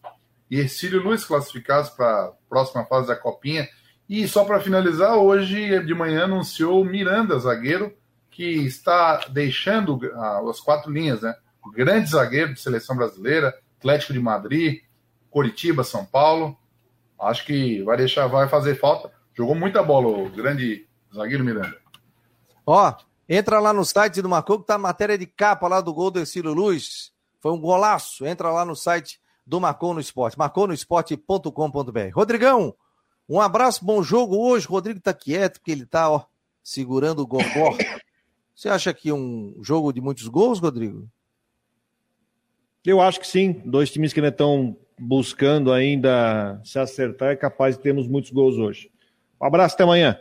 e 0.51 0.59
Ercílio 0.59 1.03
Luiz 1.03 1.23
classificados 1.23 1.91
para 1.91 2.09
a 2.09 2.33
próxima 2.49 2.83
fase 2.87 3.09
da 3.09 3.15
Copinha. 3.15 3.69
E 4.09 4.27
só 4.27 4.43
para 4.43 4.59
finalizar, 4.59 5.17
hoje 5.17 5.85
de 5.85 5.95
manhã 5.95 6.25
anunciou 6.25 6.81
o 6.81 6.85
Miranda, 6.87 7.39
zagueiro, 7.39 7.95
que 8.31 8.65
está 8.65 9.27
deixando 9.29 10.01
as 10.49 10.61
quatro 10.61 10.91
linhas, 10.91 11.21
né? 11.21 11.35
grande 11.75 12.09
zagueiro 12.09 12.55
de 12.55 12.61
seleção 12.61 12.97
brasileira, 12.97 13.55
Atlético 13.79 14.15
de 14.15 14.19
Madrid, 14.19 14.81
Coritiba, 15.29 15.85
São 15.85 16.07
Paulo. 16.07 16.57
Acho 17.21 17.45
que 17.45 17.83
vai 17.83 17.99
deixar, 17.99 18.27
vai 18.29 18.49
fazer 18.49 18.77
falta. 18.77 19.18
Jogou 19.39 19.55
muita 19.55 19.85
bola 19.85 20.09
o 20.09 20.29
grande 20.29 20.85
zagueiro 21.15 21.45
Miranda. 21.45 21.79
Ó, 22.67 22.93
entra 23.29 23.61
lá 23.61 23.73
no 23.73 23.85
site 23.85 24.21
do 24.21 24.29
Marcou 24.29 24.59
que 24.59 24.67
tá 24.67 24.75
a 24.75 24.79
matéria 24.79 25.17
de 25.17 25.27
capa 25.27 25.69
lá 25.69 25.81
do 25.81 25.95
gol 25.95 26.11
do 26.11 26.19
Ercílio 26.19 26.53
Luz. 26.53 27.13
Foi 27.39 27.53
um 27.53 27.61
golaço. 27.61 28.27
Entra 28.27 28.51
lá 28.51 28.65
no 28.65 28.75
site 28.75 29.21
do 29.47 29.61
Marcou 29.61 29.95
no 29.95 30.01
Esporte, 30.01 30.37
marconosport.com.br. 30.37 32.11
Rodrigão, 32.13 32.75
um 33.29 33.41
abraço, 33.41 33.85
bom 33.85 34.03
jogo 34.03 34.37
hoje. 34.37 34.67
O 34.67 34.73
Rodrigo 34.73 34.99
tá 34.99 35.15
quieto 35.15 35.61
porque 35.61 35.71
ele 35.71 35.87
tá, 35.87 36.11
ó, 36.11 36.25
segurando 36.61 37.21
o 37.21 37.27
gogó. 37.27 37.79
Você 38.57 38.69
acha 38.69 38.93
que 38.93 39.13
um 39.13 39.55
jogo 39.63 39.93
de 39.93 40.01
muitos 40.01 40.27
gols, 40.27 40.59
Rodrigo? 40.59 41.09
Eu 42.85 43.01
acho 43.01 43.21
que 43.21 43.27
sim. 43.27 43.53
Dois 43.65 43.89
times 43.89 44.13
que 44.13 44.19
ainda 44.19 44.31
estão 44.31 44.77
buscando 44.99 45.73
ainda 45.73 46.61
se 46.65 46.77
acertar 46.77 47.31
é 47.31 47.37
capaz 47.37 47.77
de 47.77 47.83
termos 47.85 48.09
muitos 48.09 48.33
gols 48.33 48.57
hoje. 48.57 48.91
Um 49.41 49.47
abraço, 49.47 49.75
até 49.75 49.85
amanhã. 49.85 50.19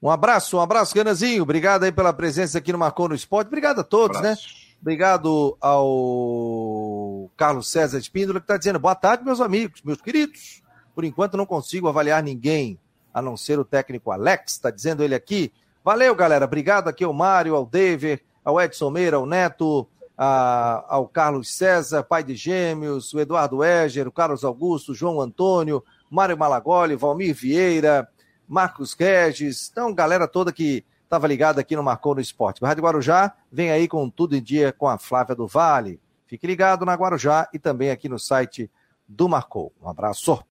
Um 0.00 0.10
abraço, 0.10 0.56
um 0.58 0.60
abraço, 0.60 0.94
Ganazinho. 0.94 1.42
Obrigado 1.42 1.84
aí 1.84 1.92
pela 1.92 2.12
presença 2.12 2.58
aqui 2.58 2.72
no 2.72 2.78
Marcou 2.78 3.08
no 3.08 3.14
Esporte. 3.14 3.48
Obrigado 3.48 3.80
a 3.80 3.84
todos, 3.84 4.18
um 4.18 4.22
né? 4.22 4.36
Obrigado 4.80 5.56
ao 5.62 7.30
Carlos 7.38 7.70
César 7.70 7.98
Espíndola, 7.98 8.38
que 8.38 8.44
está 8.44 8.58
dizendo 8.58 8.78
boa 8.78 8.94
tarde, 8.94 9.24
meus 9.24 9.40
amigos, 9.40 9.80
meus 9.82 10.00
queridos. 10.02 10.62
Por 10.94 11.04
enquanto 11.04 11.38
não 11.38 11.46
consigo 11.46 11.88
avaliar 11.88 12.22
ninguém, 12.22 12.78
a 13.14 13.22
não 13.22 13.34
ser 13.34 13.58
o 13.58 13.64
técnico 13.64 14.10
Alex, 14.10 14.52
está 14.52 14.70
dizendo 14.70 15.02
ele 15.02 15.14
aqui. 15.14 15.50
Valeu, 15.82 16.14
galera. 16.14 16.44
Obrigado 16.44 16.88
aqui 16.88 17.02
ao 17.02 17.14
Mário, 17.14 17.54
ao 17.54 17.64
David, 17.64 18.22
ao 18.44 18.60
Edson 18.60 18.90
Meira, 18.90 19.16
ao 19.16 19.24
Neto, 19.24 19.88
a, 20.18 20.84
ao 20.86 21.08
Carlos 21.08 21.54
César, 21.54 22.02
pai 22.02 22.22
de 22.22 22.36
gêmeos, 22.36 23.14
o 23.14 23.20
Eduardo 23.20 23.64
Eger, 23.64 24.06
o 24.06 24.12
Carlos 24.12 24.44
Augusto, 24.44 24.94
João 24.94 25.20
Antônio, 25.20 25.82
Mário 26.10 26.36
Malagoli, 26.36 26.94
Valmir 26.94 27.34
Vieira, 27.34 28.06
Marcos 28.48 28.94
Regis. 28.94 29.68
Então, 29.70 29.92
galera 29.92 30.28
toda 30.28 30.52
que 30.52 30.84
estava 31.02 31.26
ligada 31.26 31.60
aqui 31.60 31.76
no 31.76 31.82
Marcou 31.82 32.14
no 32.14 32.20
Esporte. 32.20 32.62
O 32.62 32.66
Rádio 32.66 32.82
Guarujá 32.82 33.34
vem 33.50 33.70
aí 33.70 33.86
com 33.86 34.08
tudo 34.10 34.36
em 34.36 34.42
dia 34.42 34.72
com 34.72 34.88
a 34.88 34.98
Flávia 34.98 35.34
do 35.34 35.46
Vale. 35.46 36.00
Fique 36.26 36.46
ligado 36.46 36.84
na 36.84 36.94
Guarujá 36.94 37.48
e 37.52 37.58
também 37.58 37.90
aqui 37.90 38.08
no 38.08 38.18
site 38.18 38.70
do 39.06 39.28
Marcou. 39.28 39.72
Um 39.80 39.88
abraço. 39.88 40.42